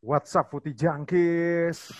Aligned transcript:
What's 0.00 0.32
up, 0.32 0.48
Putih 0.48 0.72
Jangkis? 0.72 1.92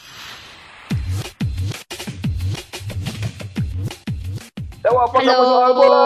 Tahu 4.81 4.97
apa 4.97 5.17
Halo. 5.21 5.29
kamu 5.29 5.45
soal 5.45 5.73
bola? 5.77 6.05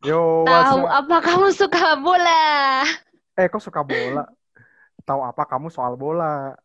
Yo, 0.00 0.20
Tahu 0.48 0.80
apa 0.88 1.16
kamu 1.20 1.46
suka 1.52 1.84
bola? 2.00 2.40
Eh, 3.36 3.52
kok 3.52 3.60
suka 3.60 3.84
bola? 3.84 4.24
Tahu 5.04 5.20
apa 5.28 5.42
kamu 5.44 5.68
soal 5.68 5.92
bola? 6.00 6.56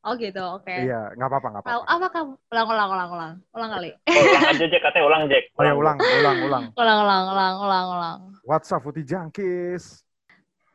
Oh 0.00 0.16
gitu, 0.16 0.40
oke. 0.40 0.72
Iya, 0.72 1.12
nggak 1.12 1.28
apa-apa, 1.28 1.48
nggak 1.52 1.64
Tahu 1.68 1.82
apa-apa. 1.84 1.96
apa 2.00 2.06
kamu? 2.08 2.32
Ulang, 2.48 2.66
ulang, 2.72 2.88
ulang, 2.88 3.08
ulang. 3.12 3.34
Ulang 3.52 3.70
kali. 3.76 3.90
Oh, 4.08 4.24
ulang 4.24 4.44
aja 4.56 4.64
Jack, 4.72 4.82
katanya 4.88 5.04
ulang 5.04 5.22
Jack. 5.28 5.44
Oh 5.52 5.64
ya, 5.68 5.74
ulang, 5.76 5.96
ulang, 6.00 6.36
ulang. 6.48 6.64
Ulang, 6.80 6.98
ulang, 7.04 7.24
ulang, 7.28 7.54
ulang, 7.60 7.86
ulang. 7.92 8.18
What's 8.48 8.72
up, 8.72 8.80
Putih 8.88 9.04
Jangkis? 9.04 10.07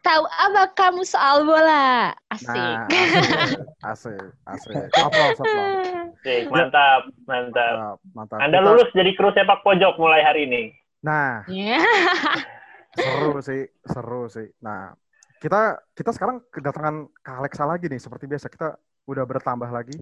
Tahu 0.04 0.24
apa 0.28 0.68
kamu 0.76 1.08
soal 1.08 1.48
bola? 1.48 2.12
Asik. 2.28 2.52
Nah, 2.52 2.92
asik, 3.88 4.20
asik, 4.44 4.76
asik. 4.76 5.00
Aplaus, 5.00 5.40
aplaus. 5.40 6.12
Jack, 6.22 6.52
mantap, 6.52 7.02
mantap. 7.24 7.74
Mantap, 7.74 7.98
mantap. 8.12 8.38
Anda 8.38 8.60
Kita- 8.60 8.68
lulus 8.68 8.90
jadi 8.92 9.12
kru 9.16 9.32
sepak 9.32 9.64
pojok 9.64 9.96
mulai 9.96 10.20
hari 10.20 10.44
ini. 10.44 10.64
Nah, 11.02 11.48
Ya. 11.48 11.80
seru 12.94 13.40
sih, 13.40 13.64
seru 13.88 14.28
sih. 14.28 14.52
Nah, 14.60 14.92
kita 15.40 15.80
kita 15.96 16.12
sekarang 16.12 16.44
kedatangan 16.48 17.08
Kak 17.24 17.40
Alexa 17.40 17.64
lagi 17.64 17.88
nih, 17.88 18.00
seperti 18.00 18.28
biasa. 18.28 18.52
Kita 18.52 18.76
udah 19.08 19.24
bertambah 19.24 19.72
lagi. 19.72 19.96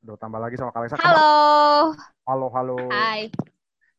Udah 0.00 0.16
tambah 0.16 0.40
lagi 0.40 0.56
sama 0.56 0.72
Kak 0.72 0.80
Alexa. 0.80 0.96
Kemar- 0.96 1.12
Halo. 1.12 1.92
Halo, 2.24 2.46
halo. 2.56 2.76
Hai. 2.88 3.28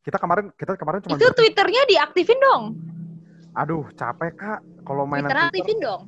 Kita 0.02 0.18
kemarin 0.18 0.50
kita 0.58 0.74
kemarin 0.74 0.98
cuma 1.06 1.14
Itu 1.14 1.30
Twitternya 1.30 1.86
diaktifin 1.86 2.42
dong. 2.42 2.64
Aduh, 3.54 3.84
capek 3.92 4.32
Kak 4.34 4.60
kalau 4.82 5.04
mainan 5.04 5.28
Twitter 5.28 5.40
Twitter. 5.42 5.52
aktifin 5.54 5.78
dong. 5.80 6.02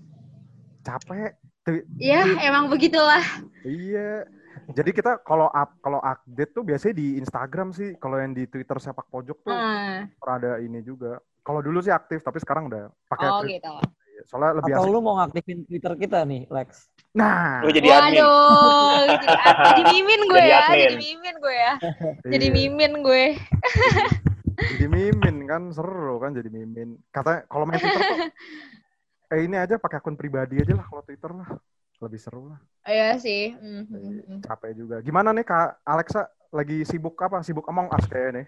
Capek. 0.82 1.32
Twi- 1.64 1.88
Ya, 1.96 2.24
emang 2.42 2.68
begitulah. 2.68 3.24
Iya. 3.64 4.28
Jadi 4.70 4.92
kita 4.92 5.20
kalau 5.20 5.48
up 5.50 5.76
kalau 5.80 6.00
update 6.00 6.52
tuh 6.52 6.62
biasanya 6.62 6.94
di 6.94 7.18
Instagram 7.18 7.72
sih. 7.72 7.96
Kalau 7.98 8.16
yang 8.16 8.32
di 8.32 8.44
Twitter 8.46 8.76
sepak 8.78 9.08
pojok 9.08 9.38
tuh 9.42 9.52
Nah, 9.52 10.08
ada 10.22 10.60
ini 10.60 10.80
juga. 10.80 11.20
Kalau 11.40 11.60
dulu 11.60 11.80
sih 11.80 11.90
aktif, 11.90 12.20
tapi 12.20 12.40
sekarang 12.40 12.68
udah 12.68 12.88
pakai 13.06 13.28
oh 13.28 13.40
Twitter. 13.42 13.60
gitu. 13.60 13.76
Soalnya 14.24 14.56
lebih 14.56 14.72
Atau 14.72 14.84
asik. 14.84 14.94
lu 14.94 15.00
mau 15.00 15.16
ngaktifin 15.18 15.60
Twitter 15.66 15.94
kita 15.98 16.20
nih, 16.24 16.48
Lex? 16.48 16.88
Nah, 17.12 17.60
Lu 17.60 17.70
jadi 17.70 17.88
admin. 17.90 18.24
Waduh, 18.24 19.04
jadi, 19.06 19.28
jadi 19.68 19.82
mimin 19.86 20.22
gue 20.24 20.40
Jadi 20.40 20.48
ya, 20.48 20.60
admin. 20.62 20.80
jadi 20.80 20.96
mimin 20.98 21.36
gue 21.38 21.56
ya, 21.56 21.74
jadi 22.32 22.46
iya. 22.46 22.56
mimin 22.56 22.94
gue. 23.02 23.24
Jadi 24.54 24.86
mimin 24.86 25.38
kan 25.50 25.70
seru 25.74 26.22
kan 26.22 26.32
jadi 26.34 26.50
mimin. 26.50 27.00
Katanya 27.10 27.46
kalau 27.50 27.66
main 27.66 27.80
Twitter 27.80 28.02
tuh 28.02 28.20
eh 29.34 29.42
ini 29.50 29.56
aja 29.58 29.82
pakai 29.82 29.98
akun 29.98 30.14
pribadi 30.14 30.62
aja 30.62 30.74
lah 30.78 30.86
kalau 30.86 31.04
Twitter 31.06 31.32
lah. 31.34 31.50
Lebih 32.04 32.20
seru 32.20 32.52
lah. 32.52 32.60
Iya 32.84 33.16
sih. 33.18 33.56
Mm, 33.56 33.84
mm, 33.88 34.14
mm. 34.28 34.40
Capek 34.44 34.72
juga. 34.76 35.00
Gimana 35.00 35.32
nih 35.32 35.46
Kak 35.48 35.82
Alexa 35.88 36.28
lagi 36.52 36.84
sibuk 36.84 37.16
apa? 37.24 37.40
Sibuk 37.42 37.66
Among 37.72 37.90
Us 37.90 38.06
kayaknya 38.06 38.44
nih. 38.44 38.48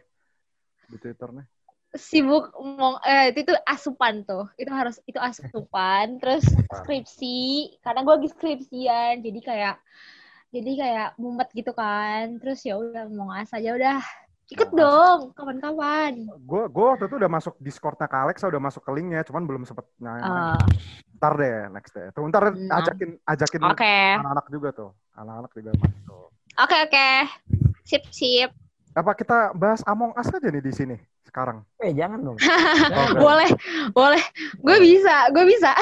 Di 0.92 0.98
Twitter 1.02 1.30
nih. 1.31 1.48
sibuk 1.95 2.52
ngomong 2.59 3.00
eh 3.08 3.31
itu 3.31 3.48
tuh 3.48 3.56
asupan 3.64 4.28
tuh 4.28 4.52
itu 4.59 4.67
harus 4.67 5.00
itu 5.08 5.16
asupan 5.16 6.20
terus 6.20 6.44
skripsi 6.83 7.80
karena 7.80 8.03
gue 8.03 8.14
lagi 8.20 8.30
skripsian 8.36 9.23
jadi 9.23 9.39
kayak 9.39 9.76
jadi 10.52 10.72
kayak 10.76 11.09
mumet 11.16 11.48
gitu 11.56 11.72
kan 11.72 12.36
terus 12.44 12.67
ya 12.67 12.76
udah 12.76 13.08
mau 13.08 13.31
ngas 13.31 13.56
aja 13.56 13.72
udah 13.80 14.00
ikut 14.45 14.69
Oh, 14.69 14.77
dong 14.77 15.19
kawan-kawan 15.33 16.13
Gue 16.45 16.69
gue 16.69 16.85
waktu 16.85 17.05
itu 17.09 17.15
udah 17.17 17.31
masuk 17.31 17.53
Discordnya 17.57 18.05
Kak 18.05 18.29
Alexa, 18.29 18.45
udah 18.45 18.61
masuk 18.61 18.81
ke 18.81 18.91
linknya, 18.93 19.25
cuman 19.25 19.43
belum 19.43 19.63
sempet 19.65 19.85
nanya. 19.97 20.53
Ah, 20.53 20.61
Ntar 21.17 21.33
deh, 21.35 21.57
next 21.71 21.91
deh. 21.91 22.13
Tuh, 22.13 22.27
ntar 22.29 22.53
Nah. 22.53 22.77
ajakin 22.83 23.17
ajakin 23.25 23.61
oke 23.65 23.93
anak-anak 24.21 24.45
juga 24.52 24.69
tuh. 24.69 24.89
Anak-anak 25.15 25.52
juga 25.53 25.71
masuk. 25.79 26.27
oke 26.55 26.77
oke 26.85 27.07
sip 27.83 28.03
sip 28.11 28.49
Apa 28.93 29.11
kita 29.11 29.52
bahas 29.52 29.83
Among 29.83 30.15
Us 30.15 30.30
aja 30.30 30.47
nih 30.47 30.61
di 30.61 30.71
sini 30.71 30.95
sekarang? 31.25 31.65
Eh, 31.81 31.91
jangan 31.91 32.21
dong. 32.21 32.37
Oke. 32.95 33.20
boleh 33.20 33.49
boleh 33.91 34.23
gue 34.55 34.77
bisa 34.80 35.27
gue 35.36 35.43
bisa 35.43 35.75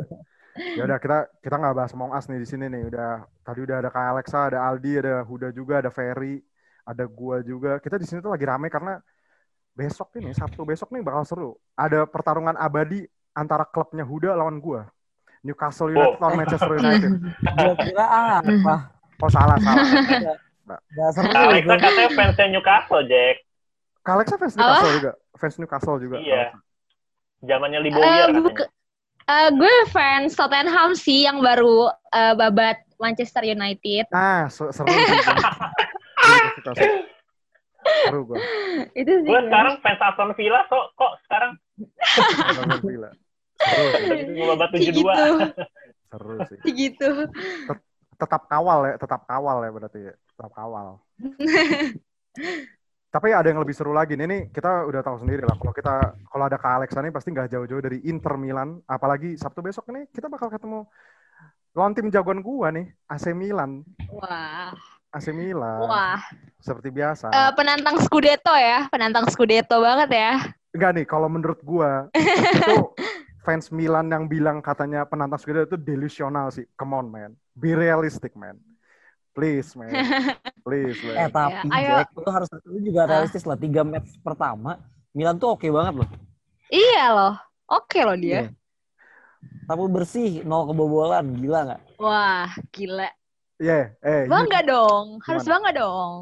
ya 0.76 0.82
udah 0.88 0.96
kita 0.96 1.28
kita 1.38 1.54
nggak 1.54 1.76
bahas 1.76 1.92
Among 1.92 2.16
Us 2.16 2.24
nih 2.24 2.40
di 2.40 2.48
sini 2.48 2.66
nih. 2.66 2.88
Udah 2.88 3.10
tadi 3.44 3.60
udah 3.62 3.76
ada 3.78 3.90
Kak 3.92 4.04
Alexa, 4.16 4.40
ada 4.48 4.64
Aldi, 4.64 4.92
ada 4.96 5.14
Huda 5.22 5.48
juga, 5.52 5.84
ada 5.84 5.90
Ferry, 5.92 6.40
ada 6.88 7.04
gua 7.04 7.44
juga. 7.44 7.76
Kita 7.76 7.94
di 7.94 8.08
sini 8.08 8.18
tuh 8.18 8.32
lagi 8.32 8.42
rame 8.42 8.66
karena 8.66 8.96
besok 9.70 10.08
ini 10.16 10.32
Sabtu 10.32 10.64
besok 10.64 10.88
nih 10.90 11.04
bakal 11.04 11.22
seru. 11.22 11.50
Ada 11.76 12.02
pertarungan 12.02 12.56
abadi 12.56 13.04
antara 13.30 13.62
klubnya 13.62 14.02
Huda 14.02 14.32
lawan 14.32 14.56
gua. 14.56 14.88
Newcastle 15.38 15.92
United 15.92 16.16
Oh. 16.16 16.18
lawan 16.18 16.34
Manchester 16.36 16.70
United. 16.72 17.12
Gua 17.56 17.74
kira 17.76 18.06
apa? 18.40 18.76
Oh 19.18 19.26
salah 19.26 19.58
salah. 19.58 19.82
Gak 20.94 21.10
seru. 21.12 21.26
Alexa 21.28 21.64
gua. 21.64 21.76
katanya 21.76 22.08
fansnya 22.12 22.46
Newcastle, 22.48 23.02
Jack. 23.04 23.36
Alexa 24.02 24.34
fans 24.34 24.54
Newcastle 24.54 24.92
juga. 24.94 25.12
Fans 25.34 25.56
Newcastle 25.58 25.98
juga. 26.00 26.16
Iya. 26.18 26.44
Zamannya 27.38 27.78
Liboyer 27.80 28.28
buk- 28.32 28.56
katanya. 28.56 28.66
eh, 29.28 29.48
gue 29.52 29.74
fans 29.88 30.32
Tottenham 30.32 30.90
sih 30.94 31.22
yang 31.22 31.38
baru 31.38 31.86
eh, 32.08 32.34
babat 32.34 32.78
Manchester 32.96 33.44
United 33.44 34.06
Nah, 34.10 34.46
se- 34.48 34.70
seru 34.70 34.88
gua. 36.38 36.50
Gua 36.62 36.72
sih. 36.78 36.90
Seru 38.08 38.20
gua. 38.26 38.38
itu 38.92 39.12
sih 39.24 39.30
Gue 39.30 39.40
sekarang 39.48 39.74
fans 39.80 40.00
Aston 40.02 40.30
Villa, 40.34 40.60
kok 40.66 40.84
kok 40.94 41.12
sekarang 41.26 41.52
Nonton 42.58 42.80
Villa. 42.86 43.10
Seru 43.58 43.86
sih. 43.90 44.18
72. 44.78 44.92
gitu 44.94 45.08
Seru 46.08 46.36
sih. 46.46 46.58
gitu 46.72 47.10
Tetap 48.18 48.50
kawal 48.50 48.78
ya, 48.90 48.94
tetap 48.98 49.22
kawal 49.30 49.62
ya 49.62 49.70
berarti 49.70 49.98
ya. 50.10 50.14
Tetap 50.14 50.52
kawal. 50.54 50.98
Tapi 53.08 53.32
ada 53.32 53.48
yang 53.48 53.64
lebih 53.64 53.72
seru 53.72 53.96
lagi 53.96 54.20
nih, 54.20 54.28
nih 54.28 54.42
kita 54.52 54.84
udah 54.84 55.00
tahu 55.00 55.24
sendiri 55.24 55.40
lah. 55.40 55.56
Kalau 55.56 55.72
kita 55.72 55.94
kalau 56.28 56.44
ada 56.44 56.60
Kak 56.60 56.82
Alexa 56.82 57.00
nih 57.00 57.08
pasti 57.08 57.32
nggak 57.32 57.48
jauh-jauh 57.48 57.80
dari 57.80 58.04
Inter 58.04 58.36
Milan. 58.36 58.84
Apalagi 58.84 59.32
Sabtu 59.40 59.64
besok 59.64 59.88
nih 59.88 60.12
kita 60.12 60.28
bakal 60.28 60.52
ketemu 60.52 60.84
lawan 61.72 61.96
tim 61.96 62.12
jagoan 62.12 62.44
gua 62.44 62.68
nih, 62.68 62.90
AC 63.08 63.32
Milan. 63.32 63.86
wah 64.12 64.76
AC 65.08 65.32
Milan. 65.32 65.84
wah 65.84 66.20
Seperti 66.58 66.90
biasa. 66.90 67.30
Eh, 67.30 67.50
penantang 67.54 67.96
Scudetto 68.02 68.50
ya, 68.52 68.90
penantang 68.90 69.24
Scudetto 69.30 69.78
banget 69.78 70.10
ya. 70.10 70.32
Enggak 70.74 70.90
nih, 70.98 71.06
kalau 71.06 71.30
menurut 71.30 71.62
gua 71.62 72.10
itu 72.18 72.92
fans 73.40 73.70
Milan 73.72 74.10
yang 74.10 74.26
bilang 74.26 74.58
katanya 74.60 75.06
penantang 75.06 75.38
Scudetto 75.40 75.74
itu 75.74 75.78
delusional 75.78 76.50
sih. 76.50 76.66
Come 76.74 76.92
on, 76.92 77.06
man. 77.08 77.30
Be 77.54 77.72
realistic, 77.72 78.34
man. 78.34 78.58
Please, 79.32 79.72
man. 79.78 79.88
Please, 80.66 80.98
Eh, 81.06 81.30
man. 81.30 81.30
tapi 81.30 81.66
ayo. 81.70 82.02
Jack, 82.02 82.10
lu 82.12 82.28
harus 82.28 82.48
lu 82.66 82.78
juga 82.82 83.06
realistis 83.06 83.46
lah. 83.46 83.54
Tiga 83.54 83.86
match 83.86 84.18
pertama, 84.20 84.82
Milan 85.14 85.38
tuh 85.38 85.54
oke 85.54 85.64
banget 85.70 86.04
loh. 86.04 86.08
Iya 86.68 87.04
loh, 87.14 87.34
oke 87.64 87.98
loh 88.02 88.18
dia. 88.18 88.28
Iya. 88.28 88.42
Tapi 89.64 89.82
bersih, 89.86 90.42
nol 90.42 90.66
kebobolan, 90.66 91.38
gila 91.38 91.60
nggak? 91.64 91.80
Wah 91.96 92.50
gila, 92.74 93.06
Yeah, 93.58 93.90
eh, 94.06 94.22
you- 94.22 94.30
bangga 94.30 94.60
dong, 94.62 95.18
harus 95.26 95.42
Gimana? 95.42 95.54
bangga 95.58 95.70
dong. 95.82 96.14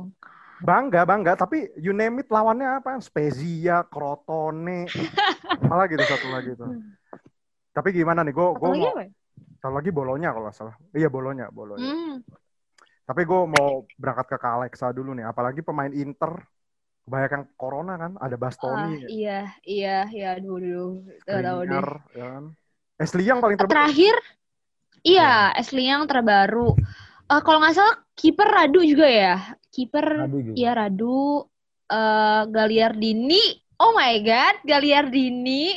bangga, 0.57 1.01
bangga. 1.05 1.33
Tapi 1.37 1.69
you 1.77 1.93
name 1.93 2.25
it 2.25 2.33
lawannya 2.33 2.81
apa? 2.81 2.97
Spezia, 3.05 3.85
Crotone, 3.85 4.89
apa 5.63 5.75
lagi 5.77 6.01
tuh 6.01 6.09
satu 6.09 6.29
lagi 6.33 6.57
tuh. 6.57 6.73
Tapi 7.77 7.93
gimana 7.93 8.25
nih, 8.25 8.33
gue 8.33 8.49
gue 8.57 8.71
mau 8.73 8.97
ya? 8.97 9.05
satu 9.61 9.75
lagi 9.77 9.91
bolonya 9.93 10.33
kalau 10.33 10.49
nggak 10.49 10.57
salah. 10.57 10.75
Iya 10.97 11.13
bolonya, 11.13 11.53
bolonya. 11.53 11.93
Hmm, 11.93 12.25
Tapi 13.05 13.23
gue 13.29 13.41
mau 13.45 13.85
berangkat 14.01 14.27
ke 14.33 14.37
Kak 14.41 14.53
Alexa 14.65 14.97
dulu 14.97 15.13
nih. 15.13 15.29
Apalagi 15.29 15.61
pemain 15.61 15.93
Inter, 15.93 16.41
kebanyakan 17.05 17.53
corona 17.61 17.95
kan. 18.01 18.13
Ada 18.17 18.37
Bastoni, 18.41 19.13
iya, 19.13 19.53
iya, 19.61 20.09
iya, 20.09 20.41
aduh, 20.41 21.05
Gak 21.29 21.45
tahu 21.45 21.61
deh. 21.69 21.85
Ya 22.17 22.27
kan. 22.33 22.45
Ashley 22.97 23.29
yang 23.29 23.45
paling 23.45 23.61
terbaik. 23.61 23.77
Terakhir, 23.77 24.17
iya, 25.05 25.53
Ashley 25.53 25.84
yang 25.84 26.09
terbaru. 26.09 26.72
Eh, 27.27 27.43
kalau 27.43 27.59
nggak 27.59 27.75
salah, 27.75 27.97
kiper 28.15 28.47
Radu 28.47 28.87
juga 28.87 29.11
ya, 29.11 29.34
kiper, 29.75 30.31
Aduh 30.31 30.41
juga. 30.47 30.55
iya 30.55 30.71
Radu, 30.78 31.43
eh 31.91 32.43
Galiardini, 32.55 33.43
oh 33.83 33.91
my 33.99 34.15
god, 34.23 34.57
Galiardini. 34.63 35.75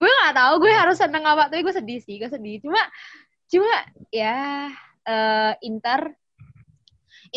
Gue 0.00 0.08
nggak 0.08 0.36
tahu 0.36 0.52
gue 0.64 0.72
harus 0.72 0.96
seneng 0.96 1.24
apa, 1.28 1.52
tapi 1.52 1.60
gue 1.60 1.74
sedih 1.76 2.00
sih, 2.00 2.16
gue 2.16 2.32
sedih. 2.32 2.64
Cuma, 2.64 2.80
cuma 3.52 3.72
ya 4.08 4.72
eh, 5.04 5.52
Inter, 5.68 6.16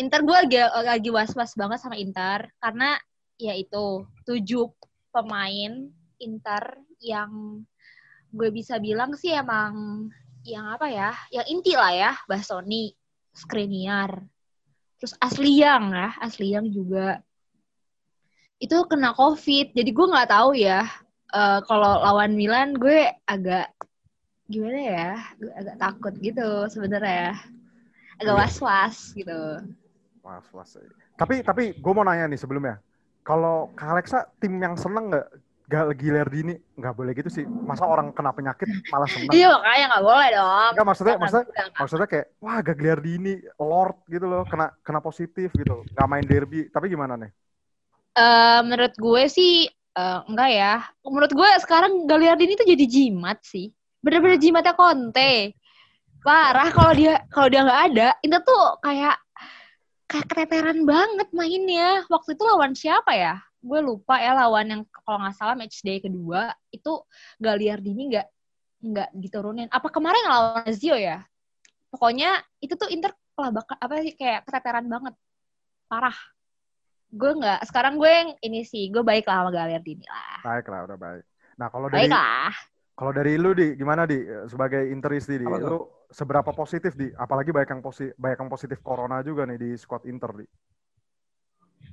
Inter 0.00 0.20
gue 0.24 0.36
lagi 0.40 0.56
lagi 0.80 1.10
was-was 1.12 1.52
banget 1.52 1.84
sama 1.84 2.00
Inter 2.00 2.48
karena 2.64 2.96
ya 3.36 3.52
itu 3.52 4.08
tujuh 4.24 4.72
pemain 5.12 5.84
Inter 6.16 6.80
yang 7.04 7.60
gue 8.32 8.48
bisa 8.48 8.80
bilang 8.80 9.12
sih 9.20 9.36
emang 9.36 10.08
yang 10.44 10.64
apa 10.72 10.88
ya, 10.88 11.12
yang 11.28 11.44
inti 11.44 11.76
lah 11.76 11.92
ya, 11.92 12.12
Bastoni, 12.24 12.88
Skriniar, 13.40 14.20
terus 15.00 15.16
Asliang 15.16 15.96
ya, 15.96 16.12
Asliang 16.20 16.68
juga 16.68 17.24
itu 18.60 18.76
kena 18.84 19.16
COVID, 19.16 19.72
jadi 19.72 19.88
gue 19.88 20.06
nggak 20.12 20.30
tahu 20.30 20.52
ya. 20.52 20.84
eh, 21.30 21.60
kalau 21.64 22.02
lawan 22.02 22.34
Milan 22.34 22.74
gue 22.74 23.06
agak 23.22 23.70
gimana 24.50 24.78
ya? 24.82 25.10
Gue 25.38 25.52
agak 25.54 25.78
takut 25.78 26.10
gitu 26.18 26.66
sebenarnya. 26.66 27.38
Agak 28.18 28.34
Iya. 28.34 28.40
was-was 28.44 29.14
gitu. 29.14 29.40
Was 30.26 30.50
was. 30.50 30.74
Tapi 31.14 31.46
tapi 31.46 31.78
gue 31.78 31.92
mau 31.94 32.02
nanya 32.02 32.26
nih 32.26 32.34
sebelumnya. 32.34 32.82
Kalau 33.22 33.70
Kak 33.78 33.94
Alexa 33.94 34.26
tim 34.42 34.58
yang 34.58 34.74
seneng 34.74 35.14
nggak 35.14 35.28
Gal 35.70 35.94
Gilardini 35.94 36.58
nggak 36.74 36.94
boleh 36.98 37.12
gitu 37.14 37.30
sih. 37.30 37.46
Masa 37.46 37.86
orang 37.86 38.10
kena 38.10 38.34
penyakit 38.34 38.66
malah 38.90 39.06
seneng? 39.06 39.30
Iya 39.30 39.54
makanya 39.54 39.86
nggak 39.94 40.04
boleh 40.10 40.28
dong. 40.34 40.70
Enggak 40.74 40.86
maksudnya 40.90 41.14
Jangan, 41.14 41.22
maksudnya 41.22 41.64
maksudnya 41.78 42.08
kayak 42.10 42.26
wah 42.42 42.58
Gagliardini 42.58 43.34
Lord 43.62 43.96
gitu 44.10 44.26
loh 44.26 44.42
kena 44.50 44.74
kena 44.82 44.98
positif 44.98 45.54
gitu 45.54 45.86
nggak 45.94 46.08
main 46.10 46.26
derby 46.26 46.66
tapi 46.74 46.90
gimana 46.90 47.14
nih 47.14 47.30
Eh, 48.10 48.60
menurut 48.66 48.94
gue 48.98 49.22
sih 49.30 49.70
eh, 49.70 50.20
enggak 50.26 50.50
ya. 50.50 50.74
Menurut 51.06 51.30
gue 51.30 51.48
sekarang 51.62 52.10
Gagliardini 52.10 52.58
tuh 52.58 52.66
jadi 52.66 52.84
jimat 52.90 53.38
sih. 53.46 53.70
Bener-bener 54.02 54.40
jimatnya 54.42 54.74
Conte. 54.74 55.54
Parah 56.20 56.68
kalau 56.74 56.92
dia 56.92 57.22
kalau 57.32 57.48
dia 57.48 57.64
nggak 57.64 57.82
ada, 57.94 58.08
itu 58.20 58.36
tuh 58.44 58.64
kayak 58.84 59.16
kayak 60.10 60.26
keteteran 60.26 60.84
banget 60.84 61.28
mainnya. 61.32 62.02
Waktu 62.10 62.34
itu 62.36 62.42
lawan 62.44 62.74
siapa 62.76 63.14
ya? 63.14 63.34
Gue 63.60 63.80
lupa 63.84 64.16
ya 64.16 64.32
lawan 64.32 64.66
yang 64.72 64.82
kalau 65.04 65.20
nggak 65.20 65.36
salah 65.36 65.52
match 65.52 65.84
day 65.84 66.00
kedua 66.00 66.56
itu 66.72 67.04
Gagliardini 67.36 68.08
nggak 68.08 68.28
nggak 68.80 69.08
diturunin. 69.12 69.68
Apa 69.68 69.92
kemarin 69.92 70.24
lawan 70.24 70.64
Lazio 70.64 70.96
ya? 70.96 71.20
Pokoknya 71.92 72.40
itu 72.64 72.72
tuh 72.74 72.88
Inter 72.88 73.12
lah 73.36 73.52
bakal 73.52 73.76
apa 73.76 73.94
sih 74.00 74.16
kayak 74.16 74.48
keteteran 74.48 74.88
banget. 74.88 75.14
Parah. 75.88 76.16
Gue 77.12 77.36
nggak 77.36 77.68
sekarang 77.68 78.00
gue 78.00 78.08
yang 78.08 78.30
ini 78.40 78.64
sih 78.64 78.88
gue 78.88 79.04
baik 79.04 79.28
lah 79.28 79.44
sama 79.44 79.50
Gagliardini 79.52 80.06
lah. 80.08 80.40
Baik 80.40 80.66
lah 80.72 80.80
udah 80.88 80.98
baik. 80.98 81.24
Nah 81.60 81.68
kalau 81.68 81.86
dari 81.92 82.08
baik 82.08 82.12
lah. 82.16 82.52
kalau 82.96 83.12
dari 83.12 83.32
lu 83.36 83.52
di 83.52 83.76
gimana 83.76 84.08
di 84.08 84.24
sebagai 84.48 84.88
interisti 84.88 85.36
di? 85.36 85.44
Lu 85.44 86.08
seberapa 86.08 86.48
positif 86.56 86.96
di? 86.96 87.12
Apalagi 87.12 87.52
banyak 87.52 87.76
yang 87.76 87.82
positif 87.84 88.16
banyak 88.16 88.38
yang 88.40 88.50
positif 88.52 88.78
corona 88.80 89.20
juga 89.20 89.44
nih 89.44 89.58
di 89.60 89.70
squad 89.76 90.08
Inter 90.08 90.32
di 90.40 90.46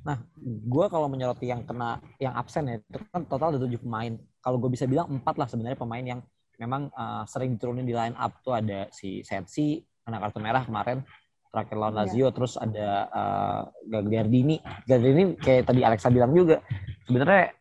Nah, 0.06 0.18
gue 0.44 0.86
kalau 0.90 1.08
menyoroti 1.10 1.50
yang 1.50 1.64
kena, 1.66 2.02
yang 2.22 2.34
absen 2.38 2.68
ya, 2.70 2.76
itu 2.78 2.98
kan 3.10 3.26
total 3.26 3.56
ada 3.56 3.60
tujuh 3.64 3.82
pemain. 3.82 4.14
Kalau 4.44 4.58
gue 4.62 4.70
bisa 4.72 4.86
bilang 4.86 5.08
empat 5.10 5.36
lah 5.38 5.48
sebenarnya 5.50 5.80
pemain 5.80 6.06
yang 6.06 6.20
memang 6.58 6.90
uh, 6.94 7.24
sering 7.30 7.56
diturunin 7.56 7.86
di 7.86 7.94
line 7.94 8.18
up 8.18 8.42
tuh 8.42 8.58
ada 8.58 8.90
si 8.90 9.22
Sensi, 9.22 9.78
kena 10.06 10.18
kartu 10.18 10.40
merah 10.42 10.64
kemarin, 10.66 11.06
terakhir 11.54 11.76
lawan 11.78 11.94
Iya. 11.94 12.00
Lazio, 12.06 12.28
terus 12.34 12.54
ada 12.58 12.88
uh, 13.12 13.62
Gagliardini. 13.86 14.60
Gagliardini 14.90 15.38
kayak 15.38 15.70
tadi 15.70 15.82
Alexa 15.86 16.10
bilang 16.10 16.34
juga, 16.34 16.64
sebenarnya 17.06 17.54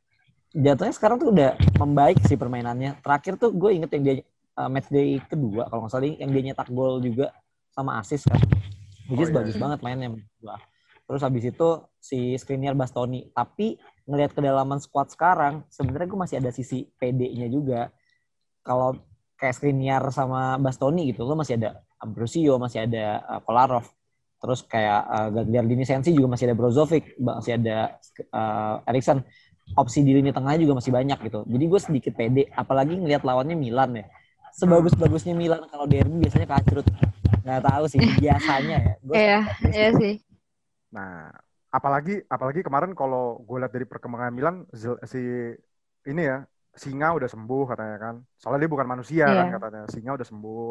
jatuhnya 0.57 0.95
sekarang 0.95 1.17
tuh 1.21 1.29
udah 1.35 1.51
membaik 1.77 2.19
sih 2.25 2.39
permainannya. 2.41 2.99
Terakhir 3.05 3.37
tuh 3.37 3.53
gue 3.53 3.71
inget 3.77 3.91
yang 3.93 4.03
dia 4.07 4.15
uh, 4.57 4.71
match 4.73 4.89
day 4.89 5.21
kedua, 5.29 5.69
kalau 5.69 5.85
nggak 5.85 5.93
salah 5.93 6.09
yang 6.09 6.31
dia 6.33 6.43
nyetak 6.53 6.69
gol 6.73 7.03
juga 7.03 7.35
sama 7.77 8.01
assist 8.01 8.25
kan. 8.31 8.41
Which 9.07 9.23
is 9.23 9.31
Oh, 9.31 9.39
iya. 9.39 9.39
bagus 9.39 9.57
banget 9.61 9.79
mainnya 9.85 10.09
menurut 10.11 10.31
gua. 10.43 10.57
Terus 11.07 11.23
habis 11.23 11.45
itu 11.47 11.69
si 12.03 12.35
Skriniar 12.35 12.75
Bastoni. 12.75 13.31
Tapi 13.31 13.79
ngelihat 14.11 14.35
kedalaman 14.35 14.83
squad 14.83 15.11
sekarang, 15.11 15.63
sebenarnya 15.71 16.09
gue 16.11 16.21
masih 16.21 16.37
ada 16.43 16.51
sisi 16.51 16.91
PD-nya 16.99 17.47
juga. 17.47 17.95
Kalau 18.67 18.99
kayak 19.39 19.55
Skriniar 19.55 20.03
sama 20.11 20.59
Bastoni 20.59 21.15
gitu, 21.15 21.23
lo 21.23 21.39
masih 21.39 21.63
ada 21.63 21.83
Ambrosio, 22.03 22.59
masih 22.59 22.91
ada 22.91 23.23
uh, 23.23 23.41
Kolarov. 23.47 23.87
Terus 24.43 24.67
kayak 24.67 25.01
uh, 25.07 25.29
Gagliardini 25.31 25.87
Sensi 25.87 26.11
juga 26.11 26.35
masih 26.35 26.51
ada 26.51 26.57
Brozovic, 26.59 27.17
masih 27.23 27.57
ada 27.63 27.97
uh, 28.35 28.83
Erikson. 28.91 29.23
Opsi 29.75 30.07
di 30.07 30.15
lini 30.15 30.31
tengahnya 30.31 30.63
juga 30.63 30.79
masih 30.79 30.95
banyak 30.95 31.19
gitu. 31.27 31.43
Jadi 31.43 31.65
gue 31.67 31.81
sedikit 31.83 32.13
pede, 32.15 32.47
apalagi 32.55 33.03
ngelihat 33.03 33.27
lawannya 33.27 33.59
Milan 33.59 33.99
ya. 33.99 34.07
Sebagus-bagusnya 34.55 35.35
Milan 35.35 35.67
kalau 35.67 35.91
derby 35.91 36.23
biasanya 36.23 36.47
kacrut. 36.47 36.87
Nggak 37.43 37.63
tahu 37.67 37.85
sih, 37.91 37.99
biasanya 37.99 38.77
ya. 38.79 38.93
Gua 39.03 39.15
iya 39.19 39.39
iya 39.75 39.89
sih 39.99 40.26
nah 40.95 41.29
apalagi 41.71 42.23
apalagi 42.31 42.63
kemarin 42.63 42.95
kalau 42.97 43.43
gue 43.43 43.57
lihat 43.61 43.73
dari 43.75 43.85
perkembangan 43.85 44.33
Milan 44.33 44.57
si 45.05 45.21
ini 46.07 46.23
ya 46.23 46.47
Singa 46.77 47.17
udah 47.17 47.25
sembuh 47.25 47.65
katanya 47.73 47.97
kan. 47.97 48.15
Soalnya 48.37 48.69
dia 48.69 48.71
bukan 48.71 48.85
manusia 48.87 49.25
kan 49.25 49.49
Iya. 49.49 49.57
katanya 49.57 49.83
Singa 49.89 50.13
udah 50.13 50.29
sembuh. 50.29 50.71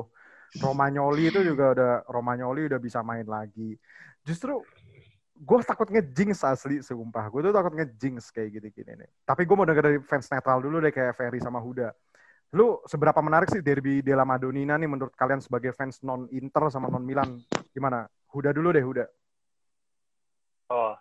Romagnoli 0.61 1.33
itu 1.33 1.41
juga 1.41 1.73
udah 1.75 1.91
Romagnoli 2.07 2.69
udah 2.69 2.79
bisa 2.79 3.01
main 3.01 3.25
lagi. 3.25 3.75
Justru 4.21 4.61
gue 5.35 5.57
takut 5.65 5.89
ngejinx 5.89 6.45
asli 6.45 6.79
sumpah. 6.79 7.27
Gue 7.33 7.41
tuh 7.43 7.51
takut 7.51 7.73
ngejinx 7.73 8.31
kayak 8.31 8.53
gini-gini 8.53 9.01
nih. 9.01 9.09
Tapi 9.25 9.43
gue 9.43 9.55
mau 9.57 9.65
denger 9.65 9.83
dari 9.83 9.99
fans 10.05 10.29
netral 10.29 10.61
dulu 10.61 10.79
deh 10.79 10.93
kayak 10.93 11.17
Ferry 11.17 11.41
sama 11.41 11.59
Huda. 11.59 11.89
Lu 12.55 12.79
seberapa 12.87 13.19
menarik 13.19 13.51
sih 13.51 13.59
derby 13.59 13.99
della 14.05 14.23
Madonnina 14.23 14.77
nih 14.77 14.87
menurut 14.87 15.11
kalian 15.17 15.41
sebagai 15.41 15.73
fans 15.73 15.99
non 16.05 16.29
Inter 16.31 16.69
sama 16.71 16.87
non 16.87 17.03
Milan 17.03 17.41
gimana? 17.73 18.05
Huda 18.29 18.53
dulu 18.53 18.71
deh 18.71 18.85
Huda 18.85 19.05
Oh, 20.69 20.97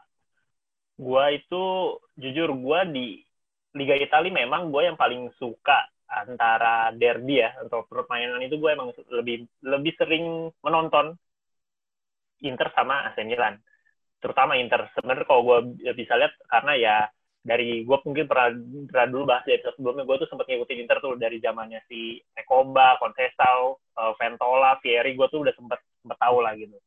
gua 1.00 1.24
itu 1.32 1.62
jujur 2.20 2.52
gua 2.56 2.84
di 2.84 3.24
Liga 3.74 3.98
Italia 3.98 4.30
memang 4.30 4.70
gue 4.70 4.86
yang 4.86 4.94
paling 4.94 5.34
suka 5.34 5.90
antara 6.06 6.94
derby 6.94 7.42
ya. 7.42 7.50
Untuk 7.58 7.90
permainan 7.90 8.38
itu 8.46 8.56
gue 8.62 8.70
emang 8.70 8.94
lebih 9.10 9.50
lebih 9.66 9.92
sering 9.98 10.54
menonton 10.62 11.18
Inter 12.46 12.70
sama 12.70 13.10
AC 13.10 13.26
Milan. 13.26 13.58
Terutama 14.22 14.54
Inter. 14.54 14.86
Sebenarnya 14.94 15.26
kalau 15.26 15.42
gue 15.42 15.58
bisa 15.98 16.14
lihat 16.14 16.38
karena 16.46 16.72
ya 16.78 16.96
dari 17.44 17.82
gue 17.84 17.98
mungkin 18.06 18.24
pernah, 18.24 18.48
pernah 18.88 19.06
dulu 19.10 19.24
bahas 19.28 19.44
di 19.44 19.58
sebelumnya 19.60 20.06
gue 20.06 20.16
tuh 20.22 20.28
sempat 20.30 20.46
ngikutin 20.48 20.80
Inter 20.86 20.98
tuh 21.02 21.18
dari 21.18 21.36
zamannya 21.42 21.82
si 21.90 22.16
Recoba, 22.32 22.96
Concesao, 23.02 23.82
eh, 24.00 24.12
Ventola, 24.16 24.78
Fieri 24.80 25.18
gue 25.18 25.26
tuh 25.28 25.42
udah 25.44 25.54
sempet 25.58 25.82
sempet 26.00 26.18
tahu 26.22 26.38
lah 26.40 26.54
gitu. 26.54 26.78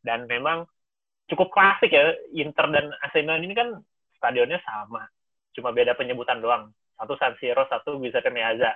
Dan 0.00 0.30
memang 0.30 0.62
cukup 1.26 1.50
klasik 1.50 1.90
ya 1.90 2.14
Inter 2.34 2.66
dan 2.70 2.86
AC 3.02 3.22
Milan 3.22 3.42
ini 3.42 3.54
kan 3.54 3.68
stadionnya 4.18 4.62
sama. 4.62 5.06
Cuma 5.52 5.74
beda 5.74 5.98
penyebutan 5.98 6.38
doang. 6.38 6.70
Satu 6.96 7.14
San 7.18 7.34
Siro 7.36 7.66
satu 7.68 7.98
Giuseppe 7.98 8.30
Meazza. 8.30 8.72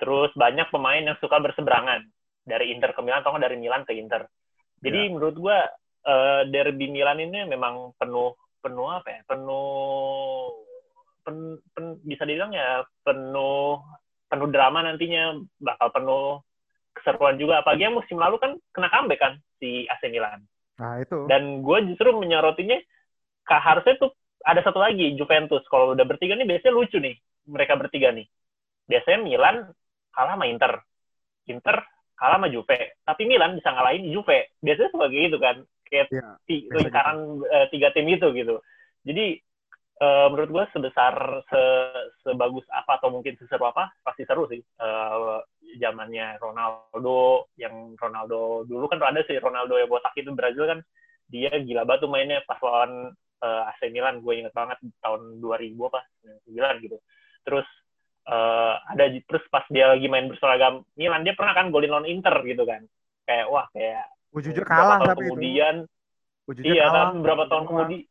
Terus 0.00 0.32
banyak 0.36 0.68
pemain 0.72 1.00
yang 1.00 1.18
suka 1.18 1.40
berseberangan. 1.40 2.04
Dari 2.44 2.72
Inter 2.72 2.96
ke 2.96 3.00
Milan 3.04 3.20
atau 3.20 3.36
dari 3.36 3.56
Milan 3.60 3.84
ke 3.84 3.96
Inter. 3.96 4.24
Jadi 4.80 5.12
menurut 5.12 5.36
gua 5.36 5.58
eh, 6.08 6.42
derby 6.48 6.88
Milan 6.88 7.20
ini 7.20 7.44
memang 7.44 7.92
penuh 8.00 8.32
penuh 8.64 8.88
apa 8.88 9.08
ya? 9.12 9.20
Penuh 9.28 9.68
pen- 11.20 11.60
pen- 11.76 12.00
bisa 12.00 12.24
dibilang 12.24 12.52
ya 12.52 12.80
penuh 13.04 13.80
penuh 14.28 14.48
drama 14.48 14.84
nantinya. 14.84 15.36
Bakal 15.60 15.88
penuh 15.92 16.40
keseruan 16.96 17.36
juga. 17.36 17.60
Apalagi 17.60 17.88
yang 17.88 17.96
musim 17.96 18.16
lalu 18.16 18.40
kan 18.40 18.52
kena 18.72 18.88
comeback 18.88 19.20
kan 19.20 19.34
si 19.60 19.84
AC 19.88 20.08
Milan 20.08 20.40
nah 20.80 20.96
itu. 20.98 21.28
Dan 21.28 21.60
gue 21.60 21.78
justru 21.92 22.08
menyorotinya 22.16 22.78
kah 23.44 23.60
harusnya 23.60 23.94
tuh 24.00 24.10
ada 24.42 24.60
satu 24.64 24.80
lagi 24.80 25.12
Juventus. 25.14 25.62
Kalau 25.68 25.92
udah 25.92 26.06
bertiga 26.08 26.34
nih 26.34 26.48
biasanya 26.48 26.72
lucu 26.74 26.96
nih 26.96 27.14
mereka 27.46 27.76
bertiga 27.76 28.08
nih. 28.16 28.26
Biasanya 28.88 29.20
Milan 29.22 29.56
kalah 30.16 30.34
sama 30.34 30.46
Inter 30.48 30.72
Inter 31.46 31.76
kalah 32.16 32.36
sama 32.36 32.48
Juve 32.52 33.00
tapi 33.04 33.22
Milan 33.28 33.56
bisa 33.60 33.70
ngalahin 33.72 34.08
Juve. 34.08 34.56
Biasanya 34.64 34.88
kayak 34.96 35.12
gitu 35.28 35.38
kan 35.38 35.56
kayak 35.90 36.06
ti- 36.48 36.66
biasa 36.70 36.82
lingkaran 36.88 37.18
eh, 37.44 37.66
tiga 37.70 37.88
tim 37.92 38.06
itu 38.08 38.26
gitu. 38.32 38.56
Jadi 39.04 39.24
eh, 40.00 40.26
menurut 40.32 40.50
gue 40.50 40.64
sebesar 40.72 41.14
se- 41.48 42.08
sebagus 42.24 42.64
apa 42.72 42.96
atau 43.00 43.12
mungkin 43.12 43.36
seseru 43.36 43.68
apa 43.68 43.92
pasti 44.04 44.24
seru 44.24 44.48
sih. 44.48 44.60
Eh, 44.60 45.38
zamannya 45.78 46.40
Ronaldo 46.40 47.46
yang 47.54 47.94
Ronaldo 47.94 48.64
dulu 48.66 48.88
kan 48.88 48.98
ada 49.04 49.22
sih 49.28 49.36
Ronaldo 49.38 49.76
yang 49.76 49.86
botak 49.86 50.16
itu 50.16 50.32
Brazil 50.34 50.66
kan 50.66 50.78
dia 51.30 51.50
gila 51.62 51.86
batu 51.86 52.10
mainnya 52.10 52.42
pas 52.42 52.58
lawan 52.58 53.14
eh, 53.40 53.62
AC 53.70 53.92
Milan 53.94 54.18
gue 54.24 54.34
inget 54.34 54.54
banget 54.56 54.78
tahun 54.98 55.38
2000 55.38 55.78
apa 55.86 56.00
99 56.50 56.84
gitu 56.86 56.96
terus 57.46 57.66
eh, 58.26 58.74
ada 58.90 59.04
terus 59.28 59.44
pas 59.52 59.62
dia 59.70 59.94
lagi 59.94 60.06
main 60.10 60.26
berseragam 60.26 60.82
Milan 60.98 61.22
dia 61.22 61.38
pernah 61.38 61.54
kan 61.54 61.70
golin 61.70 61.90
lawan 61.94 62.08
Inter 62.10 62.34
gitu 62.42 62.66
kan 62.66 62.82
kayak 63.28 63.46
wah 63.46 63.66
kayak 63.70 64.10
Ujujur 64.30 64.62
beberapa 64.62 64.78
kalah 64.78 64.98
tahun 64.98 65.08
tapi 65.10 65.22
itu. 65.22 65.28
kemudian 65.34 65.74
Ujujur 66.50 66.72
iya 66.74 66.84
kalah. 66.86 66.94
tapi 67.10 67.14
beberapa 67.22 67.44
tahun 67.46 67.64
kemudian 67.66 68.02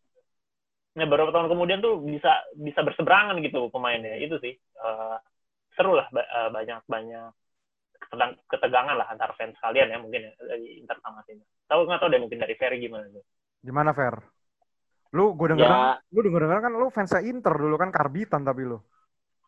ya 1.00 1.06
beberapa 1.08 1.32
tahun 1.32 1.48
kemudian 1.54 1.80
tuh 1.80 1.94
bisa 2.04 2.32
bisa 2.60 2.80
berseberangan 2.84 3.36
gitu 3.44 3.68
pemainnya 3.72 4.16
itu 4.20 4.36
sih 4.40 4.56
Eh, 4.80 5.18
seru 5.76 5.92
lah 5.92 6.08
ba- 6.12 6.52
banyak 6.56 6.88
banyak 6.88 7.32
ketegang- 8.10 8.38
ketegangan 8.50 8.96
lah 8.98 9.08
antar 9.08 9.32
fans 9.38 9.54
kalian 9.62 9.94
ya 9.94 9.98
mungkin 9.98 10.26
ya 10.26 10.34
dari 10.42 10.82
Inter 10.82 10.98
sama 11.00 11.22
sini 11.24 11.40
tahu 11.66 11.86
nggak 11.86 12.02
tahu 12.02 12.10
deh 12.10 12.20
mungkin 12.20 12.42
dari 12.42 12.58
Ferry 12.58 12.82
gimana 12.82 13.06
tuh 13.08 13.22
Gimana 13.60 13.92
Fer? 13.92 14.16
Lu 15.12 15.36
gue 15.36 15.52
denger, 15.52 15.68
Ya 15.68 16.00
lu 16.10 16.20
denger 16.22 16.48
denger 16.48 16.60
kan 16.64 16.72
lu 16.72 16.88
fansnya 16.88 17.20
Inter 17.22 17.52
dulu 17.52 17.76
kan 17.76 17.92
karbitan 17.92 18.42
tapi 18.42 18.64
lu. 18.64 18.80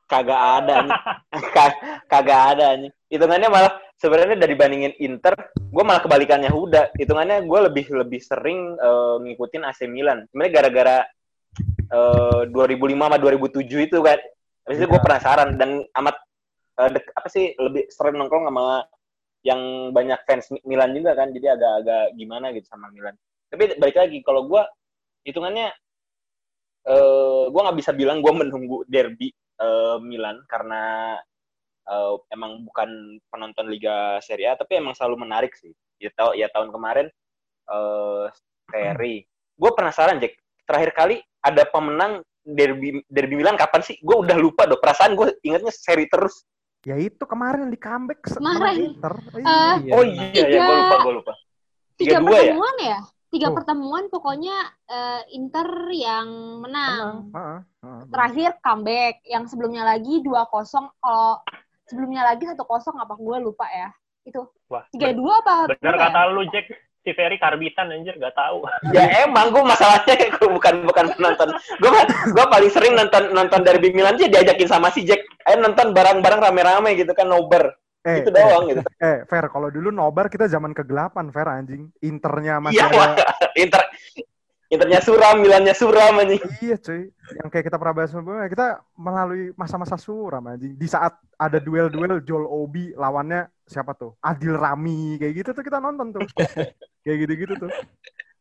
kagak 0.03 0.35
ada 0.59 0.83
nih. 0.83 0.91
Ka- 1.55 1.79
kagak 2.11 2.41
ada 2.51 2.75
nih. 2.75 2.91
Hitungannya 3.07 3.47
malah 3.47 3.71
sebenarnya 3.95 4.35
dari 4.35 4.51
bandingin 4.53 4.91
Inter, 4.99 5.31
gue 5.55 5.83
malah 5.87 6.03
kebalikannya 6.03 6.51
Huda. 6.51 6.91
Hitungannya 6.99 7.47
gue 7.47 7.59
lebih 7.71 7.85
lebih 7.95 8.19
sering 8.19 8.75
eh, 8.75 9.15
ngikutin 9.23 9.63
AC 9.63 9.87
Milan. 9.87 10.27
Sebenarnya 10.27 10.51
gara-gara 10.51 10.97
eh, 11.87 12.41
2005 12.51 12.91
sama 12.99 13.15
2007 13.15 13.87
itu 13.87 13.97
kan. 14.03 14.19
Habis 14.67 14.77
itu 14.77 14.87
gue 14.87 14.99
penasaran 14.99 15.55
dan 15.55 15.69
amat 15.95 16.19
eh, 16.79 16.89
dek- 16.95 17.11
apa 17.17 17.27
sih 17.27 17.51
lebih 17.59 17.91
sering 17.91 18.15
nongkrong 18.15 18.47
sama 18.47 18.85
yang 19.41 19.89
banyak 19.89 20.21
fans 20.29 20.53
Mi- 20.53 20.65
Milan 20.69 20.93
juga 20.93 21.17
kan 21.17 21.33
jadi 21.33 21.57
agak-agak 21.57 22.13
gimana 22.13 22.53
gitu 22.53 22.67
sama 22.69 22.93
Milan. 22.93 23.17
Tapi 23.49 23.75
balik 23.81 23.97
lagi 23.97 24.17
kalau 24.21 24.45
gue 24.47 24.63
hitungannya 25.25 25.73
eh 26.81 27.43
gue 27.49 27.61
nggak 27.61 27.77
bisa 27.77 27.91
bilang 27.93 28.25
gue 28.25 28.33
menunggu 28.33 28.85
derby 28.89 29.29
eh, 29.61 29.97
Milan 30.01 30.41
karena 30.49 31.15
eh, 31.89 32.13
emang 32.33 32.65
bukan 32.65 33.17
penonton 33.29 33.69
Liga 33.69 34.21
Serie 34.21 34.53
A 34.53 34.57
tapi 34.57 34.77
emang 34.77 34.93
selalu 34.93 35.25
menarik 35.25 35.53
sih. 35.57 35.73
Ya 36.01 36.09
tau 36.17 36.33
ya 36.33 36.49
tahun 36.49 36.73
kemarin 36.73 37.07
eh 37.71 38.25
seri 38.71 39.21
gue 39.57 39.71
penasaran 39.77 40.17
Jack 40.17 40.33
terakhir 40.65 40.91
kali 40.97 41.17
ada 41.45 41.61
pemenang 41.69 42.25
derby 42.41 43.05
derby 43.05 43.37
Milan 43.37 43.57
kapan 43.57 43.85
sih? 43.85 44.01
Gue 44.01 44.25
udah 44.25 44.37
lupa 44.37 44.65
dong 44.65 44.81
perasaan 44.81 45.13
gue 45.13 45.37
ingetnya 45.45 45.69
seri 45.69 46.09
terus 46.09 46.45
Ya 46.81 46.97
itu 46.97 47.23
kemarin 47.23 47.69
di 47.69 47.77
comeback 47.77 48.25
menang 48.41 48.73
Inter. 48.73 49.13
Iya. 49.37 49.93
oh 49.93 50.03
iya 50.03 50.25
ya 50.33 50.45
Tiga- 50.49 50.65
gue 50.65 50.75
lupa 50.75 50.95
gue 50.97 51.13
lupa 51.13 51.33
tiga 51.93 52.17
tiga 52.17 52.17
ya 52.17 52.25
pertemuan 52.25 52.75
ya? 52.81 52.99
Tiga 53.31 53.47
Oh. 53.47 53.53
pertemuan 53.53 54.03
pokoknya 54.09 54.55
eh, 54.89 55.21
Inter 55.31 55.67
yang 55.93 56.27
Menang. 56.59 56.97
menang. 56.97 57.15
Heeh, 57.31 57.59
heeh. 57.79 58.01
Terakhir 58.09 58.49
comeback, 58.59 59.15
yang 59.23 59.43
sebelumnya 59.45 59.83
lagi 59.85 60.19
2-0 60.19 60.51
kalau 60.97 61.39
sebelumnya 61.85 62.25
lagi 62.25 62.43
1-0 62.43 62.59
apa 62.97 63.13
gue 63.15 63.37
lupa 63.39 63.69
ya. 63.69 63.93
Itu 64.21 64.49
Wah, 64.67 64.83
3-2 64.89 65.21
apa? 65.37 65.55
bener 65.69 65.79
berapa 65.79 66.01
ya? 66.01 66.09
kata 66.09 66.21
lu 66.29 66.41
Jack 66.49 66.65
si 67.01 67.11
Ferry 67.17 67.37
karbitan 67.41 67.89
anjir 67.89 68.15
gak 68.17 68.37
tahu. 68.37 68.65
Ya 68.95 69.25
emang 69.25 69.49
gue 69.49 69.63
masalahnya 69.65 70.15
gue 70.37 70.47
bukan 70.49 70.85
bukan 70.85 71.05
penonton. 71.17 71.49
Gue 71.81 71.89
gue 72.33 72.45
paling 72.45 72.71
sering 72.71 72.93
nonton 72.93 73.33
nonton 73.33 73.61
derby 73.65 73.93
Milan 73.93 74.17
sih 74.17 74.29
diajakin 74.29 74.69
sama 74.69 74.93
si 74.93 75.05
Jack. 75.05 75.25
Ayo 75.49 75.61
nonton 75.61 75.93
bareng-bareng 75.93 76.41
rame-rame 76.41 76.93
gitu 76.97 77.11
kan 77.17 77.29
nobar. 77.29 77.73
Eh, 78.01 78.25
itu 78.25 78.33
doang 78.33 78.65
gitu. 78.65 78.81
eh, 78.81 79.05
eh, 79.05 79.17
Fer, 79.29 79.45
kalau 79.53 79.69
dulu 79.69 79.93
nobar 79.93 80.25
kita 80.25 80.49
zaman 80.49 80.73
kegelapan, 80.73 81.29
Fer 81.29 81.45
anjing. 81.45 81.93
Internya 82.01 82.57
masih 82.57 82.81
iya 82.81 82.89
ada. 82.89 83.25
Inter 83.61 83.81
Internya 84.71 85.03
suram 85.03 85.43
Milannya 85.43 85.75
suram 85.75 86.15
anjing 86.23 86.39
Iya 86.63 86.79
cuy, 86.79 87.11
yang 87.11 87.47
kayak 87.51 87.67
kita 87.67 87.75
pernah 87.75 87.95
bahas 87.99 88.09
sebelumnya, 88.15 88.47
kita 88.47 88.67
melalui 88.95 89.51
masa-masa 89.59 89.99
suram 89.99 90.39
anjing. 90.47 90.79
Di 90.79 90.87
saat 90.87 91.19
ada 91.35 91.59
duel-duel 91.59 92.23
Joel 92.23 92.47
Obi 92.47 92.95
lawannya 92.95 93.51
siapa 93.67 93.91
tuh? 93.91 94.15
Adil 94.23 94.55
Rami, 94.55 95.19
kayak 95.19 95.33
gitu 95.43 95.49
tuh 95.51 95.63
kita 95.67 95.83
nonton 95.83 96.15
tuh. 96.15 96.23
kayak 97.03 97.17
gitu-gitu 97.27 97.67
tuh. 97.67 97.71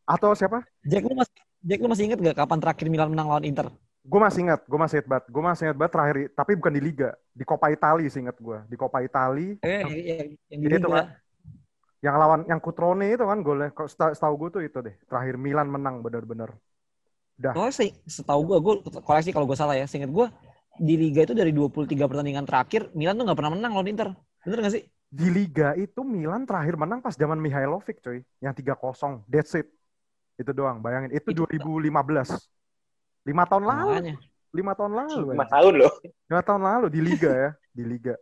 Atau 0.07 0.31
siapa? 0.31 0.63
Jack 0.87 1.03
lu 1.03 1.13
masih 1.19 1.35
Jack 1.61 1.79
lu 1.83 1.87
masih 1.91 2.03
inget 2.09 2.19
gak 2.23 2.37
kapan 2.41 2.57
terakhir 2.63 2.87
Milan 2.87 3.11
menang 3.11 3.27
lawan 3.27 3.43
Inter? 3.43 3.67
Gue 4.01 4.17
masih 4.17 4.49
ingat, 4.49 4.65
gue 4.65 4.79
masih 4.81 4.95
ingat 4.97 5.07
banget. 5.11 5.25
Gue 5.29 5.43
masih 5.45 5.63
ingat 5.67 5.77
banget 5.77 5.93
terakhir, 5.93 6.15
tapi 6.33 6.51
bukan 6.57 6.73
di 6.73 6.81
Liga. 6.81 7.09
Di 7.35 7.43
Coppa 7.45 7.67
Italia 7.69 8.07
sih 8.09 8.23
ingat 8.23 8.37
gue. 8.39 8.57
Di 8.65 8.75
Coppa 8.79 9.03
Italia, 9.05 9.61
Eh, 9.61 9.83
yang, 9.85 9.91
yang, 9.93 10.27
yang 10.47 10.59
Liga. 10.79 10.87
kan. 10.89 11.07
Yang 12.01 12.15
lawan, 12.17 12.41
yang 12.49 12.57
Kutrone 12.57 13.13
itu 13.13 13.21
kan 13.21 13.45
golnya. 13.45 13.69
Setahu 13.87 14.33
gue 14.45 14.49
tuh 14.57 14.61
itu 14.65 14.77
deh. 14.81 14.97
Terakhir 15.05 15.37
Milan 15.37 15.69
menang 15.69 16.01
bener-bener. 16.01 16.49
Oh, 17.57 17.69
sih, 17.73 17.93
setahu 18.05 18.45
gue, 18.45 18.57
gue 18.61 18.73
koleksi 19.01 19.33
kalau 19.33 19.49
gue 19.49 19.57
salah 19.57 19.77
ya. 19.77 19.85
Seingat 19.85 20.13
gue, 20.13 20.25
di 20.81 20.97
Liga 20.97 21.25
itu 21.25 21.33
dari 21.33 21.53
23 21.53 21.93
pertandingan 22.05 22.45
terakhir, 22.45 22.89
Milan 22.97 23.17
tuh 23.17 23.25
nggak 23.29 23.37
pernah 23.37 23.53
menang 23.53 23.71
lawan 23.77 23.89
Inter. 23.89 24.09
Bener 24.41 24.57
gak 24.65 24.73
sih? 24.73 24.83
Di 25.11 25.27
Liga 25.29 25.77
itu 25.77 26.01
Milan 26.01 26.49
terakhir 26.49 26.77
menang 26.77 27.01
pas 27.05 27.13
zaman 27.13 27.37
Mihailovic 27.37 28.01
coy. 28.01 28.25
Yang 28.41 28.65
3-0. 28.65 29.25
That's 29.29 29.53
it. 29.57 29.69
Itu 30.41 30.53
doang, 30.57 30.81
bayangin. 30.81 31.13
Itu 31.13 31.33
Itu- 31.33 31.45
2015. 31.45 32.49
Lima 33.21 33.45
tahun 33.45 33.63
lalu. 33.69 33.93
Makanya. 33.93 34.15
Lima 34.51 34.73
tahun 34.75 34.93
lalu. 34.97 35.25
lima 35.31 35.45
ya. 35.47 35.51
tahun 35.55 35.73
loh 35.79 35.93
Lima 36.27 36.41
tahun 36.43 36.61
lalu 36.65 36.87
di 36.89 36.99
Liga 36.99 37.31
ya. 37.31 37.49
Di 37.71 37.83
Liga. 37.85 38.15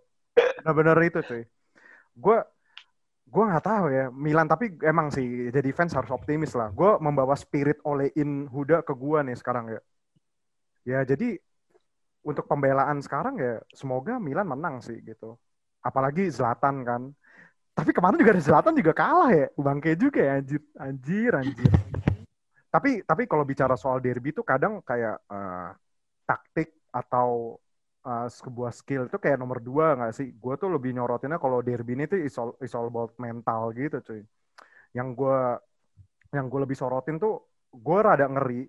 Bener-bener 0.61 0.97
itu 1.07 1.19
cuy. 1.23 1.43
Gue 2.19 2.37
gue 3.29 3.43
nggak 3.45 3.65
tahu 3.65 3.85
ya 3.93 4.05
Milan 4.09 4.49
tapi 4.49 4.73
emang 4.81 5.13
sih 5.13 5.53
jadi 5.53 5.69
fans 5.69 5.93
harus 5.93 6.09
optimis 6.09 6.57
lah. 6.57 6.73
Gue 6.73 6.97
membawa 6.97 7.37
spirit 7.37 7.77
oleh 7.85 8.09
in 8.17 8.49
Huda 8.49 8.81
ke 8.81 8.93
gue 8.97 9.19
nih 9.29 9.37
sekarang 9.37 9.69
ya. 9.69 9.81
Ya 10.83 10.99
jadi 11.05 11.37
untuk 12.25 12.49
pembelaan 12.49 12.99
sekarang 12.99 13.37
ya 13.37 13.61
semoga 13.71 14.17
Milan 14.17 14.49
menang 14.49 14.81
sih 14.81 14.97
gitu. 15.05 15.37
Apalagi 15.85 16.27
Zlatan 16.33 16.81
kan. 16.83 17.01
Tapi 17.77 17.95
kemarin 17.95 18.19
juga 18.19 18.33
ada 18.35 18.43
Zlatan 18.43 18.73
juga 18.75 18.91
kalah 18.91 19.31
ya. 19.31 19.47
Bangke 19.55 19.93
juga 19.95 20.19
ya 20.19 20.33
anjir. 20.41 20.61
Anjir, 20.75 21.31
anjir. 21.37 21.71
tapi 22.69 23.01
tapi 23.01 23.25
kalau 23.25 23.41
bicara 23.41 23.73
soal 23.73 23.97
derby 23.97 24.29
itu 24.29 24.45
kadang 24.45 24.77
kayak 24.85 25.17
eh, 25.25 25.69
taktik 26.29 26.69
atau 26.93 27.57
uh, 28.09 28.27
sebuah 28.29 28.71
skill 28.73 29.05
itu 29.09 29.17
kayak 29.21 29.37
nomor 29.41 29.59
dua 29.61 29.93
nggak 29.97 30.13
sih? 30.17 30.27
Gue 30.41 30.53
tuh 30.61 30.69
lebih 30.75 30.91
nyorotinnya 30.97 31.37
kalau 31.37 31.61
derby 31.61 31.93
ini 31.93 32.05
tuh 32.09 32.19
is 32.25 32.35
all, 32.73 32.87
about 32.89 33.13
mental 33.21 33.69
gitu 33.77 33.97
cuy. 34.01 34.21
Yang 34.97 35.07
gue 35.19 35.39
yang 36.35 36.45
gue 36.51 36.59
lebih 36.65 36.77
sorotin 36.77 37.17
tuh 37.21 37.33
gue 37.73 37.99
rada 38.01 38.25
ngeri 38.29 38.65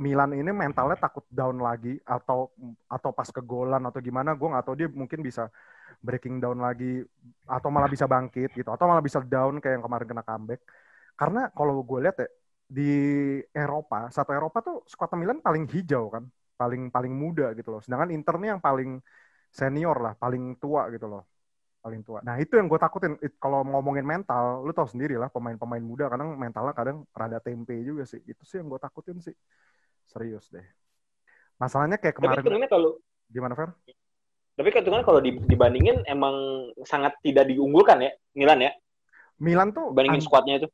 Milan 0.00 0.32
ini 0.32 0.50
mentalnya 0.56 0.96
takut 0.96 1.24
down 1.28 1.60
lagi 1.60 2.00
atau 2.08 2.48
atau 2.88 3.10
pas 3.12 3.28
kegolan 3.28 3.82
atau 3.84 4.00
gimana 4.00 4.32
gue 4.32 4.48
nggak 4.48 4.64
tahu 4.64 4.76
dia 4.80 4.88
mungkin 4.88 5.20
bisa 5.20 5.52
breaking 6.00 6.40
down 6.40 6.58
lagi 6.64 7.04
atau 7.44 7.68
malah 7.68 7.92
bisa 7.92 8.08
bangkit 8.08 8.56
gitu 8.56 8.72
atau 8.72 8.88
malah 8.88 9.04
bisa 9.04 9.20
down 9.20 9.60
kayak 9.60 9.78
yang 9.80 9.84
kemarin 9.84 10.06
kena 10.08 10.24
comeback 10.24 10.60
karena 11.20 11.52
kalau 11.52 11.84
gue 11.84 11.98
lihat 12.08 12.16
ya 12.24 12.28
di 12.72 12.90
Eropa 13.52 14.08
satu 14.08 14.32
Eropa 14.32 14.58
tuh 14.64 14.76
skuad 14.88 15.12
Milan 15.20 15.44
paling 15.44 15.68
hijau 15.68 16.08
kan 16.08 16.24
paling 16.62 16.82
paling 16.94 17.14
muda 17.22 17.46
gitu 17.58 17.68
loh. 17.74 17.80
Sedangkan 17.84 18.10
Inter 18.16 18.34
nih 18.38 18.48
yang 18.54 18.62
paling 18.62 18.90
senior 19.50 19.96
lah 19.98 20.12
paling 20.22 20.54
tua 20.62 20.82
gitu 20.94 21.06
loh. 21.12 21.22
Paling 21.82 22.00
tua. 22.06 22.18
Nah 22.22 22.38
itu 22.38 22.54
yang 22.54 22.70
gue 22.70 22.78
takutin. 22.78 23.18
Kalau 23.42 23.66
ngomongin 23.66 24.06
mental 24.06 24.62
lu 24.62 24.70
tau 24.70 24.86
sendiri 24.86 25.18
lah 25.18 25.28
pemain-pemain 25.34 25.82
muda 25.82 26.06
kadang 26.06 26.38
mentalnya 26.38 26.74
kadang 26.78 26.96
rada 27.10 27.42
tempe 27.42 27.74
juga 27.82 28.06
sih. 28.06 28.22
Itu 28.22 28.46
sih 28.46 28.62
yang 28.62 28.70
gue 28.70 28.78
takutin 28.78 29.18
sih. 29.18 29.34
Serius 30.06 30.46
deh. 30.54 30.62
Masalahnya 31.58 31.98
kayak 31.98 32.14
tapi 32.14 32.22
kemarin 32.22 32.42
hitungannya 32.42 32.70
kalau 32.70 32.90
gimana 33.30 33.54
Fer? 33.58 33.70
tapi 34.52 34.68
hitungannya 34.68 35.06
kalau 35.06 35.20
di- 35.24 35.42
dibandingin 35.48 35.96
emang 36.06 36.36
sangat 36.84 37.16
tidak 37.24 37.48
diunggulkan 37.48 37.98
ya 38.04 38.12
Milan 38.38 38.60
ya? 38.62 38.72
Milan 39.42 39.74
tuh 39.74 39.90
dibandingin 39.90 40.22
an- 40.22 40.26
skuadnya 40.26 40.54
itu? 40.62 40.68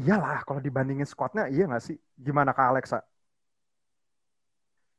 Iyalah 0.00 0.42
kalau 0.48 0.60
dibandingin 0.64 1.06
squadnya 1.06 1.46
iya 1.52 1.68
nggak 1.68 1.82
sih? 1.84 1.96
Gimana 2.16 2.56
kak 2.56 2.72
Alexa 2.72 2.98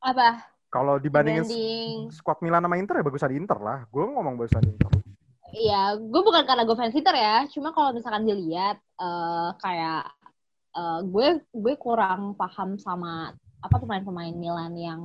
Apa? 0.02 0.50
kalau 0.72 0.96
dibandingin 0.96 1.44
Dibanding 1.44 2.08
squad 2.08 2.40
Milan 2.40 2.64
sama 2.64 2.80
Inter 2.80 2.98
ya 2.98 3.04
bagusan 3.04 3.32
Inter 3.36 3.58
lah 3.60 3.78
gue 3.92 4.02
ngomong 4.02 4.34
bagusan 4.40 4.64
Inter 4.64 4.90
Iya, 5.52 6.00
gue 6.00 6.22
bukan 6.24 6.48
karena 6.48 6.64
gue 6.64 6.72
fans 6.72 6.96
Inter 6.96 7.12
ya. 7.12 7.44
Cuma 7.52 7.76
kalau 7.76 7.92
misalkan 7.92 8.24
dilihat 8.24 8.80
eh, 8.80 9.48
kayak 9.60 10.08
eh, 10.72 11.00
gue 11.04 11.44
gue 11.52 11.74
kurang 11.76 12.32
paham 12.40 12.80
sama 12.80 13.36
apa 13.60 13.76
pemain-pemain 13.76 14.32
Milan 14.32 14.72
yang 14.80 15.00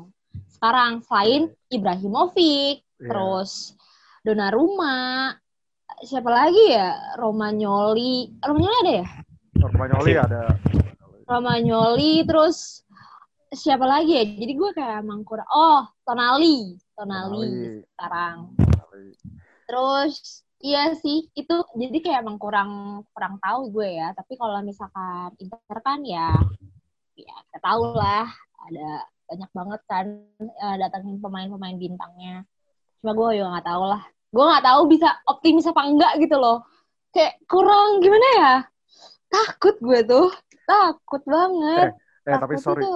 sekarang 0.48 1.04
selain 1.04 1.52
Ibrahimovic, 1.68 2.80
Iya. 2.80 3.12
terus 3.12 3.76
Donnarumma, 4.24 5.36
siapa 6.08 6.32
lagi 6.32 6.72
ya? 6.72 6.96
Romagnoli. 7.20 8.32
Romagnoli 8.40 8.76
ada 8.88 8.94
ya? 9.04 9.08
Romagnoli 9.60 10.14
ada 10.16 10.42
Romagnoli 11.28 12.24
terus 12.24 12.87
siapa 13.54 13.86
lagi 13.88 14.12
ya? 14.18 14.26
Jadi 14.26 14.54
gue 14.54 14.70
kayak 14.76 15.04
emang 15.04 15.24
kurang 15.24 15.48
oh, 15.52 15.88
Tonali, 16.04 16.76
Tonali 16.98 17.48
Tonali. 17.48 17.86
sekarang. 17.96 18.38
Terus 19.68 20.14
iya 20.58 20.98
sih 20.98 21.30
itu 21.38 21.56
jadi 21.78 21.98
kayak 22.02 22.20
emang 22.26 22.42
kurang 22.42 23.04
kurang 23.16 23.40
tahu 23.40 23.72
gue 23.72 24.00
ya. 24.00 24.12
Tapi 24.16 24.34
kalau 24.36 24.60
misalkan 24.64 25.32
Inter 25.40 25.78
kan 25.84 26.00
ya 26.04 26.34
ya 27.18 27.36
kita 27.50 27.60
tahu 27.64 27.98
lah 27.98 28.28
ada 28.68 28.90
banyak 29.28 29.52
banget 29.52 29.82
kan 29.88 30.06
eh, 30.40 30.76
datangin 30.80 31.20
pemain-pemain 31.20 31.78
bintangnya. 31.78 32.44
Cuma 33.04 33.12
gue 33.14 33.40
juga 33.40 33.48
nggak 33.58 33.68
tahu 33.68 33.84
lah. 33.88 34.04
Gue 34.32 34.44
nggak 34.44 34.66
tahu 34.66 34.82
bisa 34.92 35.10
optimis 35.28 35.68
apa 35.68 35.82
enggak 35.88 36.14
gitu 36.20 36.36
loh. 36.40 36.64
Kayak 37.12 37.40
kurang 37.48 38.04
gimana 38.04 38.28
ya? 38.40 38.54
Takut 39.28 39.76
gue 39.80 40.00
tuh. 40.04 40.28
Takut 40.68 41.24
banget. 41.24 41.96
eh 42.28 42.36
tapi 42.36 42.60
Takut 42.60 42.64
sorry 42.64 42.84
itu. 42.84 42.96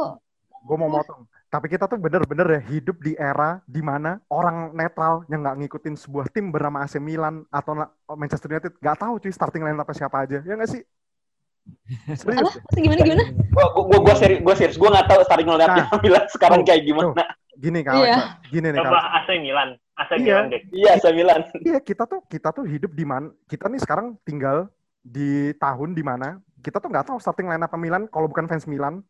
Gue 0.62 0.78
mau 0.78 0.90
motong. 0.90 1.22
Tapi 1.48 1.68
kita 1.68 1.84
tuh 1.84 1.98
bener-bener 1.98 2.48
ya 2.50 2.62
hidup 2.66 2.98
di 2.98 3.12
era 3.14 3.60
di 3.66 3.82
mana 3.82 4.22
orang 4.28 4.72
netral 4.72 5.26
yang 5.28 5.42
nggak 5.42 5.58
ngikutin 5.60 5.96
sebuah 5.96 6.30
tim 6.30 6.48
bernama 6.48 6.82
AC 6.82 6.96
Milan 6.98 7.44
atau 7.48 7.74
na- 7.74 7.92
Manchester 8.10 8.48
United 8.50 8.74
nggak 8.78 8.98
tahu 8.98 9.14
cuy 9.18 9.30
starting 9.30 9.62
line 9.62 9.76
apa 9.76 9.92
siapa 9.92 10.24
aja. 10.24 10.40
Ya 10.40 10.54
nggak 10.54 10.72
sih? 10.72 10.82
Serius 12.18 12.42
Apa? 12.42 12.50
Maksudnya 12.58 12.82
gimana 12.82 13.02
gimana? 13.04 13.24
gua 13.52 13.66
gua 13.76 14.00
gua 14.02 14.16
serius 14.16 14.40
gua 14.42 14.56
serius. 14.56 14.78
Gua 14.78 14.90
nggak 14.90 15.08
tahu 15.08 15.20
starting 15.24 15.48
lineup-nya 15.48 15.86
Milan 16.04 16.24
sekarang 16.28 16.62
kayak 16.62 16.82
gimana. 16.84 17.12
gini 17.54 17.80
kak 17.84 17.94
Iya. 17.94 18.02
Alexa, 18.02 18.26
gini 18.50 18.68
nih 18.68 18.80
Alexa. 18.80 19.02
AC 19.12 19.30
Milan. 19.38 19.70
AC 19.94 20.12
Iya. 20.12 20.20
Milan 20.24 20.46
deh. 20.48 20.62
Iya 20.72 20.92
saya 20.98 21.14
Milan. 21.14 21.42
Iya 21.68 21.80
kita 21.80 22.04
tuh 22.06 22.20
kita 22.26 22.50
tuh 22.50 22.64
hidup 22.66 22.92
di 22.92 23.04
mana 23.04 23.28
kita 23.46 23.66
nih 23.68 23.78
sekarang 23.78 24.16
tinggal 24.22 24.72
di 24.98 25.52
tahun 25.56 25.92
di 25.92 26.02
mana 26.02 26.28
kita 26.60 26.78
tuh 26.78 26.88
nggak 26.88 27.06
tahu 27.06 27.18
starting 27.20 27.46
line 27.46 27.62
apa 27.62 27.76
Milan. 27.76 28.08
Kalau 28.08 28.26
bukan 28.26 28.48
fans 28.48 28.66
Milan 28.66 29.04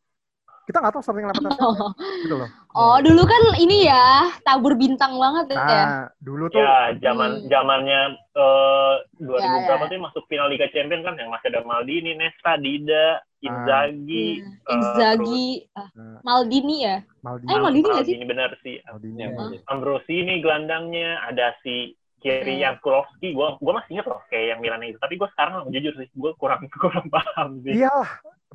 kita 0.72 0.80
nggak 0.80 0.94
tahu 0.96 1.04
starting 1.04 1.28
eleven 1.28 1.52
Oh. 1.60 1.92
gitu 2.24 2.36
loh. 2.40 2.50
Oh, 2.72 2.96
dulu 2.98 3.28
kan 3.28 3.60
ini 3.60 3.84
ya, 3.84 4.32
tabur 4.42 4.74
bintang 4.74 5.20
banget 5.20 5.52
ya. 5.52 5.60
Nah, 5.60 5.92
dulu 6.18 6.48
tuh 6.48 6.58
Ya, 6.58 6.96
zaman 6.98 7.44
Hmm. 7.44 7.48
zamannya 7.52 8.02
eh 8.32 8.94
2000 9.20 9.36
Ya, 9.36 9.52
ya. 9.52 9.68
berapa 9.68 9.84
tuh 9.86 9.96
yang 9.96 10.06
masuk 10.08 10.24
final 10.26 10.48
Liga 10.48 10.72
Champions 10.72 11.04
kan 11.04 11.20
yang 11.20 11.28
masih 11.28 11.52
ada 11.52 11.62
Maldini, 11.62 12.16
Nesta, 12.16 12.56
Dida, 12.56 13.20
Inzaghi, 13.42 14.40
Hmm, 14.40 14.48
eh, 14.48 14.72
Inzaghi, 14.72 15.48
ah, 15.74 15.88
Nah, 15.92 16.20
Maldini 16.24 16.76
ya. 16.82 16.98
Maldini. 17.20 17.50
Eh, 17.50 17.60
Maldini 17.60 17.84
nggak 17.84 18.06
sih? 18.08 18.16
Maldini 18.16 18.26
benar 18.26 18.52
sih. 18.62 18.76
Maldini. 18.82 19.18
Iya, 19.20 19.28
Hah? 19.36 19.52
Ambrosini 19.68 20.34
gelandangnya, 20.40 21.20
ada 21.22 21.52
si 21.60 21.94
Kiri 22.22 22.56
Hmm. 22.56 22.78
Yankulovski, 22.78 23.34
gue 23.34 23.48
gue 23.58 23.74
masih 23.74 23.98
inget 23.98 24.06
loh 24.06 24.22
kayak 24.30 24.46
yang 24.48 24.60
Milan 24.62 24.86
itu. 24.86 24.96
Tapi 24.96 25.18
gue 25.18 25.26
sekarang 25.34 25.68
jujur 25.68 25.94
sih, 25.98 26.08
gue 26.08 26.32
kurang 26.38 26.62
kurang 26.82 27.10
paham 27.10 27.60
sih. 27.66 27.74
Iyalah, 27.76 28.10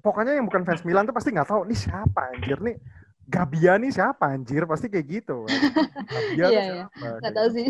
pokoknya 0.06 0.38
yang 0.38 0.46
bukan 0.46 0.62
fans 0.62 0.86
Milan 0.86 1.02
tuh 1.02 1.16
pasti 1.16 1.34
nggak 1.34 1.50
tahu 1.50 1.66
nih 1.66 1.78
siapa 1.78 2.20
anjir 2.30 2.58
nih. 2.62 2.76
Gabia 3.26 3.75
nih 3.75 3.90
siapa 3.90 4.30
anjir 4.30 4.62
pasti 4.70 4.86
kayak 4.86 5.06
gitu. 5.10 5.42
kan. 5.42 5.58
Gabia 6.14 6.46
tuh 6.46 6.52
Iya, 6.54 6.62
iya. 6.62 6.84
siapa? 6.86 7.18
Nggak 7.18 7.34
tahu 7.34 7.48
sih. 7.50 7.68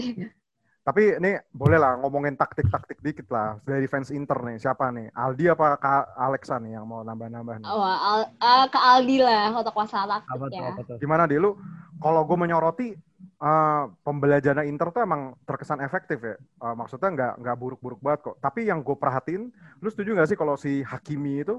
Tapi 0.87 1.19
ini 1.19 1.35
boleh 1.51 1.83
lah 1.83 1.99
ngomongin 1.99 2.39
taktik-taktik 2.39 3.03
dikit 3.03 3.27
lah 3.27 3.59
dari 3.67 3.91
fans 3.91 4.15
Inter 4.15 4.39
nih. 4.39 4.61
Siapa 4.61 4.95
nih? 4.95 5.11
Aldi 5.11 5.45
apa 5.51 5.75
Kak 5.83 6.15
Alexa 6.15 6.63
nih 6.63 6.79
yang 6.79 6.87
mau 6.87 7.03
nambah-nambah 7.03 7.59
nih? 7.59 7.67
Oh, 7.67 7.83
Al, 7.83 8.31
ah, 8.39 8.71
ke 8.71 8.79
Aldi 8.79 9.19
lah 9.19 9.51
untuk 9.51 9.75
masalah 9.75 10.23
Apa 10.23 10.47
tuh? 10.47 10.55
taktiknya. 10.55 10.71
Apa 10.71 10.83
tuh? 10.87 10.97
Gimana 11.03 11.27
deh 11.27 11.43
lu? 11.43 11.59
Kalau 11.99 12.23
gue 12.23 12.39
menyoroti 12.39 12.89
eh, 13.19 13.83
pembelajaran 14.07 14.63
Inter 14.71 14.95
tuh 14.95 15.03
emang 15.03 15.35
terkesan 15.43 15.83
efektif 15.83 16.23
ya. 16.23 16.37
Eh, 16.39 16.75
maksudnya 16.79 17.11
nggak 17.11 17.33
nggak 17.43 17.57
buruk-buruk 17.59 17.99
banget 17.99 18.21
kok. 18.23 18.37
Tapi 18.39 18.71
yang 18.71 18.87
gue 18.87 18.95
perhatiin, 18.95 19.51
lu 19.83 19.89
setuju 19.91 20.15
nggak 20.15 20.29
sih 20.31 20.39
kalau 20.39 20.55
si 20.55 20.87
Hakimi 20.87 21.43
itu 21.43 21.59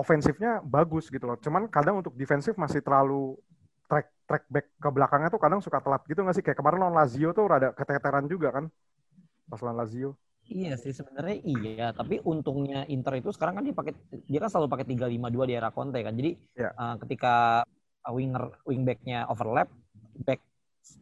ofensifnya 0.00 0.62
bagus 0.64 1.10
gitu 1.10 1.24
loh. 1.28 1.36
Cuman 1.44 1.66
kadang 1.68 2.00
untuk 2.00 2.14
defensif 2.14 2.54
masih 2.54 2.80
terlalu 2.86 3.34
track 3.90 4.06
track 4.28 4.44
back 4.52 4.66
ke 4.76 4.88
belakangnya 4.92 5.30
tuh 5.34 5.40
kadang 5.40 5.60
suka 5.64 5.78
telat 5.84 6.02
gitu 6.06 6.20
nggak 6.22 6.36
sih? 6.36 6.44
Kayak 6.44 6.58
kemarin 6.60 6.78
lawan 6.82 6.96
Lazio 6.96 7.30
tuh 7.36 7.44
rada 7.50 7.68
keteteran 7.74 8.26
juga 8.30 8.48
kan? 8.56 8.64
Pas 9.50 9.60
lawan 9.64 9.78
Lazio. 9.82 10.10
Iya 10.48 10.80
sih 10.80 10.96
sebenarnya 10.96 11.36
iya, 11.44 11.86
tapi 11.92 12.24
untungnya 12.24 12.88
Inter 12.88 13.20
itu 13.20 13.28
sekarang 13.36 13.60
kan 13.60 13.64
dia 13.68 13.76
pakai 13.76 13.92
dia 14.24 14.38
kan 14.40 14.48
selalu 14.48 14.68
pakai 14.72 14.86
352 14.88 15.44
di 15.44 15.54
era 15.60 15.68
Conte 15.68 16.00
kan. 16.00 16.14
Jadi 16.16 16.30
Ya. 16.56 16.72
eh, 16.72 16.94
ketika 17.04 17.64
winger 18.08 18.44
wingbacknya 18.64 19.28
overlap, 19.28 19.68
back 20.24 20.40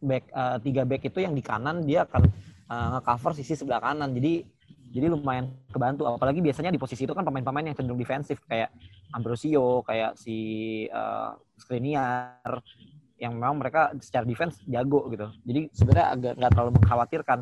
back 0.03 0.23
eh, 0.35 0.57
tiga 0.67 0.83
back 0.83 1.01
itu 1.07 1.19
yang 1.23 1.31
di 1.31 1.39
kanan 1.39 1.87
dia 1.87 2.03
akan 2.03 2.27
eh, 2.67 2.87
nge-cover 2.99 3.31
sisi 3.39 3.55
sebelah 3.55 3.79
kanan. 3.79 4.11
Jadi 4.11 4.43
jadi 4.97 5.13
lumayan 5.13 5.53
kebantu. 5.69 6.09
Apalagi 6.09 6.41
biasanya 6.41 6.73
di 6.73 6.81
posisi 6.81 7.05
itu 7.05 7.13
kan 7.13 7.21
pemain-pemain 7.21 7.69
yang 7.69 7.77
cenderung 7.77 8.01
defensif 8.01 8.41
kayak 8.49 8.73
Ambrosio, 9.13 9.85
kayak 9.85 10.17
si 10.17 10.37
eh, 10.89 11.31
Skriniar 11.61 12.65
yang 13.21 13.37
memang 13.37 13.61
mereka 13.61 13.93
secara 14.01 14.25
defense 14.25 14.57
jago 14.65 15.05
gitu. 15.13 15.29
Jadi 15.45 15.61
sebenarnya 15.69 16.07
agak 16.17 16.33
nggak 16.41 16.51
terlalu 16.53 16.71
mengkhawatirkan. 16.81 17.39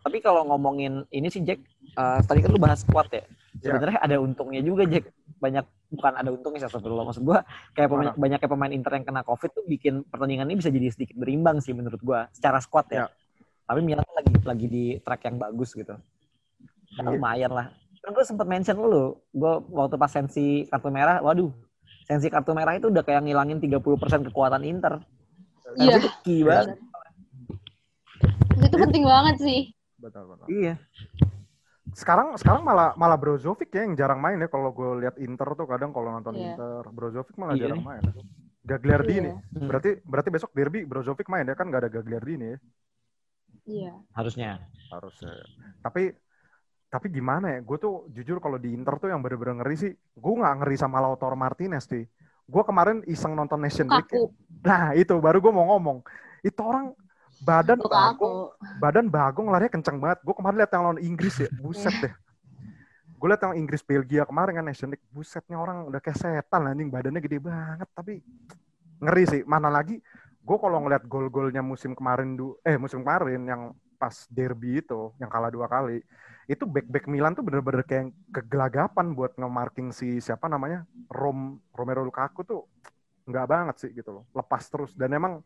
Tapi 0.00 0.18
kalau 0.24 0.48
ngomongin 0.48 1.04
ini 1.12 1.28
sih 1.28 1.44
Jack, 1.44 1.60
eh, 2.00 2.20
tadi 2.24 2.40
kan 2.40 2.48
lu 2.48 2.60
bahas 2.60 2.80
squad 2.80 3.12
ya. 3.12 3.24
Sebenarnya 3.60 4.00
ada 4.00 4.16
untungnya 4.16 4.64
juga 4.64 4.88
Jack. 4.88 5.12
Banyak 5.36 5.64
bukan 5.92 6.12
ada 6.16 6.30
untungnya 6.32 6.64
sih 6.64 6.68
astagfirullah. 6.72 7.04
maksud 7.12 7.24
gua 7.28 7.44
kayak 7.76 7.88
pemain, 7.92 8.12
banyaknya 8.16 8.48
pemain 8.48 8.72
Inter 8.72 8.92
yang 8.96 9.04
kena 9.04 9.20
Covid 9.20 9.50
tuh 9.52 9.64
bikin 9.68 10.06
pertandingan 10.08 10.48
ini 10.48 10.56
bisa 10.64 10.72
jadi 10.72 10.88
sedikit 10.88 11.20
berimbang 11.20 11.60
sih 11.60 11.76
menurut 11.76 12.00
gua 12.00 12.32
secara 12.32 12.56
squad 12.64 12.88
ya. 12.88 13.04
Ya. 13.04 13.06
Tapi 13.68 13.80
Milan 13.84 14.06
lagi 14.16 14.32
lagi 14.40 14.66
di 14.66 14.84
track 15.04 15.28
yang 15.28 15.36
bagus 15.36 15.76
gitu. 15.76 15.92
Ya, 16.90 17.00
Iya. 17.00 17.10
lumayan 17.14 17.52
lah. 17.52 17.66
Kan 18.00 18.10
gue 18.10 18.24
sempet 18.24 18.46
mention 18.46 18.76
lu, 18.76 19.04
gue 19.30 19.52
waktu 19.70 19.94
pas 19.94 20.08
sensi 20.08 20.64
kartu 20.66 20.88
merah, 20.88 21.20
waduh, 21.20 21.52
sensi 22.02 22.26
kartu 22.26 22.50
merah 22.50 22.74
itu 22.74 22.88
udah 22.88 23.00
kayak 23.00 23.22
ngilangin 23.22 23.60
30% 23.60 24.26
kekuatan 24.26 24.64
Inter. 24.64 24.98
Iya. 25.76 25.96
Itu 25.96 26.08
key 26.22 26.40
banget. 26.42 26.80
Itu 28.58 28.76
penting 28.76 29.04
banget 29.04 29.36
sih. 29.38 29.60
Betul, 29.96 30.24
betul. 30.28 30.46
Iya. 30.48 30.74
Sekarang 31.90 32.34
sekarang 32.34 32.62
malah 32.62 32.94
malah 32.94 33.14
Brozovic 33.14 33.68
ya 33.68 33.82
yang 33.82 33.94
jarang 33.94 34.18
main 34.18 34.38
ya 34.38 34.46
kalau 34.46 34.70
gue 34.70 34.90
lihat 35.00 35.18
Inter 35.18 35.46
tuh 35.52 35.66
kadang 35.66 35.90
kalau 35.90 36.10
nonton 36.10 36.34
Iya. 36.34 36.54
Inter 36.54 36.82
Brozovic 36.88 37.34
malah 37.36 37.54
Iya 37.54 37.62
jarang 37.66 37.78
nih. 37.78 37.86
main. 37.86 38.02
Gagliardini. 38.60 39.30
Iya. 39.30 39.34
Hmm, 39.52 39.66
Berarti 39.66 39.90
berarti 40.02 40.28
besok 40.30 40.50
derby 40.52 40.82
Brozovic 40.82 41.26
main 41.26 41.44
ya 41.44 41.54
kan 41.54 41.66
nggak 41.66 41.82
ada 41.82 41.90
Gagliardini 41.92 42.46
ya 42.46 42.58
Iya. 43.66 43.92
harusnya. 44.12 44.50
harusnya. 44.88 45.34
Tapi 45.80 46.14
tapi 46.90 47.06
gimana 47.08 47.54
ya? 47.54 47.58
Gue 47.62 47.78
tuh 47.78 48.10
jujur 48.10 48.42
kalau 48.42 48.58
di 48.58 48.74
Inter 48.74 48.98
tuh 48.98 49.08
yang 49.14 49.22
bener-bener 49.22 49.62
ngeri 49.62 49.76
sih. 49.78 49.92
Gue 49.94 50.34
nggak 50.42 50.54
ngeri 50.66 50.76
sama 50.76 50.98
Lautaro 50.98 51.38
Martinez 51.38 51.86
sih. 51.86 52.02
Gue 52.50 52.62
kemarin 52.66 53.06
iseng 53.06 53.38
nonton 53.38 53.62
Nation 53.62 53.86
League. 53.86 54.10
ya. 54.10 54.26
Nah 54.66 54.84
itu 54.98 55.14
baru 55.22 55.38
gue 55.38 55.52
mau 55.54 55.70
ngomong. 55.70 56.02
Itu 56.42 56.66
orang 56.66 56.90
badan 57.40 57.78
Kaku. 57.78 57.88
bagong, 57.88 58.36
badan 58.82 59.06
bagong 59.06 59.46
larinya 59.54 59.72
kenceng 59.78 60.02
banget. 60.02 60.18
Gue 60.26 60.34
kemarin 60.34 60.56
lihat 60.58 60.70
yang 60.74 60.82
lawan 60.84 61.00
Inggris 61.00 61.34
ya, 61.40 61.48
buset 61.62 61.94
deh. 62.02 62.12
Gue 63.16 63.28
lihat 63.30 63.42
yang 63.46 63.54
Inggris 63.54 63.86
Belgia 63.86 64.26
kemarin 64.26 64.60
kan 64.60 64.66
Nation 64.66 64.90
League, 64.90 65.04
busetnya 65.14 65.56
orang 65.60 65.86
udah 65.86 66.00
kayak 66.02 66.18
setan 66.18 66.68
anjing, 66.68 66.90
badannya 66.90 67.20
gede 67.22 67.38
banget. 67.38 67.88
Tapi 67.94 68.18
ngeri 68.98 69.24
sih. 69.30 69.42
Mana 69.46 69.70
lagi? 69.70 70.02
Gue 70.40 70.56
kalau 70.58 70.82
ngeliat 70.82 71.04
gol-golnya 71.06 71.62
musim 71.62 71.94
kemarin 71.94 72.34
du, 72.34 72.56
eh 72.66 72.80
musim 72.80 73.04
kemarin 73.04 73.44
yang 73.44 73.62
pas 74.00 74.24
derby 74.32 74.80
itu, 74.80 75.12
yang 75.20 75.28
kalah 75.28 75.52
dua 75.52 75.68
kali, 75.68 76.00
itu 76.50 76.66
back-back 76.66 77.06
Milan 77.06 77.38
tuh 77.38 77.46
bener-bener 77.46 77.86
kayak 77.86 78.10
kegelagapan 78.34 79.14
buat 79.14 79.38
nge-marking 79.38 79.94
si 79.94 80.18
siapa 80.18 80.50
namanya? 80.50 80.82
Rom 81.06 81.62
Romero 81.70 82.02
Lukaku 82.02 82.42
tuh 82.42 82.66
nggak 83.30 83.46
banget 83.46 83.76
sih 83.78 83.90
gitu 83.94 84.10
loh. 84.10 84.24
Lepas 84.34 84.66
terus. 84.66 84.90
Dan 84.98 85.14
emang 85.14 85.38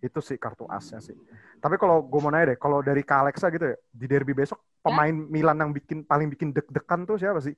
itu 0.00 0.16
sih 0.24 0.40
kartu 0.40 0.64
asnya 0.64 1.04
sih. 1.04 1.12
Tapi 1.60 1.76
kalau 1.76 2.00
gue 2.00 2.20
mau 2.24 2.32
nanya 2.32 2.56
deh 2.56 2.58
kalau 2.58 2.80
dari 2.80 3.04
Kak 3.04 3.28
Alexa 3.28 3.52
gitu 3.52 3.68
ya 3.68 3.76
di 3.92 4.06
derby 4.08 4.32
besok 4.32 4.64
pemain 4.80 5.12
Milan 5.12 5.60
yang 5.60 5.76
bikin 5.76 6.08
paling 6.08 6.32
bikin 6.32 6.56
deg-degan 6.56 7.04
tuh 7.04 7.20
siapa 7.20 7.44
sih? 7.44 7.52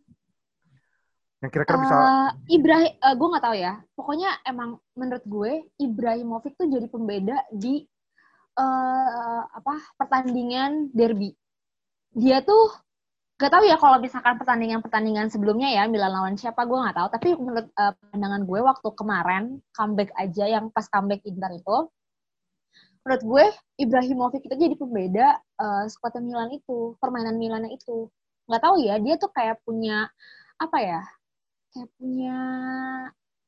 Yang 1.39 1.51
kira-kira 1.55 1.79
bisa 1.79 1.95
Eh, 1.95 2.31
Ibrahim, 2.59 2.93
gue 2.99 3.29
nggak 3.31 3.45
tahu 3.47 3.57
ya. 3.59 3.75
Pokoknya 3.95 4.31
emang 4.43 4.83
menurut 4.99 5.23
gue 5.23 5.53
Ibrahimovic 5.79 6.59
tuh 6.59 6.67
jadi 6.67 6.91
pembeda 6.91 7.47
di 7.55 7.87
eh 8.53 9.43
apa 9.55 9.75
pertandingan 9.95 10.91
derby. 10.91 11.31
Dia 12.13 12.45
tuh 12.45 12.73
gak 13.41 13.51
tahu 13.51 13.65
ya 13.67 13.77
kalau 13.81 13.99
misalkan 13.99 14.39
pertandingan-pertandingan 14.39 15.27
sebelumnya 15.33 15.69
ya 15.73 15.83
Milan 15.91 16.15
lawan 16.15 16.37
siapa 16.39 16.63
gue 16.69 16.79
nggak 16.79 16.97
tahu. 16.97 17.09
Tapi 17.11 17.29
menurut 17.41 17.67
eh, 17.75 17.93
pandangan 18.13 18.43
gue 18.47 18.61
waktu 18.63 18.89
kemarin 18.95 19.43
comeback 19.75 20.11
aja 20.15 20.45
yang 20.47 20.65
pas 20.71 20.87
comeback 20.93 21.25
Inter 21.27 21.51
itu, 21.59 21.77
menurut 23.03 23.23
gue 23.27 23.45
Ibrahimovic 23.83 24.43
itu 24.47 24.55
jadi 24.55 24.75
pembeda 24.79 25.27
eh 25.63 25.85
skuadnya 25.91 26.23
Milan 26.23 26.51
itu, 26.55 26.95
permainan 27.03 27.37
Milannya 27.41 27.75
itu. 27.75 28.07
Nggak 28.47 28.63
tahu 28.63 28.77
ya, 28.85 28.95
dia 29.03 29.15
tuh 29.19 29.31
kayak 29.35 29.59
punya 29.67 30.07
apa 30.61 30.79
ya? 30.81 31.03
kayak 31.73 31.89
punya 31.97 32.37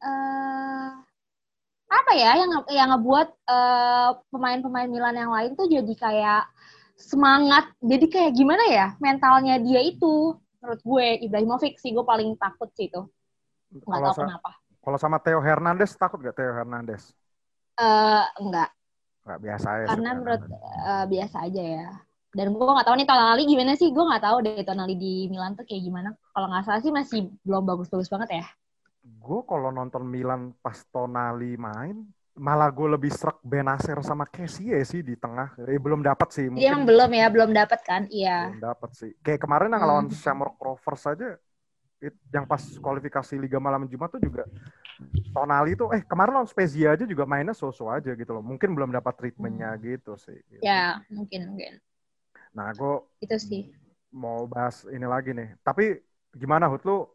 eh 0.00 0.90
apa 1.92 2.12
ya 2.16 2.30
yang 2.40 2.50
yang 2.72 2.88
ngebuat 2.96 3.28
pemain-pemain 4.32 4.88
Milan 4.90 5.16
yang 5.16 5.30
lain 5.30 5.52
tuh 5.54 5.68
jadi 5.70 5.94
kayak 5.94 6.42
semangat. 6.98 7.70
Jadi 7.82 8.06
kayak 8.08 8.32
gimana 8.34 8.64
ya 8.70 8.86
mentalnya 9.02 9.58
dia 9.60 9.80
itu? 9.82 10.38
Menurut 10.62 10.80
gue 10.80 11.06
Ibrahimovic 11.28 11.76
sih 11.78 11.92
gue 11.92 12.04
paling 12.06 12.34
takut 12.40 12.70
sih 12.74 12.88
itu. 12.88 13.02
Nggak 13.74 14.14
tahu 14.14 14.26
kenapa. 14.26 14.50
kalau 14.84 14.98
sama 15.00 15.16
Theo 15.18 15.40
Hernandez 15.40 15.96
takut 15.96 16.20
gak 16.20 16.36
Theo 16.36 16.52
Hernandez? 16.52 17.10
Eh 17.80 18.24
enggak 18.38 18.70
nggak 19.24 19.40
biasa 19.40 19.68
ya 19.80 19.86
karena 19.88 20.10
menurut 20.20 20.42
eh, 20.52 21.04
biasa 21.08 21.36
aja 21.48 21.62
ya. 21.64 21.88
Dan 22.34 22.50
gue 22.50 22.66
nggak 22.66 22.86
tahu 22.90 22.96
nih 22.98 23.06
Tonali 23.06 23.42
gimana 23.46 23.72
sih? 23.78 23.88
Gue 23.94 24.04
nggak 24.04 24.24
tahu 24.26 24.36
deh 24.42 24.66
Tonali 24.66 24.94
di 24.98 25.30
Milan 25.30 25.54
tuh 25.54 25.62
kayak 25.64 25.82
gimana. 25.86 26.08
Kalau 26.34 26.46
nggak 26.50 26.64
salah 26.66 26.80
sih 26.82 26.90
masih 26.90 27.30
belum 27.46 27.62
bagus-bagus 27.62 28.10
banget 28.10 28.42
ya. 28.42 28.46
Gue 29.22 29.40
kalau 29.46 29.70
nonton 29.70 30.02
Milan 30.02 30.50
pas 30.58 30.76
Tonali 30.90 31.54
main 31.54 32.04
malah 32.34 32.66
gue 32.74 32.88
lebih 32.98 33.10
serak 33.14 33.38
Benacer 33.46 33.98
sama 34.02 34.26
Kessie 34.26 34.74
sih 34.82 35.00
di 35.06 35.14
tengah. 35.14 35.54
Eh, 35.70 35.78
belum 35.78 36.02
dapat 36.02 36.28
sih 36.34 36.46
dia 36.50 36.74
emang 36.74 36.86
belum 36.86 37.10
ya 37.14 37.26
belum 37.30 37.50
dapat 37.54 37.80
kan? 37.86 38.02
Iya. 38.10 38.50
Belum 38.50 38.62
dapat 38.62 38.90
sih. 38.98 39.10
Kayak 39.22 39.40
kemarin 39.46 39.70
yang 39.70 39.82
Hmm. 39.82 39.90
lawan 39.90 40.06
Shamrock 40.10 40.56
Rovers 40.58 41.04
aja 41.06 41.38
it- 42.02 42.20
yang 42.34 42.44
pas 42.46 42.60
kualifikasi 42.60 43.34
Liga 43.38 43.58
Malam 43.62 43.86
Jumat 43.86 44.10
tuh 44.14 44.22
juga 44.22 44.44
Tonali 45.34 45.74
tuh 45.74 45.90
eh 45.94 46.02
kemarin 46.06 46.32
lawan 46.38 46.46
Spezia 46.50 46.94
aja 46.94 47.04
juga 47.06 47.26
mainnya 47.26 47.54
so-so 47.54 47.90
aja 47.90 48.14
gitu 48.14 48.30
loh. 48.34 48.42
Mungkin 48.42 48.70
belum 48.74 48.90
dapat 48.94 49.14
treatmentnya 49.18 49.70
gitu 49.82 50.14
sih. 50.18 50.38
Gitu. 50.50 50.62
Hmm. 50.62 50.66
ya 50.66 50.82
mungkin 51.10 51.40
mungkin. 51.54 51.72
Nah 52.54 52.70
gue 52.74 52.94
itu 53.22 53.36
sih. 53.38 53.62
mau 54.14 54.46
bahas 54.46 54.86
ini 54.90 55.06
lagi 55.06 55.34
nih. 55.34 55.54
Tapi 55.66 55.98
gimana 56.34 56.70
Hut 56.70 56.82
lu 56.86 57.06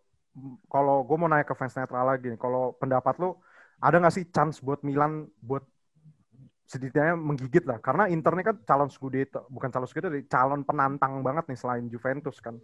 kalau 0.72 1.04
gue 1.04 1.18
mau 1.20 1.28
naik 1.32 1.48
ke 1.52 1.56
fans 1.56 1.76
netral 1.76 2.06
lagi 2.08 2.28
nih. 2.32 2.40
Kalau 2.40 2.76
pendapat 2.76 3.16
lu 3.20 3.36
ada 3.80 3.96
nggak 4.00 4.16
sih 4.16 4.26
chance 4.32 4.60
buat 4.60 4.84
Milan 4.84 5.28
buat 5.40 5.64
setidaknya 6.70 7.18
menggigit 7.18 7.66
lah 7.66 7.82
karena 7.82 8.06
Inter 8.12 8.38
ini 8.38 8.46
kan 8.46 8.62
calon 8.62 8.92
Scudetto 8.94 9.50
bukan 9.50 9.74
calon 9.74 9.90
Scudetto 9.90 10.14
calon 10.30 10.62
penantang 10.62 11.26
banget 11.26 11.50
nih 11.50 11.58
selain 11.58 11.90
Juventus 11.90 12.38
kan 12.44 12.60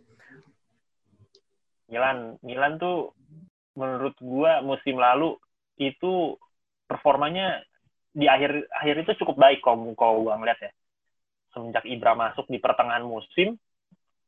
Milan, 1.89 2.41
Milan 2.41 2.81
tuh 2.81 3.13
menurut 3.77 4.15
gua 4.17 4.63
musim 4.65 4.97
lalu 4.97 5.37
itu 5.77 6.33
performanya 6.89 7.61
di 8.15 8.25
akhir 8.31 8.71
akhir 8.71 8.95
itu 9.05 9.11
cukup 9.21 9.35
baik 9.37 9.59
kalau 9.61 9.93
kalau 9.93 10.25
gua 10.25 10.39
ngeliat 10.39 10.59
ya. 10.61 10.71
Semenjak 11.53 11.87
Ibra 11.87 12.19
masuk 12.19 12.51
di 12.51 12.59
pertengahan 12.59 13.05
musim, 13.07 13.55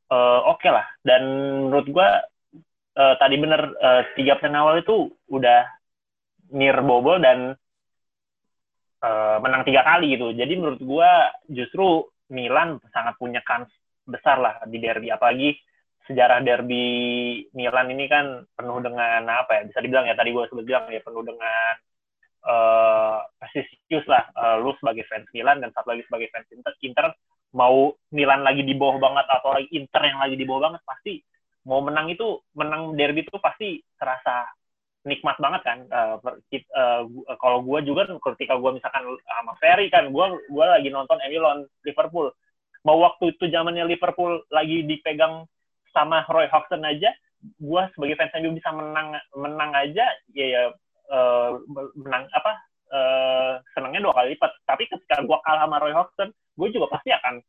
uh, 0.08 0.39
oke 0.47 0.63
okay 0.63 0.71
lah. 0.71 0.88
Dan 1.04 1.23
menurut 1.67 1.88
gua 1.91 2.23
uh, 2.95 3.15
tadi 3.19 3.36
bener 3.36 3.62
uh, 3.84 4.02
tiga 4.15 4.39
pertandingan 4.39 4.63
awal 4.63 4.76
itu 4.80 5.12
udah 5.28 5.67
near 6.54 6.80
bobol 6.84 7.20
dan 7.20 7.56
uh, 9.04 9.38
menang 9.44 9.64
tiga 9.68 9.84
kali 9.84 10.16
gitu. 10.16 10.32
Jadi 10.36 10.54
menurut 10.56 10.82
gua 10.84 11.32
justru 11.48 12.08
Milan 12.32 12.80
sangat 12.92 13.16
punya 13.16 13.40
kans 13.44 13.72
besar 14.08 14.40
lah 14.40 14.64
di 14.68 14.80
derby 14.80 15.12
apalagi 15.12 15.56
sejarah 16.08 16.40
derby 16.40 16.88
Milan 17.52 17.92
ini 17.92 18.08
kan 18.08 18.48
penuh 18.56 18.80
dengan 18.80 19.28
apa 19.28 19.60
ya 19.60 19.62
bisa 19.68 19.80
dibilang 19.84 20.08
ya 20.08 20.16
tadi 20.16 20.32
gue 20.32 20.48
sebut 20.48 20.64
bilang 20.64 20.88
ya 20.88 21.04
penuh 21.04 21.24
dengan 21.28 21.76
uh, 22.48 23.20
prestisius 23.36 24.08
lah 24.08 24.24
uh, 24.32 24.56
lu 24.64 24.72
sebagai 24.80 25.04
fans 25.12 25.28
Milan 25.36 25.60
dan 25.60 25.76
satu 25.76 25.92
lagi 25.92 26.08
sebagai 26.08 26.32
fans 26.32 26.48
Inter, 26.56 26.74
Inter 26.80 27.08
mau 27.52 27.92
Milan 28.16 28.48
lagi 28.48 28.64
di 28.64 28.72
bawah 28.72 29.04
banget 29.04 29.28
atau 29.28 29.52
lagi 29.52 29.68
Inter 29.76 30.02
yang 30.08 30.20
lagi 30.24 30.36
di 30.40 30.46
bawah 30.48 30.72
banget 30.72 30.82
pasti 30.88 31.14
mau 31.68 31.84
menang 31.84 32.08
itu 32.08 32.40
menang 32.56 32.96
derby 32.96 33.28
itu 33.28 33.36
pasti 33.44 33.84
terasa 34.00 34.48
nikmat 35.06 35.38
banget 35.38 35.62
kan 35.64 35.80
uh, 35.94 36.18
uh, 36.20 37.04
kalau 37.38 37.64
gue 37.64 37.80
juga 37.86 38.10
ketika 38.34 38.58
gue 38.58 38.72
misalkan 38.76 39.04
sama 39.24 39.54
Ferry 39.62 39.88
kan 39.94 40.10
gue 40.10 40.26
gue 40.50 40.66
lagi 40.66 40.90
nonton 40.90 41.20
MU 41.30 41.40
lawan 41.40 41.62
Liverpool. 41.86 42.34
Mau 42.86 43.04
waktu 43.04 43.36
itu 43.36 43.52
zamannya 43.52 43.84
Liverpool 43.84 44.42
lagi 44.48 44.84
dipegang 44.88 45.44
sama 45.92 46.24
Roy 46.32 46.48
Hodgson 46.48 46.88
aja 46.88 47.12
gue 47.42 47.82
sebagai 47.94 48.18
fans 48.18 48.34
MU 48.42 48.58
bisa 48.58 48.70
menang 48.74 49.14
menang 49.38 49.72
aja 49.78 50.06
ya, 50.34 50.46
ya 50.46 50.64
uh, 51.14 51.62
menang 51.96 52.26
apa 52.34 52.52
uh, 52.92 53.54
senangnya 53.76 54.04
dua 54.04 54.14
kali 54.18 54.36
lipat. 54.36 54.52
Tapi 54.66 54.84
ketika 54.90 55.24
gue 55.24 55.38
kalah 55.46 55.68
sama 55.68 55.78
Roy 55.82 55.94
Hodgson 55.94 56.30
gue 56.32 56.68
juga 56.74 56.98
pasti 56.98 57.14
akan 57.14 57.40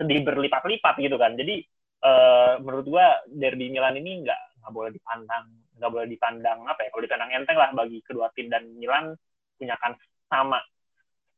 sedih 0.00 0.26
berlipat-lipat 0.26 0.94
gitu 0.98 1.16
kan. 1.20 1.38
Jadi 1.38 1.62
uh, 2.02 2.58
menurut 2.62 2.86
gue 2.88 3.06
derby 3.38 3.70
Milan 3.70 3.98
ini 3.98 4.26
nggak 4.26 4.40
nggak 4.68 4.76
boleh 4.76 4.92
dipandang 4.92 5.44
nggak 5.80 5.90
boleh 5.96 6.06
dipandang 6.12 6.58
apa 6.68 6.80
ya 6.84 6.88
kalau 6.92 7.04
dipandang 7.08 7.30
enteng 7.32 7.56
lah 7.56 7.72
bagi 7.72 8.04
kedua 8.04 8.28
tim 8.36 8.52
dan 8.52 8.68
Milan 8.76 9.16
punya 9.56 9.80
kan 9.80 9.96
sama 10.28 10.60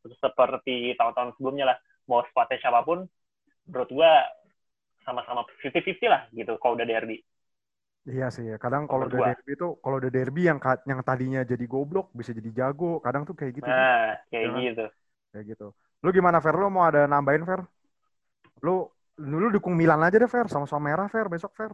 seperti 0.03 0.99
tahun-tahun 0.99 1.39
sebelumnya 1.39 1.71
lah 1.71 1.79
mau 2.11 2.27
spotnya 2.27 2.59
siapa 2.59 2.83
pun 2.83 3.07
menurut 3.71 3.91
gue 3.95 4.13
sama-sama 5.07 5.47
50-50 5.63 6.11
lah 6.11 6.27
gitu 6.35 6.59
kalau 6.59 6.75
udah 6.75 6.89
derby. 6.91 7.23
Iya 8.09 8.33
sih 8.33 8.49
ya. 8.49 8.57
Kadang 8.59 8.89
kalau 8.91 9.07
udah 9.07 9.33
derby 9.33 9.55
itu 9.55 9.69
kalau 9.79 9.97
udah 10.01 10.11
derby 10.11 10.43
yang 10.49 10.59
yang 10.89 11.01
tadinya 11.07 11.41
jadi 11.47 11.65
goblok 11.71 12.11
bisa 12.17 12.35
jadi 12.35 12.51
jago. 12.51 12.99
Kadang 12.99 13.29
tuh 13.29 13.37
kayak 13.37 13.61
gitu. 13.61 13.69
Nah, 13.69 14.17
kayak 14.33 14.45
ya, 14.51 14.59
gitu. 14.73 14.87
Kayak 15.31 15.45
gitu. 15.55 15.67
Lu 16.01 16.09
gimana 16.11 16.41
Fer? 16.41 16.57
Lu 16.57 16.73
mau 16.73 16.89
ada 16.89 17.05
nambahin 17.07 17.45
Fer? 17.45 17.61
Lu 18.65 18.89
lu 19.21 19.53
dukung 19.53 19.77
Milan 19.77 20.01
aja 20.01 20.17
deh 20.17 20.29
Fer, 20.29 20.49
sama-sama 20.49 20.89
merah 20.89 21.07
Fer 21.13 21.29
besok 21.29 21.53
Fer. 21.53 21.73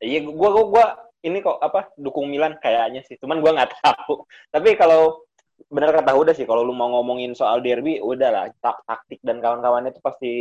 Iya, 0.00 0.24
gua 0.24 0.50
gua 0.56 0.64
gua 0.66 0.86
ini 1.20 1.44
kok 1.44 1.60
apa 1.60 1.92
dukung 2.00 2.32
Milan 2.32 2.56
kayaknya 2.56 3.04
sih. 3.04 3.20
Cuman 3.20 3.44
gua 3.44 3.52
nggak 3.56 3.72
tahu. 3.84 4.24
Tapi 4.54 4.74
kalau 4.80 5.24
benar 5.68 5.92
kata 5.92 6.16
udah 6.16 6.32
sih 6.32 6.48
kalau 6.48 6.64
lu 6.64 6.72
mau 6.72 6.88
ngomongin 6.88 7.36
soal 7.36 7.60
derby 7.60 8.00
udahlah 8.00 8.48
tak 8.64 8.80
taktik 8.88 9.20
dan 9.20 9.44
kawan-kawannya 9.44 9.92
itu 9.92 10.00
pasti 10.00 10.32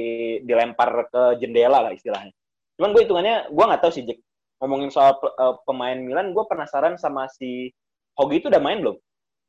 dilempar 0.48 1.12
ke 1.12 1.44
jendela 1.44 1.84
lah 1.84 1.92
istilahnya. 1.92 2.32
Cuman 2.80 2.96
gue 2.96 3.04
hitungannya 3.04 3.36
gue 3.52 3.66
nggak 3.68 3.82
tahu 3.84 3.92
sih 3.92 4.08
Jack. 4.08 4.24
Ngomongin 4.64 4.92
soal 4.92 5.20
uh, 5.20 5.60
pemain 5.68 5.96
Milan 6.00 6.32
gue 6.32 6.44
penasaran 6.48 6.96
sama 6.96 7.28
si 7.32 7.72
Hogi 8.16 8.44
itu 8.44 8.48
udah 8.52 8.64
main 8.64 8.80
belum? 8.80 8.96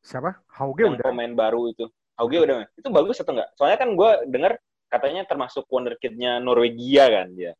Siapa? 0.02 0.42
Hogi 0.58 0.86
udah? 0.86 1.06
pemain 1.06 1.32
baru 1.34 1.70
itu. 1.70 1.86
Hogi 2.18 2.36
udah 2.42 2.54
main. 2.62 2.68
Itu 2.74 2.90
bagus 2.90 3.22
atau 3.22 3.34
enggak 3.38 3.54
soalnya 3.54 3.78
kan 3.78 3.94
gue 3.94 4.10
dengar 4.26 4.52
katanya 4.90 5.22
termasuk 5.22 5.70
wonderkidnya 5.70 6.42
Norwegia 6.42 7.06
kan 7.06 7.30
dia 7.30 7.54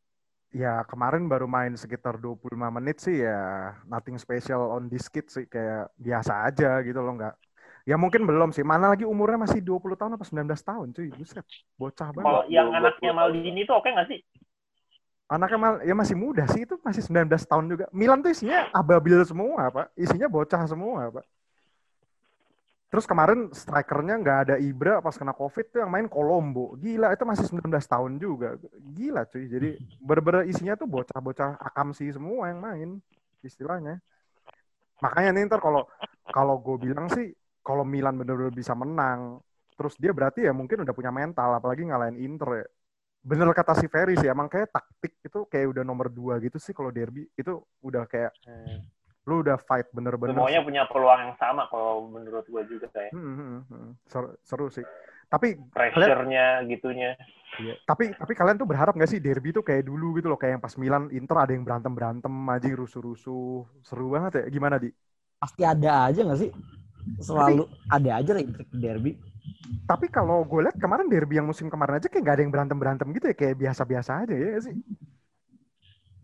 Ya 0.51 0.83
kemarin 0.91 1.31
baru 1.31 1.47
main 1.47 1.79
sekitar 1.79 2.19
25 2.19 2.75
menit 2.75 2.99
sih 2.99 3.23
ya 3.23 3.71
nothing 3.87 4.19
special 4.19 4.75
on 4.75 4.91
this 4.91 5.07
kid 5.07 5.31
sih 5.31 5.47
kayak 5.47 5.95
biasa 5.95 6.51
aja 6.51 6.83
gitu 6.83 6.99
loh 6.99 7.15
nggak 7.15 7.35
Ya 7.89 7.97
mungkin 7.97 8.29
belum 8.29 8.53
sih. 8.53 8.65
Mana 8.65 8.93
lagi 8.93 9.09
umurnya 9.09 9.41
masih 9.41 9.65
20 9.65 9.97
tahun 9.97 10.17
apa 10.17 10.25
19 10.29 10.61
tahun 10.61 10.93
cuy. 10.93 11.09
Buset. 11.17 11.47
Bocah 11.81 12.09
banget. 12.13 12.27
Kalau 12.29 12.43
yang 12.53 12.69
anaknya 12.77 13.11
Maldini 13.17 13.65
itu 13.65 13.73
oke 13.73 13.89
okay 13.89 13.91
nggak 13.97 14.09
sih? 14.13 14.21
Anaknya 15.31 15.59
mal, 15.63 15.75
ya 15.87 15.95
masih 15.95 16.19
muda 16.19 16.43
sih 16.51 16.67
itu 16.67 16.75
masih 16.83 17.07
19 17.07 17.47
tahun 17.47 17.65
juga. 17.71 17.87
Milan 17.95 18.19
tuh 18.19 18.35
isinya 18.35 18.67
ababil 18.75 19.23
semua, 19.23 19.71
Pak. 19.71 19.87
Isinya 19.95 20.27
bocah 20.27 20.67
semua, 20.67 21.07
Pak. 21.15 21.25
Terus 22.91 23.07
kemarin 23.07 23.55
strikernya 23.55 24.19
nggak 24.19 24.39
ada 24.51 24.57
Ibra 24.59 24.99
pas 24.99 25.15
kena 25.15 25.31
Covid 25.31 25.71
tuh 25.71 25.79
yang 25.87 25.95
main 25.95 26.11
Kolombo. 26.11 26.75
Gila, 26.75 27.15
itu 27.15 27.23
masih 27.23 27.47
19 27.47 27.71
tahun 27.87 28.19
juga. 28.19 28.59
Gila 28.83 29.23
cuy. 29.31 29.47
Jadi 29.47 29.79
bener-bener 30.07 30.43
isinya 30.51 30.75
tuh 30.75 30.91
bocah-bocah 30.91 31.63
akam 31.63 31.95
sih 31.95 32.11
semua 32.11 32.51
yang 32.51 32.59
main 32.59 32.99
istilahnya. 33.47 34.03
Makanya 34.99 35.31
nih 35.39 35.43
ntar 35.47 35.63
kalau 35.63 35.87
kalau 36.35 36.59
gue 36.59 36.91
bilang 36.91 37.07
sih 37.15 37.31
kalau 37.63 37.87
Milan 37.87 38.19
benar-benar 38.19 38.51
bisa 38.51 38.75
menang, 38.75 39.39
terus 39.79 39.95
dia 39.95 40.11
berarti 40.11 40.45
ya 40.45 40.53
mungkin 40.53 40.83
udah 40.83 40.95
punya 40.97 41.15
mental, 41.15 41.57
apalagi 41.57 41.87
ngalahin 41.87 42.19
Inter 42.19 42.67
ya. 42.67 42.67
Bener 43.21 43.53
kata 43.53 43.77
si 43.77 43.87
Ferry 43.87 44.17
sih, 44.17 44.33
emang 44.33 44.49
kayak 44.49 44.73
taktik 44.73 45.21
itu 45.21 45.45
kayak 45.47 45.77
udah 45.77 45.85
nomor 45.85 46.09
dua 46.09 46.41
gitu 46.41 46.57
sih 46.57 46.73
kalau 46.73 46.91
derby. 46.91 47.29
Itu 47.37 47.63
udah 47.85 48.09
kayak, 48.09 48.33
hmm. 48.49 48.81
Lu 49.29 49.45
udah 49.45 49.57
fight 49.61 49.89
bener-bener. 49.93 50.33
Semuanya 50.33 50.61
punya 50.65 50.83
peluang 50.89 51.21
yang 51.21 51.35
sama 51.37 51.69
kalau 51.69 52.09
menurut 52.09 52.45
gue 52.49 52.63
juga 52.67 52.87
kayak. 52.93 53.13
Hmm, 53.13 53.25
hmm, 53.25 53.37
hmm. 53.37 53.63
hmm. 53.69 53.93
Seru, 54.09 54.29
seru 54.43 54.67
sih. 54.73 54.85
Tapi 55.31 55.55
pressure-nya 55.71 56.67
gitunya. 56.67 57.15
Iya. 57.61 57.75
Tapi 57.87 58.15
tapi 58.17 58.33
kalian 58.35 58.59
tuh 58.59 58.67
berharap 58.67 58.97
gak 58.97 59.11
sih 59.11 59.23
derby 59.23 59.55
tuh 59.55 59.63
kayak 59.63 59.87
dulu 59.87 60.19
gitu 60.19 60.27
loh, 60.31 60.39
kayak 60.41 60.59
yang 60.59 60.63
pas 60.63 60.75
Milan 60.81 61.07
Inter 61.15 61.37
ada 61.39 61.53
yang 61.55 61.63
berantem 61.63 61.93
berantem 61.93 62.33
aja 62.51 62.67
rusuh-rusuh, 62.75 63.67
seru 63.85 64.11
banget 64.11 64.43
ya. 64.43 64.45
Gimana 64.51 64.81
di? 64.81 64.91
Pasti 65.39 65.63
ada 65.63 66.11
aja 66.11 66.21
gak 66.27 66.41
sih? 66.41 66.51
selalu 67.21 67.65
tapi, 67.67 67.97
ada 67.97 68.11
aja 68.21 68.31
lah 68.37 68.43
intrik 68.45 68.69
derby. 68.77 69.13
Tapi 69.89 70.07
kalau 70.13 70.45
gue 70.47 70.61
lihat 70.63 70.77
kemarin 70.79 71.09
derby 71.11 71.41
yang 71.41 71.49
musim 71.49 71.67
kemarin 71.73 71.99
aja 71.99 72.07
kayak 72.07 72.23
gak 72.23 72.35
ada 72.39 72.43
yang 72.45 72.53
berantem 72.53 72.79
berantem 72.79 73.09
gitu 73.17 73.27
ya 73.33 73.37
kayak 73.37 73.57
biasa-biasa 73.59 74.11
aja 74.27 74.35
ya 74.35 74.59
sih. 74.63 74.75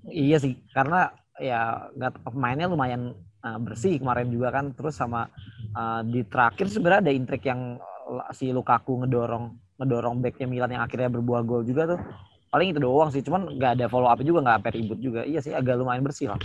Iya 0.06 0.37
sih 0.38 0.54
karena 0.70 1.11
ya 1.40 1.92
nggak 1.92 2.25
pemainnya 2.25 2.66
lumayan 2.68 3.12
uh, 3.44 3.59
bersih 3.61 4.01
kemarin 4.01 4.29
juga 4.33 4.49
kan 4.55 4.72
terus 4.72 4.96
sama 4.96 5.29
uh, 5.77 6.01
di 6.05 6.25
terakhir 6.25 6.66
sebenarnya 6.72 7.11
ada 7.11 7.12
intrik 7.12 7.44
yang 7.44 7.77
uh, 8.09 8.33
si 8.33 8.51
Lukaku 8.51 9.05
ngedorong 9.05 9.53
ngedorong 9.77 10.25
backnya 10.25 10.49
Milan 10.49 10.72
yang 10.72 10.85
akhirnya 10.85 11.12
berbuah 11.12 11.44
gol 11.44 11.62
juga 11.62 11.96
tuh 11.96 12.01
paling 12.49 12.72
itu 12.72 12.81
doang 12.81 13.12
sih 13.12 13.20
cuman 13.20 13.59
nggak 13.61 13.72
ada 13.77 13.87
follow 13.92 14.09
up 14.09 14.20
juga 14.25 14.40
nggak 14.40 14.72
ribut 14.72 14.96
juga 15.03 15.29
iya 15.29 15.44
sih 15.44 15.53
agak 15.53 15.77
lumayan 15.77 16.01
bersih 16.01 16.33
lah 16.33 16.40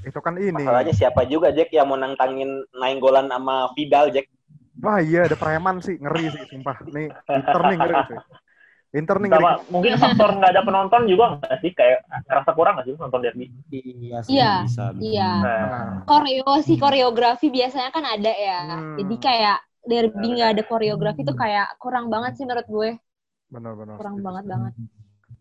itu 0.00 0.18
kan 0.20 0.34
ini. 0.40 0.64
Masalahnya 0.64 0.94
siapa 0.96 1.28
juga 1.28 1.52
Jack 1.52 1.72
yang 1.72 1.92
mau 1.92 1.98
nantangin 1.98 2.64
golan 2.98 3.28
sama 3.28 3.70
Vidal 3.76 4.12
Jack? 4.12 4.26
Wah 4.80 4.98
iya 5.04 5.28
ada 5.28 5.36
preman 5.36 5.84
sih 5.84 6.00
ngeri 6.00 6.32
sih 6.32 6.42
sumpah. 6.48 6.80
Nih 6.88 7.12
Inter 7.12 7.60
nih 7.68 7.76
ngeri 7.76 7.96
sih. 8.08 8.18
Inter 8.90 9.22
nih 9.22 9.30
ngeri. 9.30 9.70
mungkin 9.70 9.92
faktor 10.02 10.34
nggak 10.34 10.50
ada 10.50 10.62
penonton 10.66 11.06
juga 11.06 11.38
nggak 11.38 11.62
sih 11.62 11.70
kayak 11.78 12.02
rasa 12.26 12.50
kurang 12.58 12.74
nggak 12.74 12.86
sih 12.90 12.94
nonton 12.98 13.22
derby? 13.22 13.46
Iya 13.70 14.18
sih. 14.26 14.34
Iya. 14.34 14.52
Bisa, 14.66 14.84
Iya. 14.98 15.30
Nah. 15.38 15.90
Koreo 16.10 16.52
sih 16.66 16.74
koreografi 16.74 17.54
biasanya 17.54 17.94
kan 17.94 18.02
ada 18.02 18.32
ya. 18.34 18.60
Hmm. 18.66 18.98
Jadi 18.98 19.14
kayak 19.22 19.58
derby 19.86 20.26
nggak 20.34 20.50
ada 20.58 20.62
koreografi 20.66 21.22
tuh 21.22 21.38
kayak 21.38 21.78
kurang 21.78 22.10
banget 22.10 22.34
sih 22.34 22.44
menurut 22.44 22.66
gue. 22.66 22.90
Benar-benar. 23.46 23.94
Kurang 23.94 24.16
banget 24.26 24.44
banget. 24.50 24.72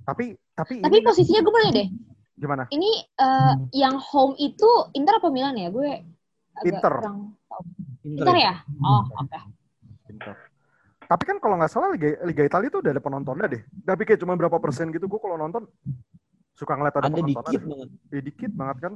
Tapi 0.06 0.26
tapi 0.54 0.74
tapi 0.86 0.98
posisinya 1.02 1.42
gue 1.42 1.54
boleh 1.54 1.72
deh 1.74 1.90
Gimana? 2.40 2.64
Ini 2.72 2.92
uh, 3.20 3.52
hmm. 3.52 3.68
yang 3.76 4.00
home 4.00 4.34
itu 4.40 4.70
Inter 4.96 5.20
apa 5.20 5.28
Milan 5.28 5.60
ya? 5.60 5.68
Gue 5.68 5.92
agak 6.56 6.72
Inter. 6.72 6.94
kurang 7.04 7.18
tahu. 7.52 7.64
Inter, 8.08 8.24
Inter 8.24 8.36
ya? 8.40 8.54
Oh, 8.80 9.04
oke. 9.04 9.28
Okay. 9.28 9.42
Inter. 10.08 10.36
Tapi 11.10 11.24
kan 11.26 11.42
kalau 11.42 11.58
nggak 11.58 11.72
salah 11.74 11.90
Liga, 11.90 12.22
Liga 12.22 12.46
Italia 12.46 12.70
itu 12.70 12.86
udah 12.86 12.94
ada 12.94 13.02
penontonnya 13.02 13.50
deh. 13.50 13.62
Tapi 13.82 14.06
kayak 14.06 14.22
cuma 14.22 14.38
berapa 14.38 14.62
persen 14.62 14.94
gitu. 14.94 15.10
Gue 15.10 15.18
kalau 15.18 15.42
nonton 15.42 15.66
suka 16.54 16.78
ngeliat 16.78 17.02
ada, 17.02 17.10
ada 17.10 17.18
penonton. 17.18 17.34
dikit 17.34 17.62
banget. 17.66 17.90
Ya, 18.14 18.22
dikit 18.22 18.52
banget 18.54 18.78
kan. 18.78 18.94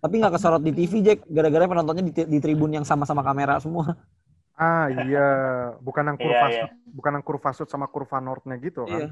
Tapi 0.00 0.14
nggak 0.24 0.32
kesorot 0.40 0.62
di 0.64 0.72
TV, 0.72 0.92
Jack. 1.04 1.28
Gara-gara 1.28 1.68
penontonnya 1.68 2.00
di, 2.00 2.12
di 2.16 2.38
tribun 2.40 2.72
yang 2.72 2.88
sama-sama 2.88 3.20
kamera 3.20 3.60
semua. 3.60 3.92
Ah 4.54 4.86
iya, 4.86 5.28
bukan 5.82 6.14
yang 6.14 6.18
kurva 6.18 6.46
iya, 6.46 6.62
iya. 6.62 6.66
bukan 6.94 7.18
yang 7.18 7.24
kurva 7.26 7.50
sud 7.50 7.66
sama 7.66 7.90
kurva 7.90 8.22
northnya 8.22 8.54
gitu 8.62 8.86
kan. 8.86 9.02
Iya. 9.02 9.08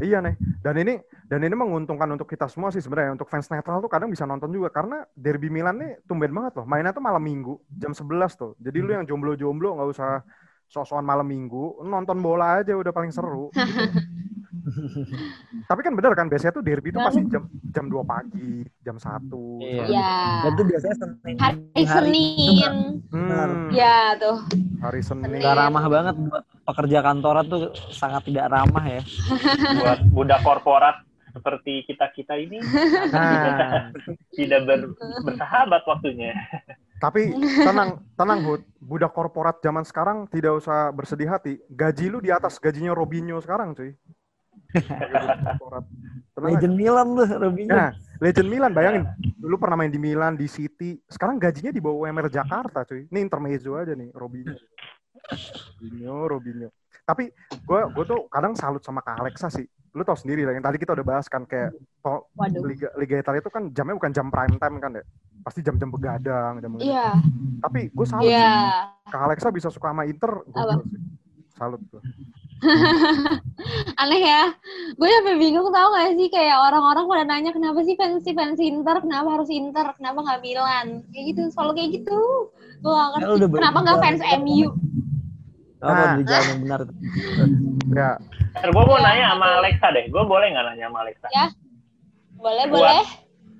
Iya 0.00 0.18
nih. 0.26 0.34
Dan 0.58 0.74
ini 0.82 0.94
dan 1.30 1.40
ini 1.46 1.54
menguntungkan 1.54 2.10
untuk 2.10 2.26
kita 2.26 2.50
semua 2.50 2.74
sih 2.74 2.82
sebenarnya. 2.82 3.14
Untuk 3.14 3.30
fans 3.30 3.46
netral 3.46 3.78
tuh 3.78 3.86
kadang 3.86 4.10
bisa 4.10 4.26
nonton 4.26 4.50
juga 4.50 4.74
karena 4.74 5.06
derby 5.14 5.48
Milan 5.48 5.78
nih 5.78 6.02
tumben 6.04 6.34
banget 6.34 6.58
loh. 6.58 6.66
Mainnya 6.66 6.90
tuh 6.90 7.04
malam 7.04 7.22
minggu 7.22 7.62
jam 7.70 7.94
11 7.94 8.10
tuh. 8.34 8.52
Jadi 8.58 8.78
lu 8.82 8.90
yang 8.90 9.06
jomblo-jomblo 9.06 9.78
nggak 9.78 9.88
usah 9.94 10.26
sosokan 10.70 11.02
malam 11.02 11.26
minggu, 11.26 11.82
nonton 11.82 12.22
bola 12.22 12.62
aja 12.62 12.72
udah 12.72 12.94
paling 12.94 13.10
seru. 13.10 13.50
Tapi 15.66 15.80
kan 15.82 15.92
bener 15.94 16.14
kan 16.14 16.26
biasanya 16.26 16.52
tuh 16.52 16.62
derby 16.62 16.90
itu 16.90 17.00
pasti 17.00 17.26
jam 17.26 17.42
jam 17.70 17.86
2 17.86 18.06
pagi, 18.06 18.62
jam 18.80 18.94
1. 18.94 19.26
Iya. 19.58 19.84
Ya. 19.88 20.14
Dan 20.42 20.50
itu 20.54 20.64
biasanya 20.64 20.96
Senin. 20.96 21.36
Hari 21.36 21.82
Senin. 21.82 22.72
Hmm, 23.10 23.70
Ya 23.70 24.14
tuh. 24.14 24.38
hari 24.78 25.02
Senin. 25.02 25.26
Senin. 25.26 25.42
Gak 25.42 25.56
ramah 25.56 25.84
banget 25.86 26.14
buat 26.20 26.44
pekerja 26.64 26.98
kantoran 27.02 27.44
tuh 27.46 27.62
sangat 27.90 28.22
tidak 28.24 28.46
ramah 28.48 28.84
ya. 28.84 29.02
buat 29.82 29.98
budak 30.08 30.40
korporat 30.40 31.02
seperti 31.30 31.86
kita 31.86 32.10
kita 32.10 32.34
ini 32.36 32.58
Nah, 33.14 33.90
tidak 34.30 34.60
ber- 34.66 34.94
bersahabat 35.24 35.82
waktunya. 35.84 36.34
Tapi 37.00 37.32
tenang, 37.68 38.04
tenang 38.14 38.40
Hud. 38.44 38.62
Budak 38.76 39.16
korporat 39.16 39.56
zaman 39.64 39.82
sekarang 39.88 40.28
tidak 40.28 40.60
usah 40.60 40.92
bersedih 40.92 41.32
hati. 41.32 41.56
Gaji 41.72 42.12
lu 42.12 42.20
di 42.20 42.28
atas 42.28 42.60
gajinya 42.60 42.92
Robinho 42.92 43.40
sekarang, 43.40 43.72
cuy. 43.72 43.96
Budak 44.76 45.38
korporat. 45.56 45.84
Tenang 46.36 46.52
aja. 46.52 46.56
Legend 46.60 46.74
Milan 46.76 47.06
tuh 47.16 47.28
Robinho. 47.40 47.72
Nah, 47.72 47.90
Legend 48.20 48.48
Milan, 48.52 48.72
bayangin. 48.76 49.04
Dulu 49.40 49.56
pernah 49.56 49.76
main 49.80 49.88
di 49.88 49.96
Milan, 49.96 50.36
di 50.36 50.44
City. 50.44 51.00
Sekarang 51.08 51.40
gajinya 51.40 51.72
di 51.72 51.80
bawah 51.80 52.04
UMR 52.04 52.28
Jakarta, 52.28 52.84
cuy. 52.84 53.08
Ini 53.08 53.18
intermezzo 53.24 53.80
aja 53.80 53.96
nih, 53.96 54.12
Robinho. 54.12 54.52
Robinho, 55.80 56.16
Robinho. 56.28 56.68
Tapi 57.08 57.32
gue 57.50 57.80
gue 57.96 58.04
tuh 58.06 58.28
kadang 58.30 58.52
salut 58.54 58.84
sama 58.84 59.00
Kak 59.00 59.24
Alexa 59.24 59.48
sih. 59.48 59.64
Lu 59.90 60.06
tau 60.06 60.14
sendiri 60.14 60.46
lah, 60.46 60.54
yang 60.54 60.62
tadi 60.62 60.78
kita 60.78 60.94
udah 60.94 61.02
bahas 61.02 61.26
kan 61.26 61.42
kayak 61.42 61.74
Waduh. 62.06 62.62
Liga, 62.62 62.94
Liga 62.94 63.18
Italia 63.18 63.42
itu 63.42 63.50
kan 63.50 63.74
jamnya 63.74 63.98
bukan 63.98 64.12
jam 64.14 64.30
prime 64.30 64.54
time 64.60 64.76
kan 64.78 64.92
ya. 64.94 65.04
Pasti 65.40 65.60
jam-jam 65.60 65.88
begadang. 65.88 66.58
Jam 66.58 66.70
Iya. 66.76 67.16
Tapi 67.60 67.88
gue 67.88 68.06
salut 68.06 68.26
Iya. 68.26 68.44
sih. 68.46 69.10
Kak 69.10 69.22
Alexa 69.24 69.48
bisa 69.48 69.68
suka 69.68 69.90
sama 69.90 70.04
Inter. 70.04 70.44
Gue. 70.44 70.74
Salut 71.50 71.80
gue. 71.86 72.02
Aneh 74.00 74.20
ya. 74.20 74.52
Gue 74.94 75.08
sampai 75.10 75.36
bingung 75.36 75.68
tau 75.68 75.88
gak 75.90 76.12
sih 76.12 76.28
kayak 76.28 76.56
orang-orang 76.60 77.04
pada 77.06 77.24
nanya 77.26 77.50
kenapa 77.50 77.80
sih 77.80 77.96
fans 77.96 78.20
si 78.20 78.32
fans 78.32 78.60
Inter, 78.60 79.00
kenapa 79.00 79.28
harus 79.32 79.48
Inter, 79.48 79.86
kenapa 79.94 80.20
nggak 80.20 80.40
Milan? 80.40 80.86
Kayak 81.08 81.24
gitu, 81.26 81.42
selalu 81.50 81.72
kayak 81.74 81.90
gitu. 81.96 82.20
Gue 82.80 82.90
gak 82.90 83.00
Ya, 83.00 83.08
ngerti. 83.14 83.32
udah 83.34 83.48
kenapa 83.50 83.78
nggak 83.80 83.98
fans 83.98 84.22
MU? 84.38 84.68
Nah. 85.80 86.12
di 86.12 86.24
jalan 86.24 86.44
yang 86.46 86.60
benar? 86.60 86.80
Ya, 87.90 88.14
gue 88.62 88.82
mau 88.86 88.94
Ya, 88.94 89.02
nanya 89.02 89.24
sama. 89.34 89.46
Alexa 89.58 89.86
deh. 89.90 90.04
Gue 90.06 90.22
boleh 90.22 90.46
nggak 90.46 90.64
nanya 90.64 90.84
sama 90.86 90.98
Alexa? 91.02 91.26
Ya. 91.32 91.46
Boleh, 92.36 92.64
Buat- 92.68 92.76
boleh. 92.78 93.02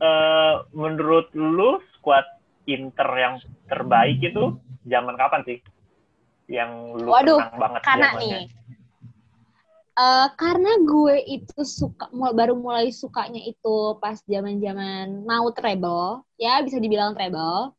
Eh, 0.00 0.54
menurut 0.72 1.28
lu 1.36 1.76
skuad 2.00 2.24
Inter 2.64 3.08
yang 3.20 3.34
terbaik 3.68 4.16
itu 4.24 4.56
zaman 4.88 5.12
kapan 5.20 5.44
sih? 5.44 5.58
Yang 6.48 6.70
lu 7.04 7.12
Waduh, 7.12 7.40
banget 7.60 7.80
Karena 7.84 8.08
zamannya? 8.16 8.40
nih. 8.40 8.46
eh 10.00 10.28
karena 10.40 10.72
gue 10.80 11.16
itu 11.28 11.60
suka 11.60 12.08
baru 12.32 12.56
mulai 12.56 12.88
sukanya 12.88 13.42
itu 13.44 14.00
pas 14.00 14.16
zaman-zaman 14.24 15.28
mau 15.28 15.52
treble, 15.52 16.24
ya 16.40 16.64
bisa 16.64 16.80
dibilang 16.80 17.12
treble. 17.12 17.76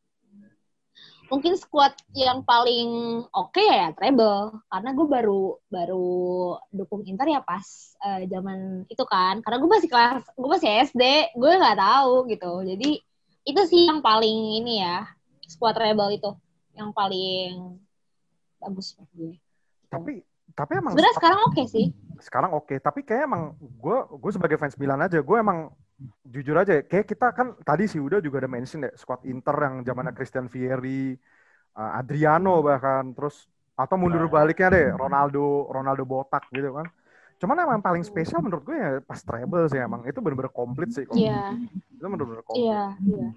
Mungkin 1.32 1.56
squad 1.56 1.96
yang 2.12 2.44
paling 2.44 3.24
oke 3.32 3.56
ya 3.64 3.88
treble, 3.96 4.52
karena 4.68 4.90
gue 4.92 5.06
baru 5.08 5.42
baru 5.72 6.12
dukung 6.68 7.08
Inter 7.08 7.24
ya 7.32 7.40
pas 7.40 7.64
eh, 8.04 8.28
zaman 8.28 8.84
itu 8.92 9.00
kan, 9.08 9.40
karena 9.40 9.56
gue 9.56 9.70
masih 9.72 9.88
kelas, 9.88 10.28
gue 10.28 10.50
masih 10.52 10.68
SD, 10.92 11.32
gue 11.32 11.52
nggak 11.56 11.80
tahu 11.80 12.28
gitu. 12.28 12.52
Jadi 12.68 13.00
itu 13.48 13.60
sih 13.64 13.88
yang 13.88 14.04
paling 14.04 14.60
ini 14.60 14.84
ya, 14.84 15.08
squad 15.48 15.72
treble 15.72 16.12
itu 16.12 16.30
yang 16.76 16.92
paling 16.92 17.80
bagus 18.60 18.92
buat 18.96 19.10
gue. 19.16 19.32
tapi 19.88 20.12
tapi 20.52 20.72
emang 20.78 20.92
Sebenarnya 20.92 21.16
sekarang 21.16 21.40
oke 21.48 21.62
sih. 21.68 21.86
sekarang 22.22 22.52
oke 22.54 22.74
tapi 22.78 23.02
kayak 23.02 23.26
emang 23.26 23.56
gue 23.58 23.98
gue 24.20 24.30
sebagai 24.32 24.56
fans 24.60 24.76
Milan 24.78 25.02
aja 25.02 25.18
gue 25.18 25.36
emang 25.36 25.74
jujur 26.24 26.56
aja 26.56 26.80
kayak 26.82 27.06
kita 27.06 27.26
kan 27.34 27.54
tadi 27.62 27.84
sih 27.90 28.00
udah 28.00 28.18
juga 28.18 28.42
ada 28.42 28.50
mention 28.50 28.84
deh 28.86 28.92
squad 28.94 29.22
Inter 29.26 29.56
yang 29.58 29.74
zamannya 29.82 30.12
Christian 30.16 30.46
Vieri 30.46 31.14
uh, 31.76 31.98
Adriano 31.98 32.62
bahkan 32.62 33.12
terus 33.14 33.46
atau 33.72 33.96
mundur 33.96 34.28
baliknya 34.28 34.68
deh 34.68 34.86
Ronaldo 34.94 35.66
Ronaldo 35.72 36.04
botak 36.04 36.44
gitu 36.52 36.70
kan. 36.76 36.86
Cuman 37.40 37.58
emang 37.58 37.80
paling 37.82 38.04
spesial 38.06 38.38
menurut 38.38 38.62
gue 38.62 38.76
ya 38.78 38.90
pas 39.02 39.18
treble 39.18 39.66
sih 39.66 39.80
emang 39.82 40.06
itu 40.06 40.22
bener-bener 40.22 40.52
komplit 40.54 40.94
sih 40.94 41.02
kalau 41.02 41.18
Iya, 41.18 41.58
itu 41.90 42.06
bener-bener 42.06 42.44
komplit. 42.46 42.70
Iya, 42.70 42.82
iya. 43.02 43.28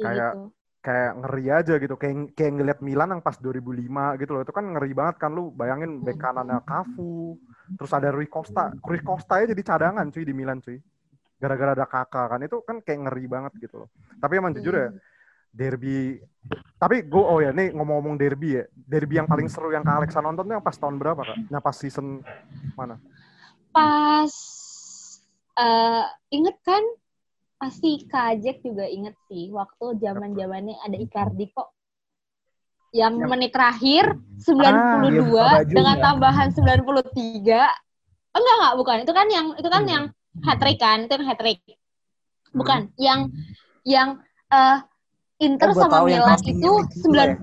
Kayak- 0.00 0.32
gitu. 0.32 0.42
kayak 0.80 1.10
ngeri 1.20 1.44
aja 1.52 1.74
gitu 1.76 1.94
kayak 2.00 2.14
kayak 2.32 2.52
ngeliat 2.56 2.78
Milan 2.80 3.12
yang 3.12 3.20
pas 3.20 3.36
2005 3.36 4.16
gitu 4.16 4.32
loh 4.32 4.40
itu 4.40 4.48
kan 4.48 4.64
ngeri 4.64 4.96
banget 4.96 5.20
kan 5.20 5.28
lu 5.36 5.52
bayangin 5.52 6.00
bek 6.00 6.16
kanannya 6.16 6.64
Cafu 6.64 7.36
terus 7.76 7.92
ada 7.92 8.08
Rui 8.08 8.24
Costa. 8.24 8.72
Rui 8.80 9.04
Costa 9.04 9.44
ya 9.44 9.52
jadi 9.52 9.60
cadangan 9.60 10.08
cuy 10.08 10.24
di 10.24 10.32
Milan 10.32 10.64
cuy 10.64 10.80
gara-gara 11.40 11.72
ada 11.72 11.86
kakak 11.86 12.26
kan 12.28 12.40
itu 12.40 12.56
kan 12.60 12.76
kayak 12.78 13.08
ngeri 13.08 13.24
banget 13.26 13.52
gitu 13.58 13.80
loh 13.80 13.88
tapi 14.18 14.36
emang 14.36 14.52
jujur 14.52 14.70
ya 14.72 14.88
Hmm. 14.88 15.00
derby 15.50 16.20
tapi 16.78 17.02
gue 17.02 17.24
oh 17.24 17.40
ya 17.40 17.50
nih 17.50 17.72
ngomong-ngomong 17.72 18.14
derby 18.14 18.54
ya 18.54 18.64
derby 18.70 19.16
yang 19.16 19.26
paling 19.26 19.48
seru 19.48 19.72
yang 19.72 19.82
Kak 19.82 19.98
Alexa 19.98 20.20
nonton 20.20 20.46
tuh 20.46 20.54
yang 20.54 20.62
pas 20.62 20.72
tahun 20.72 20.94
berapa 20.94 21.18
kak? 21.18 21.36
Yang 21.50 21.62
pas 21.64 21.74
season 21.74 22.06
mana? 22.72 23.02
Pas 23.74 24.30
eh 25.56 26.04
inget 26.30 26.54
kan 26.62 26.78
pasti 27.56 28.06
Kajek 28.06 28.62
juga 28.62 28.86
inget 28.86 29.12
sih 29.26 29.50
waktu 29.50 29.98
zaman 29.98 30.32
zamannya 30.32 30.78
ada 30.80 30.96
Icardi 30.96 31.50
kok 31.50 31.74
yang 32.90 33.18
Yang- 33.18 33.28
menit 33.28 33.50
terakhir 33.50 34.04
Ah, 34.14 35.02
92 35.02 35.10
iya, 35.10 35.20
buka 35.20 35.44
baju 35.60 35.72
dengan 35.74 35.96
ya. 35.96 36.02
tambahan 36.02 36.48
93 36.50 37.58
enggak 38.30 38.54
enggak 38.54 38.74
bukan 38.78 38.96
itu 39.02 39.12
kan 39.12 39.26
yang 39.28 39.46
itu 39.54 39.68
kan 39.68 39.82
Hmm. 39.82 39.90
yang 39.90 40.04
hat 40.40 40.58
trick 40.58 40.78
kan 40.78 41.04
itu 41.04 41.12
yang 41.12 41.26
hat 41.26 41.38
trick 41.38 41.60
bukan 42.50 42.80
yang 42.96 43.20
yang 43.82 44.08
eh 44.48 44.78
Inter 45.40 45.72
Oh, 45.72 45.76
sama 45.78 46.04
Milan 46.04 46.36
itu 46.38 46.52
yang 46.52 46.84
itu 46.84 47.06
9 47.06 47.16
ya. 47.16 47.36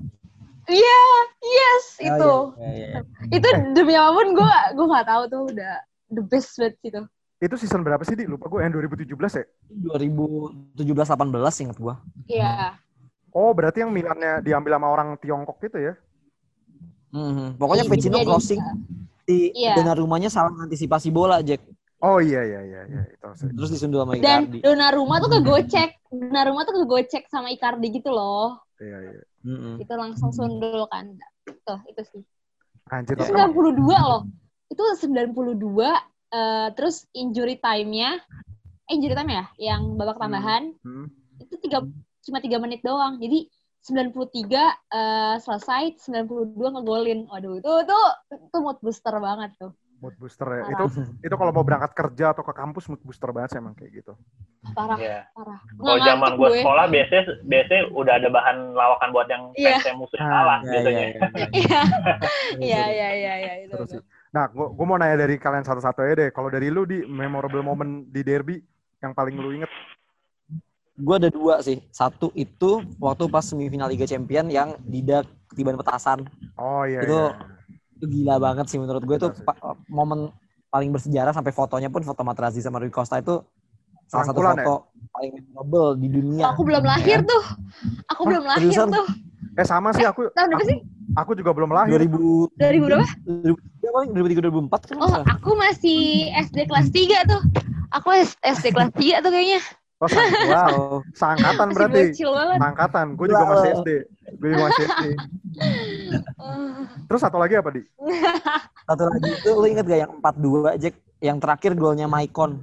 iya 0.68 1.00
yes 1.42 1.84
Oh, 1.96 2.06
itu 2.06 2.32
iya, 2.56 2.68
iya, 2.68 2.86
iya. 2.86 3.00
itu 3.32 3.48
demi 3.72 3.92
apa 3.92 4.12
pun 4.12 4.28
gue 4.32 4.52
gue 4.72 4.86
nggak 4.86 5.06
tahu 5.06 5.22
tuh 5.26 5.42
udah 5.50 5.74
the 6.08 6.22
best 6.22 6.56
banget 6.56 6.76
gitu 6.80 7.00
Itu 7.38 7.54
season 7.54 7.82
berapa 7.82 8.02
sih 8.02 8.14
di? 8.14 8.26
Lupa 8.26 8.50
gue 8.50 8.60
yang 8.60 8.74
2017 8.74 9.14
ya? 9.14 9.44
2017-18 9.70 11.62
inget 11.62 11.78
gua. 11.78 11.94
iya 12.26 12.74
Oh 13.30 13.52
berarti 13.52 13.80
yang 13.80 13.92
Milannya 13.92 14.40
diambil 14.40 14.74
sama 14.74 14.88
orang 14.88 15.08
Tiongkok 15.16 15.60
gitu 15.60 15.78
ya? 15.78 15.94
Mhm. 17.08 17.54
Pokoknya 17.54 17.84
Iya, 17.84 17.92
Vecino 17.92 18.16
jadi- 18.16 18.26
crossing 18.26 18.62
di 19.22 19.52
Iya. 19.54 19.76
dan 19.76 19.94
rumahnya 19.94 20.26
salah 20.28 20.50
antisipasi 20.58 21.08
bola, 21.08 21.38
Jack. 21.38 21.62
Oh 21.98 22.22
iya 22.22 22.46
iya 22.46 22.60
iya 22.62 22.80
iya 22.86 23.02
itu. 23.10 23.26
Terus 23.58 23.70
disundul 23.74 24.06
sama 24.06 24.14
dan 24.14 24.46
Icardi. 24.46 24.58
Donnarumma 24.62 25.18
tuh 25.18 25.30
kegocek. 25.34 25.90
Donnarumma 26.14 26.62
tuh 26.62 26.74
kegocek 26.82 27.26
sama 27.26 27.50
Icardi 27.50 27.88
gitu 27.90 28.14
loh. 28.14 28.62
Iya 28.78 28.98
iya. 29.02 29.22
Mhm. 29.42 29.82
itu 29.82 29.92
langsung 29.94 30.30
sundul 30.30 30.86
kan. 30.86 31.18
Tuh 31.46 31.80
itu 31.90 32.02
sih. 32.06 32.22
Anjir, 32.90 33.18
itu 33.18 33.22
tapi 33.26 33.34
emang- 33.34 33.50
92 33.50 33.98
loh. 33.98 34.22
Itu 34.70 34.82
92 34.94 35.90
eh, 36.28 36.68
terus 36.78 37.02
injury 37.12 37.58
time-nya 37.58 38.20
eh, 38.86 38.92
injury 38.94 39.18
time 39.18 39.30
ya 39.34 39.44
yang 39.58 39.98
babak 39.98 40.22
tambahan 40.22 40.70
Hmm. 40.86 41.10
itu 41.40 41.54
tiga 41.58 41.82
cuma 42.22 42.38
tiga 42.38 42.62
menit 42.62 42.78
doang. 42.86 43.18
Jadi 43.18 43.50
93 43.82 44.70
eh, 44.92 45.36
selesai 45.42 45.98
92 45.98 46.78
ngegolin. 46.78 47.26
Waduh 47.26 47.58
itu 47.58 47.72
tuh 47.82 48.06
itu 48.30 48.56
mood 48.62 48.78
booster 48.78 49.14
banget 49.18 49.50
tuh 49.58 49.74
mood 49.98 50.14
booster 50.14 50.46
ya. 50.46 50.62
Parah. 50.64 50.72
Itu 50.72 50.84
itu 51.20 51.34
kalau 51.34 51.50
mau 51.50 51.62
berangkat 51.62 51.92
kerja 51.92 52.30
atau 52.30 52.40
ke 52.40 52.52
kampus 52.52 52.86
mood 52.86 53.02
booster 53.02 53.28
banget 53.28 53.50
sih 53.50 53.58
emang 53.58 53.74
kayak 53.74 53.92
gitu. 53.96 54.12
parah 54.68 54.94
Iya. 54.94 55.22
parah 55.32 55.58
Kalau 55.72 55.98
zaman 56.00 56.30
gue 56.34 56.48
sekolah 56.56 56.84
biasanya 56.86 57.22
biasanya 57.42 57.82
udah 57.90 58.14
ada 58.14 58.28
bahan 58.28 58.56
lawakan 58.72 59.08
buat 59.10 59.26
yang 59.26 59.42
Iya. 59.54 59.70
fansnya 59.74 59.92
musuh 59.94 60.18
Ah, 60.18 60.28
kalah 60.28 60.58
Ya, 60.58 60.70
biasanya. 60.70 60.98
ya, 60.98 61.08
ya, 61.08 61.14
ya. 61.14 61.46
iya 61.48 61.80
Seru, 61.80 62.60
iya 62.66 62.82
iya 62.86 63.08
iya 63.12 63.34
iya 63.36 63.52
itu 63.60 63.72
Terus 63.72 63.88
tuh. 63.88 63.94
sih. 63.96 64.02
Nah, 64.28 64.44
gua, 64.46 64.66
gua 64.68 64.84
mau 64.84 64.96
nanya 64.96 65.16
dari 65.16 65.34
kalian 65.36 65.62
satu-satu 65.62 65.98
aja 66.00 66.14
deh. 66.16 66.30
Kalau 66.30 66.48
dari 66.48 66.68
lu 66.68 66.84
di 66.84 67.00
memorable 67.02 67.62
moment 67.62 67.88
di 68.04 68.20
derby 68.20 68.60
yang 68.98 69.12
paling 69.12 69.34
lu 69.34 69.50
inget? 69.52 69.70
Gue 70.94 71.14
ada 71.16 71.30
dua 71.30 71.58
sih. 71.60 71.78
Satu 71.88 72.34
itu 72.34 72.82
waktu 72.98 73.24
pas 73.26 73.40
semifinal 73.40 73.86
Liga 73.86 74.04
Champion 74.04 74.46
yang 74.46 74.74
Dida 74.80 75.22
ketiban 75.46 75.74
petasan. 75.74 76.26
Oh 76.54 76.82
iya 76.82 77.00
Itu- 77.00 77.30
iya. 77.30 77.56
Itu 77.98 78.06
gila 78.06 78.38
banget 78.38 78.66
sih 78.66 78.78
menurut 78.78 79.02
gue 79.02 79.16
itu 79.16 79.28
pa- 79.42 79.58
momen 79.86 80.30
paling 80.68 80.88
bersejarah 80.88 81.32
sampai 81.32 81.50
fotonya 81.50 81.88
pun 81.88 82.00
foto 82.00 82.22
Materazzi 82.22 82.60
sama 82.60 82.78
Rui 82.78 82.88
Costa 82.88 83.18
itu 83.18 83.42
salah 84.06 84.24
satu 84.24 84.38
Rangkulan 84.38 84.56
ya? 84.56 84.64
foto 84.64 84.74
paling 85.10 85.30
memorable 85.34 85.88
di 85.96 86.08
dunia. 86.08 86.44
aku 86.48 86.62
belum 86.62 86.84
lahir 86.84 87.18
tuh. 87.22 87.42
Aku 88.08 88.22
Hah, 88.22 88.28
belum 88.30 88.44
lahir 88.46 88.62
seriusan? 88.64 88.88
tuh. 88.88 89.06
Eh 89.54 89.66
sama 89.66 89.90
sih 89.90 90.04
aku 90.04 90.30
tahun 90.30 90.54
berapa 90.54 90.64
sih? 90.64 90.78
aku 91.12 91.30
juga 91.34 91.50
belum 91.50 91.70
lahir. 91.72 91.98
2000 92.06 92.54
dari 92.54 92.78
berapa? 92.78 93.02
2003 93.26 93.58
paling 93.90 94.10
2003 94.14 94.70
2004 94.70 94.88
kan? 94.88 94.96
Oh 95.02 95.14
aku 95.26 95.50
masih 95.56 96.00
SD 96.38 96.64
kelas 96.64 96.88
3 96.88 97.26
tuh. 97.26 97.42
Aku 97.90 98.08
SD 98.44 98.66
kelas 98.70 98.92
3 98.92 99.18
tuh 99.18 99.30
kayaknya 99.32 99.60
Oh, 99.98 100.06
sang- 100.06 100.30
Wow. 100.54 101.02
seangkatan 101.10 101.66
masih 101.68 101.76
berarti. 101.76 102.02
bocil 102.06 102.30
banget 102.30 102.58
Angkatan. 102.60 103.06
Gue 103.12 103.26
juga 103.26 103.40
Wow. 103.40 103.50
masih 103.50 103.68
SD. 103.74 103.88
Gue 104.32 104.48
juga 104.48 104.62
masih 104.64 104.82
SD. 104.84 105.04
Terus 107.08 107.20
satu 107.20 107.36
lagi 107.36 107.54
apa, 107.54 107.68
Di? 107.70 107.82
Satu 108.84 109.02
lagi 109.04 109.28
itu 109.32 109.48
lu 109.52 109.66
inget 109.66 109.84
gak 109.84 110.00
yang 110.00 110.12
42 110.16 110.78
Jack 110.78 110.94
yang 111.18 111.38
terakhir 111.38 111.74
golnya 111.74 112.06
Maicon. 112.06 112.62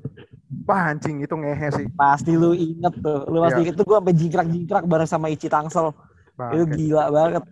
Wah 0.63 0.89
anjing 0.89 1.19
itu 1.19 1.35
ngehe 1.35 1.67
sih. 1.73 1.87
Pasti 1.91 2.31
lu 2.33 2.55
inget 2.55 2.93
tuh. 2.97 3.27
Lu 3.27 3.43
pasti 3.43 3.59
Iya. 3.59 3.63
inget 3.65 3.75
tuh 3.75 3.85
gue 3.85 3.97
sampai 3.97 4.15
jingkrak-jingkrak 4.15 4.83
bareng 4.85 5.09
sama 5.09 5.27
Ichi 5.27 5.47
Tangsel. 5.47 5.91
Itu 5.91 6.39
Bangke. 6.63 6.71
gila 6.73 7.03
banget. 7.09 7.43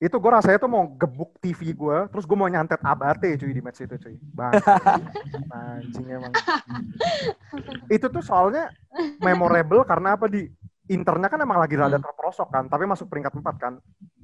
Itu 0.00 0.16
gue 0.16 0.32
rasanya 0.32 0.56
tuh 0.56 0.72
mau 0.72 0.88
gebuk 0.96 1.36
TV 1.38 1.76
gue, 1.76 1.98
terus 2.08 2.24
gue 2.24 2.32
mau 2.32 2.48
nyantet 2.48 2.80
abate 2.80 3.36
cuy 3.36 3.52
di 3.52 3.60
match 3.60 3.84
itu 3.84 4.00
cuy. 4.00 4.16
Bang. 4.32 4.56
Anjing 5.52 6.08
emang. 6.08 6.32
itu 7.92 8.06
tuh 8.08 8.24
soalnya 8.24 8.72
memorable 9.20 9.84
karena 9.84 10.16
apa 10.16 10.24
di 10.26 10.48
Internya 10.90 11.30
kan 11.30 11.38
emang 11.38 11.62
lagi 11.62 11.78
rada 11.78 12.00
Hmm. 12.00 12.02
terperosok 12.02 12.48
kan, 12.50 12.64
tapi 12.66 12.82
masuk 12.82 13.06
peringkat 13.06 13.30
4 13.30 13.54
kan. 13.62 13.74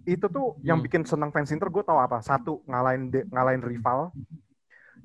Itu 0.02 0.26
tuh 0.26 0.58
yang 0.66 0.82
Hmm. 0.82 0.86
bikin 0.90 1.02
seneng 1.06 1.30
fans 1.30 1.54
Inter 1.54 1.70
gue 1.70 1.84
tau 1.84 2.00
apa? 2.00 2.18
Satu, 2.18 2.64
ngalahin 2.66 3.06
de- 3.06 3.28
ngalahin 3.30 3.62
rival. 3.62 4.10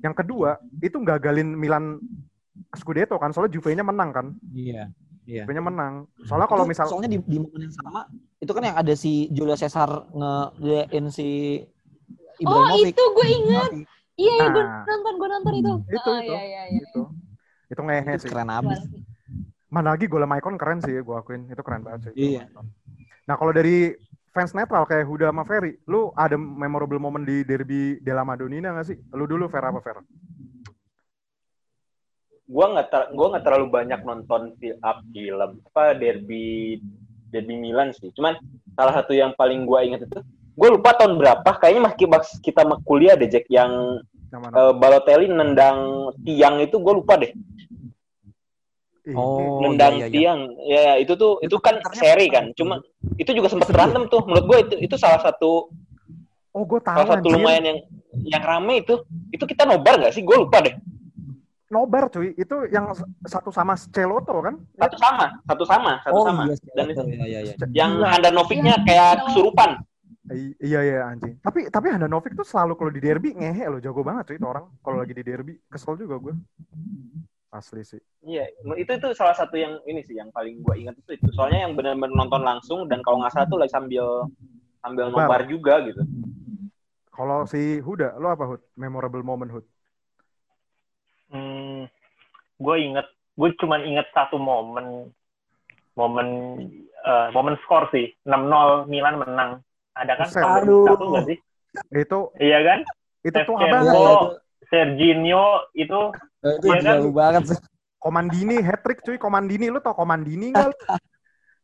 Yang 0.02 0.24
kedua, 0.24 0.58
itu 0.82 0.98
gagalin 0.98 1.54
Milan 1.54 2.02
Scudetto 2.74 3.14
kan, 3.14 3.30
soalnya 3.30 3.54
Juve-nya 3.54 3.86
menang 3.86 4.10
kan. 4.10 4.26
Iya. 4.50 4.90
Iya. 5.22 5.46
Juve-nya 5.46 5.62
menang. 5.62 5.94
Soalnya 6.26 6.48
kalau 6.50 6.64
misal 6.66 6.84
soalnya 6.86 7.10
di, 7.10 7.18
di 7.22 7.38
momen 7.38 7.70
yang 7.70 7.74
sama 7.74 8.10
itu 8.38 8.50
kan 8.50 8.62
yang 8.66 8.74
ada 8.74 8.94
si 8.94 9.30
Julio 9.30 9.54
Cesar 9.54 9.90
nge 10.10 11.10
si 11.14 11.28
Oh 12.42 12.58
Ibrahimovic. 12.58 12.90
itu 12.90 13.04
gue 13.06 13.26
inget. 13.30 13.70
Iya, 14.18 14.32
iya 14.34 14.44
gue 14.50 14.62
Nah. 14.66 14.82
nonton, 14.82 15.14
gue 15.14 15.28
nonton 15.30 15.52
itu. 15.54 15.72
Itu, 15.88 16.10
oh, 16.10 16.16
itu. 16.18 16.32
Iya, 16.34 16.42
iya, 16.42 16.62
iya. 16.68 16.80
itu 16.82 17.02
itu 17.70 17.80
ngehe 17.80 18.12
Itu 18.12 18.22
sih. 18.26 18.28
keren 18.28 18.50
abis. 18.50 18.80
Mana 19.72 19.94
lagi 19.94 20.04
gol 20.04 20.26
Maicon 20.26 20.58
keren 20.58 20.82
sih, 20.82 20.92
gue 20.92 21.14
akuin. 21.14 21.48
Itu 21.48 21.62
keren 21.62 21.86
banget 21.86 22.10
sih. 22.10 22.34
Iya. 22.34 22.50
Nah 23.24 23.34
kalau 23.38 23.54
dari 23.54 23.94
fans 24.28 24.52
netral 24.52 24.84
kayak 24.84 25.06
Huda 25.06 25.30
sama 25.30 25.46
Ferry, 25.46 25.78
lu 25.86 26.10
ada 26.12 26.34
memorable 26.34 26.98
moment 26.98 27.22
di 27.22 27.46
derby 27.46 27.96
della 28.02 28.26
Madonnina 28.26 28.74
nggak 28.74 28.86
sih? 28.90 28.98
Lu 29.14 29.24
dulu 29.24 29.46
Fer 29.46 29.62
apa 29.62 29.78
Fer? 29.78 30.02
Gua 32.52 32.76
nggak 32.76 32.88
ter, 32.92 33.02
gua 33.16 33.26
nggak 33.32 33.44
terlalu 33.48 33.66
banyak 33.72 34.00
nonton 34.04 34.52
film, 34.60 34.76
film 35.16 35.50
apa 35.72 35.96
derby 35.96 36.76
derby 37.32 37.54
Milan 37.56 37.96
sih. 37.96 38.12
Cuman 38.12 38.36
salah 38.76 38.92
satu 39.00 39.16
yang 39.16 39.32
paling 39.40 39.64
gua 39.64 39.80
ingat 39.80 40.04
itu, 40.04 40.20
gue 40.52 40.68
lupa 40.68 40.92
tahun 40.96 41.16
berapa. 41.16 41.50
Kayaknya 41.58 41.82
masih 41.88 42.06
pas 42.08 42.26
kita 42.44 42.60
kuliah 42.84 43.16
deh 43.16 43.28
Jack 43.28 43.48
yang 43.48 44.04
eh, 44.32 44.72
Balotelli 44.76 45.28
nendang 45.32 46.12
tiang 46.24 46.60
itu 46.60 46.76
gue 46.76 46.92
lupa 46.92 47.16
deh. 47.16 47.32
Oh, 49.18 49.58
nendang 49.66 49.98
iya, 49.98 50.06
iya, 50.06 50.08
iya. 50.08 50.14
tiang. 50.14 50.40
Ya 50.62 50.90
itu 51.02 51.12
tuh 51.18 51.42
itu 51.42 51.56
kan 51.58 51.82
Twitternya 51.82 52.02
seri 52.06 52.26
kan. 52.30 52.44
Cuma 52.54 52.78
itu 53.18 53.30
juga 53.34 53.50
sempat 53.50 53.72
berantem 53.72 54.06
tuh. 54.06 54.22
Menurut 54.28 54.44
gue 54.46 54.58
itu 54.68 54.74
itu 54.92 54.94
salah 55.00 55.18
satu 55.24 55.72
oh 56.52 56.64
gue 56.68 56.80
tahu 56.84 56.96
salah 57.00 57.08
satu 57.18 57.26
lumayan 57.32 57.64
yang 57.66 57.78
yang 58.38 58.42
rame 58.44 58.84
itu. 58.84 59.02
Itu 59.34 59.48
kita 59.48 59.66
nobar 59.66 59.98
nggak 59.98 60.14
sih? 60.14 60.22
Gue 60.22 60.38
lupa 60.38 60.62
deh. 60.62 60.76
Nobar 61.72 62.04
cuy, 62.12 62.28
itu 62.36 62.56
yang 62.74 62.86
satu 63.24 63.48
sama 63.48 63.72
Celoto 63.94 64.34
kan? 64.44 64.54
Satu 64.76 64.96
sama, 65.00 65.26
satu 65.48 65.64
sama, 65.64 65.92
satu 66.04 66.18
Oh 66.18 66.26
sama. 66.26 66.44
iya, 66.44 66.54
Dan 66.76 66.86
betul, 66.90 67.06
iya, 67.08 67.24
iya, 67.30 67.40
iya. 67.46 67.54
yang 67.72 67.92
Gila. 67.92 68.08
Handanovic-nya 68.12 68.74
Iya, 68.76 68.88
kayak 68.88 69.10
iya. 69.14 69.22
kesurupan. 69.30 69.70
I- 70.32 70.56
iya 70.66 70.78
iya 70.88 70.96
anjing. 71.12 71.34
Tapi 71.46 71.60
tapi 71.74 71.86
Handanovic 71.92 72.32
tuh 72.40 72.46
selalu 72.52 72.72
kalau 72.78 72.92
di 72.96 73.00
derby 73.06 73.28
ngehe 73.38 73.64
loh, 73.72 73.80
jago 73.84 74.00
banget 74.08 74.24
cuy 74.32 74.36
itu 74.40 74.46
orang. 74.52 74.64
Kalau 74.84 74.96
lagi 75.02 75.14
di 75.18 75.24
derby, 75.28 75.52
kesel 75.72 75.94
juga 76.02 76.16
gue. 76.24 76.34
Asli 77.52 77.84
sih. 77.84 78.00
Iya, 78.22 78.44
itu 78.82 78.90
itu 78.98 79.08
salah 79.18 79.34
satu 79.34 79.54
yang 79.58 79.74
ini 79.90 80.00
sih 80.06 80.14
yang 80.20 80.30
paling 80.36 80.62
gua 80.64 80.74
ingat 80.78 80.94
itu 81.02 81.10
itu. 81.18 81.28
Soalnya 81.36 81.66
yang 81.66 81.72
benar-benar 81.78 82.14
nonton 82.20 82.42
langsung 82.46 82.80
dan 82.90 83.02
kalau 83.02 83.18
nggak 83.18 83.32
salah 83.34 83.46
tuh 83.50 83.58
lagi 83.60 83.72
sambil 83.74 84.06
sambil 84.82 85.06
Nobar. 85.10 85.26
nobar 85.30 85.40
juga 85.50 85.74
gitu. 85.88 86.02
Kalau 87.16 87.38
si 87.52 87.60
Huda, 87.86 88.06
lo 88.22 88.26
apa 88.34 88.44
Hud? 88.50 88.60
Memorable 88.82 89.22
moment 89.30 89.50
Hud? 89.54 89.64
Hmm, 91.32 91.61
gue 92.62 92.76
inget, 92.78 93.06
gue 93.34 93.50
cuma 93.58 93.82
inget 93.82 94.06
satu 94.14 94.38
momen, 94.38 95.10
momen, 95.98 96.28
eh, 97.02 97.28
momen 97.34 97.58
skor 97.66 97.90
sih, 97.90 98.14
6-0 98.22 98.86
Milan 98.86 99.18
menang. 99.18 99.50
Ada 99.92 100.16
kan? 100.16 100.28
Aduh. 100.62 100.86
2001 100.88 101.04
nggak 101.10 101.26
sih? 101.28 101.38
Itu 101.92 102.18
Iya 102.38 102.58
kan? 102.64 102.78
itu 103.22 103.38
tuh 103.46 103.54
apa? 103.54 103.66
Iya, 103.66 103.92
iya, 103.92 104.12
itu- 104.14 104.34
Serginho 104.72 105.46
itu 105.76 106.00
Itu 106.42 106.66
Iya 106.66 106.80
kan? 106.80 106.98
banget 107.12 107.42
sih. 107.54 107.58
Komandini 108.02 108.58
hat 108.58 108.82
trick 108.82 109.04
cuy, 109.06 109.14
Komandini 109.14 109.70
lu 109.70 109.78
tau 109.78 109.94
Komandini 109.94 110.50
nggak? 110.50 110.66
lu? 110.66 110.74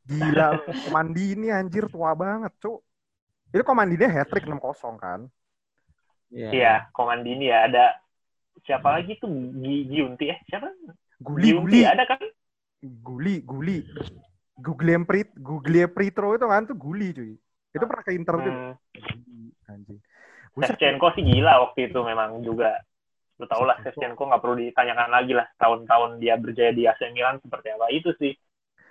Gila. 0.07 0.49
Komandini 0.87 1.51
anjir 1.51 1.91
tua 1.91 2.15
banget, 2.15 2.55
cu. 2.63 2.79
Itu 3.51 3.65
Komandini 3.67 4.07
hat 4.07 4.31
trick 4.31 4.47
6-0 4.47 4.95
kan? 5.03 5.27
Iya, 6.31 6.87
Komandini 6.95 7.49
ya 7.51 7.67
ada 7.67 7.97
siapa 8.67 8.89
lagi 8.95 9.19
tuh 9.21 9.31
Gi- 9.59 9.87
Giunti 9.91 10.27
eh 10.31 10.39
siapa? 10.49 10.71
Guli, 11.19 11.51
Giunti 11.51 11.79
Guli, 11.79 11.83
ada 11.87 12.05
kan? 12.07 12.21
Guli, 12.83 13.35
Guli. 13.43 13.79
Gugliel 14.59 15.07
Prit, 15.07 15.29
Gugliel 15.39 15.87
Pritro 15.91 16.35
itu 16.35 16.47
kan 16.51 16.67
tuh 16.67 16.75
Guli 16.75 17.15
cuy. 17.15 17.33
Itu 17.71 17.85
pernah 17.87 18.03
ke 18.03 18.13
Inter 18.15 18.35
juga. 18.43 18.75
Hmm, 18.75 19.71
Anjing. 19.71 19.99
Buset, 20.55 20.75
Shevchenko 20.75 21.15
sih 21.15 21.23
gila 21.23 21.63
waktu 21.63 21.91
itu 21.91 22.01
memang 22.03 22.43
juga. 22.43 22.83
Lu 23.39 23.47
tau 23.47 23.63
lah 23.63 23.79
Shevchenko 23.87 24.19
nggak 24.19 24.43
perlu 24.43 24.59
ditanyakan 24.59 25.11
lagi 25.15 25.33
lah 25.39 25.47
tahun-tahun 25.63 26.19
dia 26.19 26.35
berjaya 26.35 26.75
di 26.75 26.91
AC 26.91 27.07
Milan 27.15 27.39
seperti 27.39 27.71
apa 27.71 27.87
itu 27.95 28.11
sih. 28.19 28.35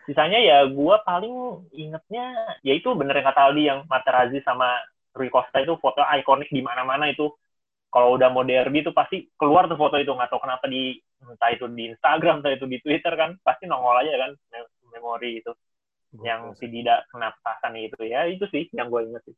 Sisanya 0.08 0.40
ya 0.40 0.58
gua 0.72 1.04
paling 1.04 1.68
ingetnya 1.76 2.56
ya 2.64 2.72
itu 2.72 2.88
bener 2.96 3.20
yang 3.20 3.28
kata 3.28 3.52
Aldi 3.52 3.64
yang 3.68 3.80
Materazzi 3.92 4.40
sama 4.48 4.80
Rui 5.12 5.28
Costa 5.28 5.60
itu 5.60 5.76
foto 5.84 6.00
ikonik 6.00 6.48
di 6.48 6.64
mana-mana 6.64 7.12
itu. 7.12 7.28
Kalau 7.88 8.20
udah 8.20 8.30
mau 8.30 8.44
derby 8.44 8.84
itu 8.84 8.92
pasti 8.92 9.32
keluar 9.40 9.66
tuh 9.72 9.80
foto 9.80 9.96
itu 9.96 10.12
nggak 10.12 10.28
tahu 10.30 10.44
kenapa 10.44 10.68
di 10.68 11.00
entah 11.24 11.50
itu 11.50 11.66
di 11.72 11.88
Instagram 11.90 12.44
entah 12.44 12.54
itu 12.54 12.68
di 12.68 12.78
Twitter 12.84 13.14
kan 13.16 13.40
pasti 13.42 13.66
nongol 13.66 14.04
aja 14.04 14.14
kan 14.28 14.32
mem- 14.54 14.74
memori 14.92 15.40
itu 15.40 15.52
yang 16.24 16.52
si 16.56 16.68
Dida 16.72 17.04
kena 17.12 17.32
petasan 17.36 17.76
itu 17.80 18.00
ya 18.08 18.28
itu 18.28 18.44
sih 18.52 18.68
yang 18.76 18.92
gue 18.92 19.02
inget 19.08 19.24
sih. 19.28 19.36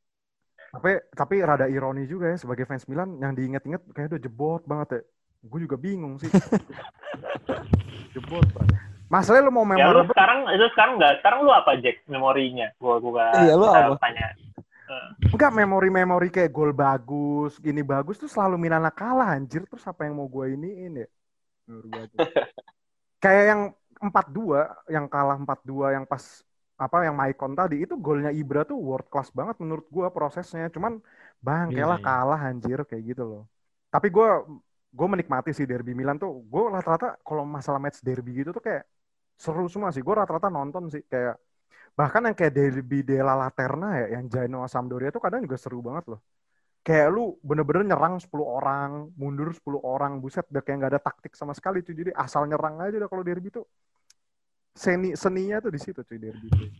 Tapi 0.69 1.01
tapi 1.17 1.35
rada 1.41 1.65
ironi 1.65 2.05
juga 2.05 2.29
ya 2.29 2.37
sebagai 2.37 2.69
fans 2.69 2.85
Milan 2.85 3.17
yang 3.17 3.33
diinget-inget 3.33 3.81
kayak 3.93 4.13
udah 4.13 4.21
jebot 4.21 4.61
banget 4.69 4.87
ya. 4.97 5.01
Gue 5.45 5.59
juga 5.65 5.77
bingung 5.81 6.21
sih. 6.21 6.29
jebot 8.13 8.45
banget. 8.53 8.77
Masalahnya 9.09 9.49
lu 9.49 9.53
mau 9.53 9.65
Ya 9.65 9.89
lu 9.89 10.05
sekarang 10.05 10.45
itu 10.53 10.65
sekarang 10.77 11.01
nggak 11.01 11.13
sekarang 11.25 11.39
lu 11.41 11.49
apa 11.49 11.81
Jack 11.81 12.05
memorinya? 12.05 12.69
Gua 12.77 13.01
gua 13.01 13.25
Iya, 13.41 13.57
lu 13.57 13.65
kita 13.65 13.81
apa? 13.89 13.95
tanya. 13.97 14.25
Enggak 15.33 15.51
memori-memori 15.59 16.27
kayak 16.35 16.51
gol 16.57 16.71
bagus, 16.83 17.51
gini 17.65 17.81
bagus 17.93 18.15
tuh 18.21 18.29
selalu 18.33 18.55
Milan 18.63 18.85
kalah 18.99 19.27
anjir 19.35 19.61
terus 19.69 19.85
apa 19.91 20.01
yang 20.05 20.13
mau 20.19 20.27
gue 20.35 20.45
iniin 20.55 20.93
ya? 21.03 21.07
Kayak 23.23 23.43
yang 23.51 23.61
4-2 24.05 24.59
yang 24.95 25.05
kalah 25.13 25.35
4-2 25.43 25.85
yang 25.95 26.05
pas 26.11 26.23
apa 26.83 26.95
yang 27.05 27.15
Maicon 27.19 27.51
tadi 27.59 27.75
itu 27.83 27.93
golnya 28.05 28.31
Ibra 28.39 28.61
tuh 28.69 28.77
world 28.87 29.07
class 29.11 29.29
banget 29.39 29.55
menurut 29.63 29.85
gua 29.95 30.07
prosesnya. 30.15 30.63
Cuman 30.75 30.93
bang 31.45 31.67
Iya, 31.69 31.81
lah 31.91 31.99
iya. 31.99 32.05
kalah 32.05 32.39
anjir 32.47 32.79
kayak 32.89 33.03
gitu 33.09 33.23
loh. 33.31 33.41
Tapi 33.93 34.07
gua 34.15 34.27
gue 34.97 35.07
menikmati 35.13 35.49
sih 35.57 35.65
derby 35.69 35.91
Milan 35.99 36.17
tuh. 36.23 36.31
Gue 36.51 36.61
rata-rata 36.75 37.05
kalau 37.27 37.43
masalah 37.55 37.79
match 37.83 37.99
derby 38.07 38.31
gitu 38.39 38.49
tuh 38.57 38.63
kayak 38.67 38.83
seru 39.43 39.63
semua 39.73 39.89
sih. 39.95 40.01
Gue 40.07 40.15
rata-rata 40.19 40.47
nonton 40.57 40.83
sih 40.93 41.01
kayak 41.11 41.35
bahkan 41.99 42.23
yang 42.23 42.31
kayak 42.31 42.55
derby 42.55 43.03
della 43.03 43.35
Laterna 43.35 43.99
ya, 43.99 44.15
yang 44.15 44.31
Genoa 44.31 44.71
Sampdoria 44.71 45.11
tuh 45.11 45.19
kadang 45.19 45.43
juga 45.43 45.59
seru 45.59 45.83
banget 45.83 46.15
loh. 46.15 46.23
Kayak 46.79 47.11
lu 47.11 47.35
bener-bener 47.43 47.91
nyerang 47.91 48.23
10 48.23 48.47
orang, 48.47 49.11
mundur 49.19 49.51
10 49.51 49.83
orang, 49.83 50.23
buset 50.23 50.47
udah 50.47 50.63
kayak 50.63 50.77
nggak 50.79 50.91
ada 50.95 51.01
taktik 51.03 51.35
sama 51.35 51.51
sekali 51.51 51.83
cuy. 51.83 51.91
Jadi 51.91 52.15
asal 52.15 52.47
nyerang 52.47 52.79
aja 52.79 52.95
udah 53.03 53.09
kalau 53.11 53.19
derby 53.19 53.51
tuh 53.51 53.67
seni 54.71 55.11
seninya 55.11 55.59
tuh 55.59 55.75
di 55.75 55.79
situ 55.83 55.99
cuy 55.99 56.15
derby 56.15 56.47
tuh. 56.47 56.71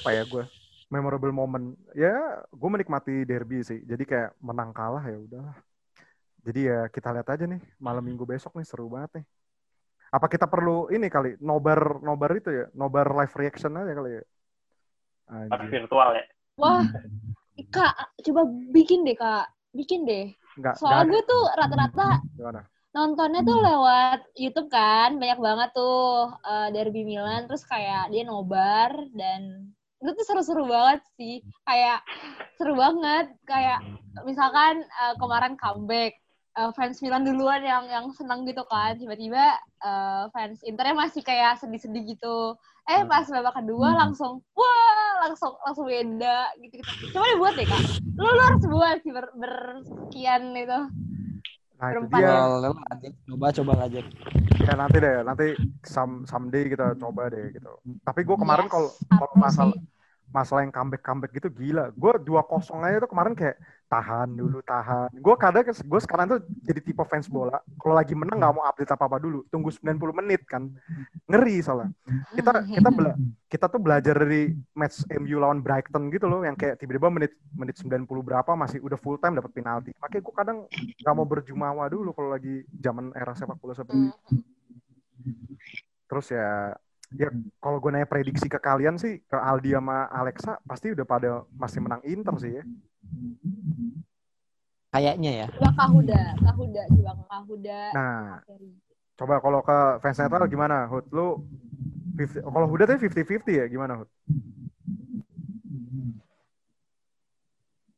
Apa 0.00 0.16
ya 0.16 0.24
gue? 0.24 0.44
Memorable 0.88 1.36
moment. 1.36 1.76
Ya, 1.92 2.16
gue 2.48 2.68
menikmati 2.72 3.28
derby 3.28 3.60
sih. 3.60 3.84
Jadi 3.84 4.08
kayak 4.08 4.32
menang 4.40 4.72
kalah 4.72 5.04
ya 5.04 5.20
udahlah. 5.20 5.56
Jadi 6.40 6.60
ya 6.64 6.88
kita 6.88 7.12
lihat 7.12 7.28
aja 7.28 7.44
nih 7.44 7.60
malam 7.76 8.00
minggu 8.00 8.24
besok 8.24 8.56
nih 8.56 8.64
seru 8.64 8.88
banget 8.88 9.20
nih. 9.20 9.26
Apa 10.12 10.28
kita 10.28 10.44
perlu 10.44 10.92
ini 10.92 11.08
kali 11.08 11.40
nobar 11.40 12.04
nobar 12.04 12.36
itu 12.36 12.52
ya, 12.52 12.66
nobar 12.76 13.08
live 13.16 13.32
reaction 13.32 13.72
aja 13.80 13.92
kali 13.96 14.20
ya. 14.20 14.24
Anjir. 15.32 15.88
virtual 15.88 16.08
ya. 16.12 16.24
Wah, 16.60 16.84
Kak, 17.74 17.94
coba 18.20 18.42
bikin 18.72 19.04
deh, 19.04 19.16
Kak. 19.16 19.48
Bikin 19.72 20.04
deh. 20.04 20.32
Enggak, 20.60 20.76
Soalnya 20.76 21.08
enggak 21.08 21.24
gue 21.24 21.30
tuh 21.32 21.42
rata-rata 21.56 22.08
gimana? 22.36 22.60
nontonnya 22.92 23.40
tuh 23.40 23.56
lewat 23.56 24.20
YouTube 24.36 24.68
kan. 24.68 25.16
Banyak 25.16 25.40
banget 25.40 25.70
tuh 25.72 26.32
eh, 26.44 26.68
Derby 26.76 27.08
Milan. 27.08 27.48
Terus 27.48 27.64
kayak 27.64 28.12
dia 28.12 28.22
nobar 28.28 28.92
dan 29.16 29.72
itu 30.02 30.10
tuh 30.12 30.24
seru-seru 30.28 30.68
banget 30.68 31.00
sih. 31.16 31.40
Kayak 31.64 32.04
seru 32.60 32.76
banget. 32.76 33.32
Kayak 33.48 33.80
misalkan 34.28 34.84
eh, 34.84 35.14
kemarin 35.16 35.56
comeback. 35.56 36.20
Eh, 36.52 36.70
fans 36.76 36.98
Milan 37.00 37.24
duluan 37.24 37.62
yang 37.64 37.84
yang 37.88 38.06
senang 38.12 38.44
gitu 38.44 38.62
kan. 38.68 38.96
Tiba-tiba 38.96 39.56
eh, 39.82 40.24
fans 40.32 40.60
Internya 40.64 40.96
masih 40.96 41.22
kayak 41.24 41.60
sedih-sedih 41.60 42.16
gitu. 42.16 42.56
Eh 42.88 43.02
Hmm. 43.02 43.10
pas 43.10 43.26
babak 43.30 43.54
kedua 43.62 43.94
langsung 43.94 44.42
wah 44.52 45.10
langsung 45.22 45.54
langsung 45.62 45.86
beda 45.86 46.50
gitu 46.60 46.82
gitu. 46.82 46.90
Coba 47.14 47.26
dibuat 47.30 47.54
deh 47.54 47.66
kak. 47.66 47.82
Lu, 48.18 48.28
lu 48.28 48.42
harus 48.42 48.64
buat 48.68 48.96
sih 49.00 49.12
ber, 49.14 49.26
bersekian 49.38 50.42
itu. 50.52 50.80
Nah, 51.78 51.88
itu 51.90 52.06
dia. 52.14 52.22
ya? 52.22 52.40
Ngajak, 52.70 53.12
coba 53.26 53.46
coba 53.50 53.72
ngajak. 53.82 54.06
Ya 54.62 54.74
nanti 54.78 54.96
deh, 55.02 55.16
nanti 55.26 55.46
some, 55.82 56.22
someday 56.30 56.70
kita 56.70 56.94
coba 56.94 57.26
deh 57.30 57.50
gitu. 57.50 57.72
Tapi 58.06 58.20
gue 58.22 58.36
kemarin 58.38 58.66
Yes, 58.70 58.74
kalau 59.10 59.34
masalah 59.34 59.74
sih. 59.74 60.01
Masalah 60.32 60.64
yang 60.64 60.72
comeback 60.72 61.04
comeback 61.04 61.30
gitu 61.36 61.48
gila. 61.52 61.92
Gue 61.92 62.12
dua 62.24 62.42
kosong 62.42 62.80
aja 62.82 63.04
tuh 63.04 63.10
kemarin 63.12 63.36
kayak 63.36 63.60
tahan 63.86 64.32
dulu 64.32 64.64
tahan. 64.64 65.12
Gue 65.12 65.36
kadang 65.36 65.68
gue 65.68 66.00
sekarang 66.00 66.26
tuh 66.32 66.38
jadi 66.64 66.80
tipe 66.80 67.04
fans 67.04 67.28
bola. 67.28 67.60
Kalau 67.76 67.92
lagi 67.92 68.16
menang 68.16 68.40
nggak 68.40 68.54
mau 68.56 68.64
update 68.64 68.88
apa 68.96 69.04
apa 69.04 69.20
dulu. 69.20 69.44
Tunggu 69.52 69.68
90 69.68 70.16
menit 70.16 70.48
kan. 70.48 70.72
Ngeri 71.28 71.60
soalnya. 71.60 71.92
Kita 72.32 72.64
kita 72.64 72.88
bela- 72.88 73.18
kita 73.52 73.66
tuh 73.68 73.80
belajar 73.84 74.16
dari 74.16 74.56
match 74.72 75.04
MU 75.12 75.36
lawan 75.36 75.60
Brighton 75.60 76.08
gitu 76.08 76.24
loh 76.24 76.40
yang 76.40 76.56
kayak 76.56 76.80
tiba-tiba 76.80 77.12
menit 77.12 77.36
menit 77.52 77.76
90 77.76 78.24
berapa 78.24 78.56
masih 78.56 78.80
udah 78.80 78.96
full 78.96 79.20
time 79.20 79.36
dapat 79.36 79.52
penalti. 79.52 79.92
Makanya 80.00 80.22
gue 80.24 80.34
kadang 80.34 80.58
nggak 80.72 81.14
mau 81.14 81.28
berjumawa 81.28 81.84
dulu 81.92 82.16
kalau 82.16 82.32
lagi 82.32 82.64
zaman 82.80 83.12
era 83.12 83.36
sepak 83.36 83.60
bola 83.60 83.76
seperti 83.76 84.08
Hmm. 85.22 85.46
Terus 86.10 86.26
ya, 86.34 86.74
ya 87.18 87.28
kalau 87.60 87.78
gue 87.78 87.90
nanya 87.92 88.08
prediksi 88.08 88.48
ke 88.48 88.58
kalian 88.60 88.96
sih, 88.96 89.20
ke 89.24 89.36
Aldi 89.36 89.76
sama 89.76 90.08
Alexa 90.08 90.58
pasti 90.64 90.92
udah 90.92 91.06
pada 91.06 91.44
masih 91.56 91.80
menang 91.84 92.02
Inter 92.04 92.34
sih 92.40 92.52
ya. 92.60 92.64
Kayaknya 94.92 95.30
ya. 95.44 95.46
Coba 95.56 95.72
Kahuda, 95.72 96.22
Kahuda, 96.36 96.82
coba 96.92 97.12
Kahuda. 97.24 97.80
Nah, 97.96 98.44
coba 99.16 99.34
kalau 99.40 99.60
ke 99.64 99.78
fans 100.04 100.20
netral 100.20 100.48
gimana, 100.52 100.84
Hud? 100.84 101.08
Lu 101.08 101.40
50 102.20 102.44
kalau 102.44 102.68
Huda 102.68 102.84
tuh 102.84 103.00
50-50 103.00 103.60
ya, 103.60 103.64
gimana 103.72 104.04
Hud? 104.04 104.10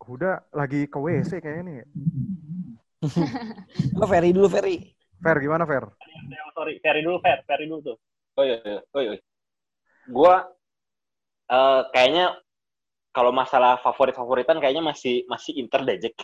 Huda 0.05 0.45
lagi 0.53 0.87
ke 0.87 0.99
WC 1.01 1.43
kayaknya 1.43 1.63
nih. 1.65 1.77
Oh, 3.99 4.07
Ferry 4.07 4.31
dulu 4.31 4.47
Ferry. 4.53 4.95
Fer, 5.19 5.37
gimana 5.41 5.65
Fer? 5.65 5.89
Sorry, 6.55 6.79
Ferry 6.79 7.01
dulu, 7.03 7.19
Fer. 7.25 7.41
Ferry 7.49 7.67
dulu 7.67 7.81
tuh. 7.91 7.97
Oh 8.35 8.45
iya, 8.45 8.59
iya. 8.67 8.81
oh 8.91 9.01
iya. 9.03 9.13
Gua 10.11 10.35
eh, 11.51 11.81
kayaknya 11.95 12.35
kalau 13.15 13.31
masalah 13.31 13.79
favorit-favoritan 13.79 14.59
kayaknya 14.59 14.83
masih 14.83 15.23
masih 15.31 15.55
Inter 15.55 15.87
deh, 15.87 15.97
Jack. 16.03 16.19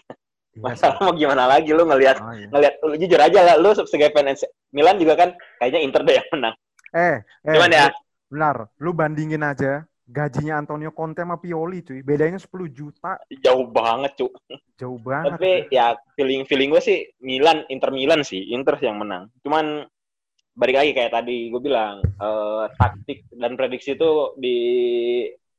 Iya. 0.50 0.66
Masalah 0.66 0.98
mau 0.98 1.14
gimana 1.14 1.46
lagi 1.46 1.70
lu 1.70 1.86
ngelihat 1.86 2.18
Oh, 2.18 2.34
iya. 2.34 2.50
ngelihat 2.50 2.74
lu 2.82 2.94
jujur 2.98 3.20
aja 3.22 3.40
lah 3.46 3.54
lu 3.54 3.70
sebagai 3.70 4.10
fans 4.10 4.42
Milan 4.74 4.98
juga 4.98 5.14
kan 5.14 5.30
kayaknya 5.62 5.80
Inter 5.86 6.02
deh 6.02 6.14
yang 6.18 6.28
menang. 6.34 6.54
Eh, 6.90 7.16
eh, 7.46 7.54
Cuman 7.54 7.70
ya 7.70 7.86
benar. 8.26 8.56
Lu 8.82 8.90
bandingin 8.90 9.46
aja 9.46 9.86
gajinya 10.10 10.58
Antonio 10.58 10.90
Conte 10.90 11.22
sama 11.22 11.38
Pioli 11.38 11.86
cuy. 11.86 12.02
Bedanya 12.02 12.42
10 12.42 12.50
juta, 12.74 13.14
jauh 13.30 13.70
banget, 13.70 14.18
Cuk. 14.18 14.34
jauh 14.74 14.98
banget. 14.98 15.38
Tapi 15.38 15.50
cuy. 15.70 15.76
ya 15.78 15.94
feeling 16.18 16.42
feeling 16.50 16.74
gue 16.74 16.82
sih 16.82 17.06
Milan 17.22 17.62
Inter 17.70 17.94
Milan 17.94 18.26
sih 18.26 18.50
Inter 18.50 18.74
yang 18.82 18.98
menang. 18.98 19.30
Cuman 19.46 19.86
balik 20.50 20.76
lagi 20.76 20.92
kayak 20.92 21.12
tadi 21.12 21.48
gue 21.48 21.62
bilang 21.62 22.00
eh, 22.02 22.64
taktik 22.74 23.24
dan 23.32 23.54
prediksi 23.54 23.94
itu 23.94 24.34
di 24.36 24.56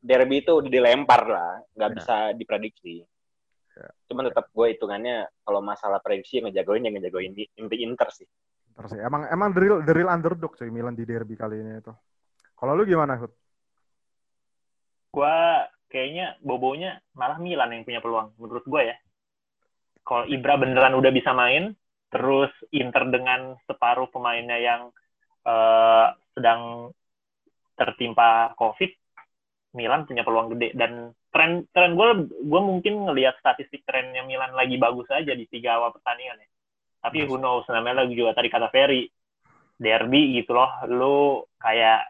derby 0.01 0.41
itu 0.41 0.65
dilempar 0.65 1.21
lah, 1.25 1.51
nggak 1.77 1.89
Ya. 1.89 1.95
bisa 1.95 2.15
diprediksi. 2.33 3.05
Ya. 3.71 3.87
Cuman 4.09 4.27
tetap 4.27 4.49
gue 4.49 4.67
hitungannya 4.73 5.29
kalau 5.45 5.61
masalah 5.61 6.01
prediksi 6.01 6.41
yang 6.41 6.49
ngejagoin 6.49 6.83
yang 6.83 6.97
ngejagoin 6.97 7.31
di 7.31 7.45
inti 7.55 7.77
Inter 7.85 8.09
sih. 8.09 8.27
Inter 8.73 8.85
sih. 8.89 8.99
Emang 8.99 9.29
emang 9.29 9.53
the 9.53 9.61
real, 9.61 9.77
the 9.81 9.93
real 9.93 10.09
underdog 10.09 10.57
cuy 10.57 10.73
Milan 10.73 10.97
di 10.97 11.05
derby 11.05 11.37
kali 11.37 11.61
ini 11.61 11.79
itu. 11.79 11.93
Kalau 12.57 12.73
lu 12.73 12.85
gimana, 12.85 13.17
Hud? 13.17 13.31
Gua 15.11 15.65
kayaknya 15.85 16.39
bobonya 16.39 17.01
malah 17.13 17.35
Milan 17.37 17.73
yang 17.73 17.83
punya 17.83 17.99
peluang 17.99 18.31
menurut 18.39 18.63
gue 18.63 18.81
ya. 18.85 18.95
Kalau 20.01 20.25
Ibra 20.25 20.57
beneran 20.57 20.97
udah 20.97 21.11
bisa 21.13 21.29
main, 21.31 21.75
terus 22.11 22.51
Inter 22.75 23.07
dengan 23.07 23.55
separuh 23.65 24.11
pemainnya 24.11 24.59
yang 24.59 24.81
eh, 25.47 26.07
sedang 26.35 26.91
tertimpa 27.79 28.53
COVID, 28.59 28.91
Milan 29.79 30.05
punya 30.05 30.21
peluang 30.27 30.53
gede 30.53 30.75
dan 30.75 31.15
tren 31.31 31.63
tren 31.71 31.95
gue 31.95 32.27
gue 32.43 32.61
mungkin 32.61 33.07
ngelihat 33.07 33.39
statistik 33.39 33.87
trennya 33.87 34.27
Milan 34.27 34.51
lagi 34.51 34.75
bagus 34.75 35.07
aja 35.09 35.31
di 35.31 35.47
tiga 35.47 35.79
awal 35.79 35.95
pertandingan 35.95 36.43
ya. 36.43 36.49
Tapi 37.01 37.25
who 37.25 37.41
knows 37.41 37.65
namanya 37.71 38.05
lagi 38.05 38.13
juga 38.13 38.37
tadi 38.37 38.51
kata 38.51 38.69
Ferry 38.69 39.09
derby 39.81 40.37
gitu 40.37 40.53
loh, 40.53 40.69
lu 40.85 41.41
kayak 41.57 42.05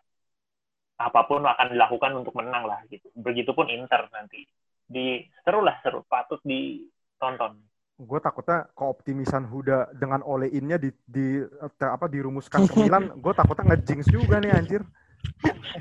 apa 0.99 1.21
pun 1.25 1.47
akan 1.47 1.71
dilakukan 1.71 2.11
untuk 2.19 2.35
menang 2.35 2.67
lah 2.67 2.83
gitu. 2.91 3.07
Begitupun 3.15 3.71
Inter 3.71 4.11
nanti. 4.11 4.43
Di 4.91 5.23
seru 5.41 5.63
lah 5.63 5.79
seru, 5.79 6.03
patut 6.03 6.43
ditonton. 6.43 7.70
Gue 8.01 8.17
takutnya 8.17 8.65
keoptimisan 8.73 9.45
Huda 9.45 9.93
dengan 9.93 10.25
all 10.25 10.49
in-nya 10.49 10.81
di, 10.81 10.89
di 11.05 11.45
te- 11.77 11.85
apa 11.85 12.09
dirumuskan 12.09 12.65
ke 12.65 12.73
Milan, 12.81 13.13
gue 13.23 13.33
takutnya 13.37 13.77
ngejinx 13.77 14.09
juga 14.09 14.41
nih 14.41 14.49
anjir. 14.49 14.81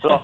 Loh, 0.05 0.21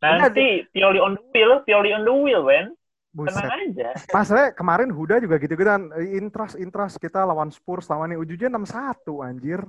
nanti 0.00 0.64
Pioli 0.72 0.96
on 0.96 1.12
the 1.12 1.24
wheel, 1.36 1.60
Pioli 1.68 1.92
on 1.92 2.08
the 2.08 2.14
wheel, 2.16 2.40
Ben. 2.40 2.72
Buset. 3.12 3.36
Tenang 3.36 3.72
aja. 3.72 3.88
Masalahnya 4.12 4.48
kemarin 4.52 4.88
Huda 4.92 5.20
juga 5.20 5.36
gitu-gituan. 5.36 5.88
Intras, 6.04 6.52
intras 6.56 6.96
kita 6.96 7.24
lawan 7.24 7.48
Spurs 7.48 7.88
lawan 7.88 8.12
ini 8.12 8.20
ujungnya 8.20 8.52
6-1 8.52 9.24
anjir. 9.24 9.60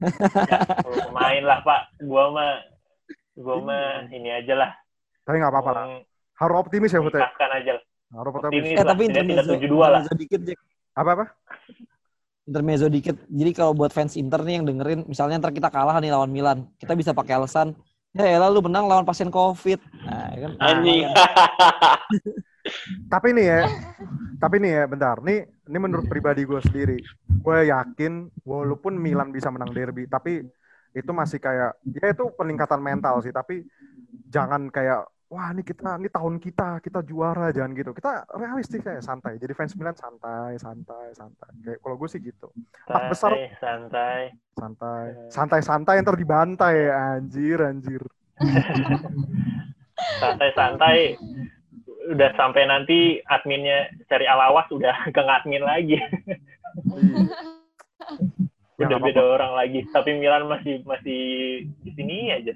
Kalau 0.00 0.96
pemain 1.12 1.42
lah, 1.44 1.64
Pak. 1.64 1.80
Gua 2.04 2.28
mah 2.28 2.52
gua 3.36 3.56
mah 3.60 3.84
ini 4.08 4.28
aja 4.28 4.52
lah. 4.56 4.70
Tapi 5.24 5.36
nggak 5.40 5.52
apa-apa 5.52 5.70
lah. 5.72 5.84
Harus 6.36 6.56
optimis 6.60 6.92
ya 6.92 7.00
Huda. 7.00 7.24
Aja 7.24 7.72
lah. 7.76 7.84
Harus 8.20 8.32
optimis. 8.36 8.52
Optimis 8.52 8.68
Eh 8.68 8.76
lah. 8.76 8.88
tapi 8.92 9.02
Tidak 9.08 9.44
tujuh 9.48 9.68
dua 9.68 9.86
lah. 9.88 10.00
intermezzo 10.04 10.20
dikit 10.20 10.40
Jack. 10.44 10.58
Apa-apa? 10.94 11.26
Intermezzo 12.46 12.86
dikit. 12.86 13.18
Jadi 13.26 13.50
kalau 13.50 13.74
buat 13.74 13.90
fans 13.90 14.14
Inter 14.14 14.46
nih 14.46 14.62
yang 14.62 14.66
dengerin, 14.68 15.00
misalnya 15.10 15.42
ntar 15.42 15.52
kita 15.52 15.68
kalah 15.68 15.98
nih 15.98 16.14
lawan 16.14 16.30
Milan, 16.30 16.70
kita 16.78 16.94
bisa 16.94 17.10
pakai 17.10 17.40
alasan, 17.40 17.74
ya 18.14 18.38
elah 18.38 18.48
lu 18.48 18.62
menang 18.62 18.86
lawan 18.86 19.02
pasien 19.02 19.28
COVID. 19.28 19.80
Nah, 20.06 20.26
ya 20.30 20.38
kan. 20.46 20.52
Anjing. 20.62 21.02
Tapi 23.12 23.36
nih 23.36 23.44
ya, 23.44 23.60
tapi 24.40 24.56
nih 24.56 24.72
ya, 24.72 24.84
bentar. 24.88 25.20
Nih, 25.20 25.44
ini 25.68 25.78
menurut 25.78 26.08
pribadi 26.08 26.48
gue 26.48 26.60
sendiri. 26.64 26.96
Gue 27.28 27.68
yakin, 27.68 28.32
walaupun 28.40 28.96
Milan 28.96 29.36
bisa 29.36 29.52
menang 29.52 29.76
derby, 29.76 30.08
tapi 30.08 30.48
itu 30.96 31.10
masih 31.12 31.44
kayak, 31.44 31.76
ya 31.84 32.08
itu 32.08 32.24
peningkatan 32.32 32.80
mental 32.80 33.20
sih. 33.20 33.36
Tapi 33.36 33.68
jangan 34.32 34.72
kayak, 34.72 35.04
wah 35.28 35.50
ini 35.50 35.62
kita, 35.64 35.96
ini 35.98 36.08
tahun 36.12 36.36
kita, 36.38 36.80
kita 36.84 37.00
juara, 37.04 37.50
jangan 37.50 37.72
gitu. 37.74 37.90
Kita 37.96 38.28
realistis 38.36 38.80
kayak 38.80 39.02
santai. 39.02 39.40
Jadi 39.40 39.52
fans 39.56 39.74
Milan 39.74 39.96
santai, 39.96 40.56
santai, 40.60 41.12
santai. 41.16 41.50
Kayak 41.64 41.78
kalau 41.80 41.96
gue 41.96 42.08
sih 42.08 42.20
gitu, 42.20 42.48
Empat 42.88 43.02
besar. 43.10 43.30
Santai, 43.32 43.50
santai. 43.58 44.20
santai, 44.54 45.06
santai, 45.32 45.60
santai. 45.62 45.94
Ntar 46.04 46.16
dibantai, 46.16 46.76
anjir, 46.90 47.58
anjir. 47.64 48.02
Santai-santai. 50.20 51.16
Udah 52.04 52.30
sampai 52.36 52.68
nanti 52.68 53.16
adminnya 53.24 53.88
cari 54.10 54.28
alawas 54.28 54.68
udah 54.68 54.92
gak 55.14 55.28
admin 55.42 55.64
lagi. 55.64 55.96
Ya, 58.74 58.90
udah 58.90 58.98
nggak 58.98 59.06
beda 59.06 59.22
orang 59.22 59.52
lagi. 59.54 59.80
Tapi 59.94 60.18
Milan 60.18 60.50
masih 60.50 60.82
masih 60.82 61.22
di 61.86 61.90
sini 61.94 62.34
aja. 62.34 62.50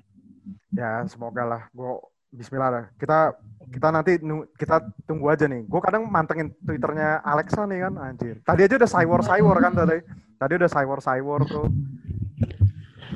Ya, 0.75 1.07
semoga 1.07 1.47
lah. 1.47 1.63
Gue 1.71 1.95
Bismillah 2.29 2.71
lah. 2.71 2.85
Kita 3.01 3.33
kita 3.69 3.89
nanti 3.89 4.13
kita 4.57 4.77
tunggu 5.05 5.29
aja 5.29 5.49
nih. 5.49 5.65
Gue 5.65 5.81
kadang 5.81 6.05
mantengin 6.09 6.53
twitternya 6.61 7.25
Alexa 7.25 7.65
nih 7.65 7.89
kan, 7.89 7.95
anjir. 7.97 8.37
Tadi 8.45 8.61
aja 8.65 8.75
udah 8.77 8.91
cywar 8.91 9.21
cywar 9.25 9.57
kan 9.61 9.73
tadi. 9.73 9.99
Tadi 10.37 10.53
udah 10.57 10.71
cywar 10.71 10.99
cywar 11.01 11.41
tuh. 11.49 11.67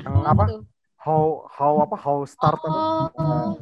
Yang 0.01 0.15
apa? 0.25 0.43
Tuh. 0.49 0.61
How 0.97 1.23
how 1.51 1.73
apa? 1.83 1.95
How 1.99 2.17
start 2.25 2.57
apa? 2.57 2.69
Oh, 3.19 3.53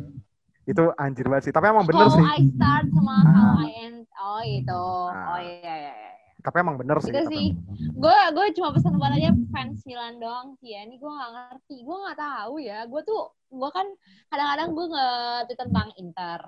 Itu 0.63 0.93
anjir 0.95 1.25
banget 1.27 1.49
sih. 1.49 1.53
Tapi 1.53 1.67
emang 1.67 1.83
bener 1.83 2.07
how 2.07 2.15
sih. 2.15 2.23
I 2.23 2.41
start 2.53 2.85
sama 2.93 3.15
Ah. 3.17 3.23
how 3.27 3.51
I 3.59 3.69
end. 3.81 3.97
Oh 4.15 4.41
itu. 4.45 4.83
Ah. 5.11 5.25
Oh 5.35 5.39
iya 5.41 5.57
iya 5.59 5.93
iya. 5.99 6.00
Tapi 6.41 6.57
emang 6.59 6.75
bener 6.75 6.97
sih. 6.99 7.13
Itu 7.13 7.21
sih. 7.29 7.47
Gue 7.95 8.17
gue 8.33 8.45
cuma 8.57 8.73
pesan 8.73 8.97
buat 8.97 9.13
aja 9.13 9.31
fans 9.53 9.85
Milan 9.85 10.17
doang 10.17 10.57
sih 10.59 10.73
ya. 10.73 10.83
Ini 10.83 10.97
gue 10.97 11.11
nggak 11.11 11.31
ngerti. 11.31 11.75
Gue 11.85 11.95
nggak 12.01 12.19
tahu 12.19 12.53
ya. 12.59 12.79
Gue 12.89 13.01
tuh 13.05 13.21
gue 13.51 13.69
kan 13.69 13.87
kadang-kadang 14.33 14.69
gue 14.73 14.85
nge 14.91 15.09
tentang 15.55 15.87
Inter. 15.95 16.39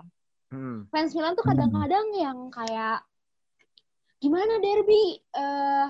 Hmm. 0.54 0.78
Fans 0.90 1.12
Milan 1.14 1.34
tuh 1.34 1.46
kadang-kadang 1.46 2.06
yang 2.18 2.50
kayak 2.54 3.06
gimana 4.24 4.56
derby 4.64 5.20
eh 5.36 5.88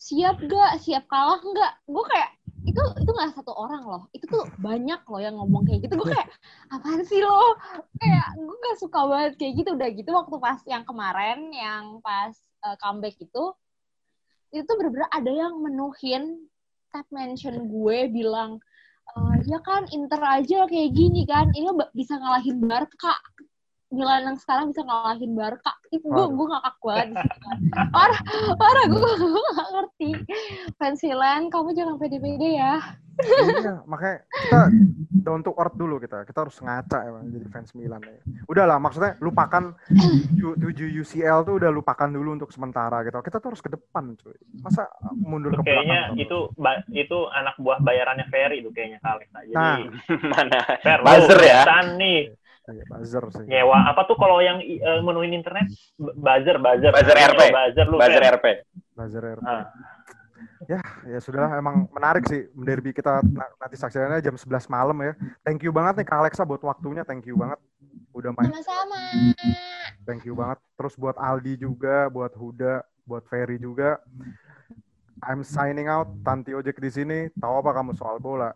siap 0.00 0.40
gak 0.48 0.80
siap 0.80 1.04
kalah 1.08 1.40
nggak 1.40 1.72
gue 1.88 2.04
kayak 2.08 2.30
itu 2.64 2.82
itu 3.00 3.10
nggak 3.12 3.32
satu 3.36 3.52
orang 3.56 3.84
loh 3.84 4.02
itu 4.12 4.24
tuh 4.28 4.44
banyak 4.60 5.00
loh 5.08 5.20
yang 5.20 5.36
ngomong 5.36 5.64
kayak 5.64 5.88
gitu 5.88 5.96
gue 5.96 6.08
kayak 6.12 6.28
apaan 6.76 7.00
sih 7.04 7.20
lo 7.24 7.56
kayak 8.00 8.36
gue 8.36 8.56
gak 8.64 8.78
suka 8.80 9.00
banget 9.08 9.32
kayak 9.40 9.52
gitu 9.60 9.70
udah 9.76 9.88
gitu 9.92 10.10
waktu 10.12 10.36
pas 10.36 10.60
yang 10.68 10.84
kemarin 10.84 11.52
yang 11.52 11.84
pas 12.04 12.36
eh, 12.66 12.76
comeback 12.80 13.16
itu 13.20 13.44
itu 14.50 14.62
tuh 14.66 14.76
bener-bener 14.78 15.06
ada 15.14 15.30
yang 15.30 15.62
menuhin 15.62 16.50
tap 16.90 17.06
mention 17.14 17.70
gue 17.70 18.10
bilang 18.10 18.58
"Eh, 19.14 19.36
ya 19.46 19.58
kan 19.62 19.86
Inter 19.94 20.22
aja 20.22 20.66
kayak 20.66 20.90
gini 20.94 21.22
kan 21.26 21.50
ini 21.54 21.70
bisa 21.94 22.18
ngalahin 22.18 22.58
Barca 22.66 23.14
Milan 23.90 24.22
yang 24.22 24.38
sekarang 24.38 24.70
bisa 24.70 24.86
ngalahin 24.86 25.32
Barca. 25.34 25.72
Itu 25.90 26.06
gue 26.06 26.26
gue 26.30 26.46
ngakak 26.46 26.76
banget 26.78 27.06
di 27.10 27.14
situ. 27.18 27.38
Parah, 27.94 28.20
parah 28.54 28.84
gue 28.86 29.10
gue 29.18 29.44
gak 29.58 29.68
ngerti. 29.74 30.10
Fans 30.78 31.00
Milan, 31.02 31.50
kamu 31.50 31.68
jangan 31.74 31.96
pede-pede 31.98 32.50
ya. 32.54 32.74
Iya, 33.20 33.84
makanya 33.84 34.24
kita 34.32 34.60
down 35.20 35.44
to 35.44 35.52
earth 35.60 35.76
dulu 35.76 36.00
kita. 36.00 36.24
Kita 36.24 36.48
harus 36.48 36.56
ngaca 36.56 36.98
emang 37.04 37.28
jadi 37.28 37.46
fans 37.52 37.76
Milan 37.76 38.00
ya. 38.00 38.16
Udahlah, 38.48 38.80
maksudnya 38.80 39.20
lupakan 39.20 39.76
7 40.40 41.00
UCL 41.04 41.44
tuh 41.44 41.54
udah 41.60 41.68
lupakan 41.68 42.08
dulu 42.08 42.40
untuk 42.40 42.48
sementara 42.48 43.04
gitu. 43.04 43.20
Kita 43.20 43.36
tuh 43.42 43.52
harus 43.52 43.60
ke 43.60 43.68
depan, 43.68 44.16
cuy. 44.16 44.36
Masa 44.64 44.88
mundur 45.20 45.52
ke 45.52 45.60
belakang? 45.60 45.84
kayaknya 45.84 46.00
itu 46.16 46.38
itu 46.96 47.18
anak 47.36 47.54
buah 47.60 47.78
bayarannya 47.84 48.24
Ferry 48.32 48.64
itu 48.64 48.70
kayaknya 48.72 48.98
kali 49.04 49.24
jadi 49.28 49.52
Nah. 49.52 49.78
Mana? 50.32 50.60
Fer, 50.80 50.98
Buzzer 51.04 51.40
ya? 51.44 51.62
nih 52.00 52.32
Iya, 52.70 52.84
buzzer 52.86 53.24
sih. 53.32 53.44
nyewa 53.44 53.78
apa 53.84 54.06
tuh 54.06 54.14
kalau 54.14 54.38
yang 54.38 54.58
uh, 54.58 55.00
menuin 55.00 55.34
internet 55.34 55.66
buzzer 55.96 56.56
buzzer 56.56 56.90
Buzzer 56.90 57.16
RP. 57.16 57.40
buzzer 57.50 57.86
lu 57.86 57.96
Buzzer. 57.98 58.22
RP. 58.30 58.46
Buzzer 58.94 59.22
RP. 59.34 59.44
Ah. 59.44 59.64
Ya, 60.68 60.80
ya 61.08 61.18
sudah 61.18 61.56
emang 61.56 61.88
menarik 61.90 62.24
sih 62.24 62.46
derby 62.54 62.92
kita 62.92 63.24
na- 63.24 63.48
nanti 63.56 63.74
saksiannya 63.74 64.20
jam 64.20 64.36
11 64.36 64.68
malam 64.68 64.96
ya. 65.00 65.12
Thank 65.40 65.64
you 65.64 65.72
banget 65.72 65.98
nih 65.98 66.06
Kak 66.06 66.20
Alexa 66.20 66.44
buat 66.44 66.60
waktunya, 66.60 67.00
thank 67.02 67.24
you 67.24 67.34
banget. 67.34 67.56
Udah 68.12 68.30
main, 68.30 68.52
Sama-sama. 68.52 69.00
thank 70.04 70.22
you 70.22 70.36
banget. 70.36 70.60
Terus 70.76 70.94
buat 70.94 71.16
Aldi 71.16 71.56
juga, 71.56 72.06
buat 72.06 72.32
Huda, 72.32 72.84
buat 73.02 73.24
Ferry 73.24 73.56
juga. 73.56 73.98
I'm 75.20 75.40
signing 75.42 75.84
out. 75.86 76.08
Tanti 76.20 76.52
Ojek 76.52 76.76
di 76.76 76.88
sini. 76.88 77.18
Tahu 77.34 77.54
apa 77.58 77.70
kamu 77.72 77.92
soal 77.92 78.16
bola? 78.16 78.52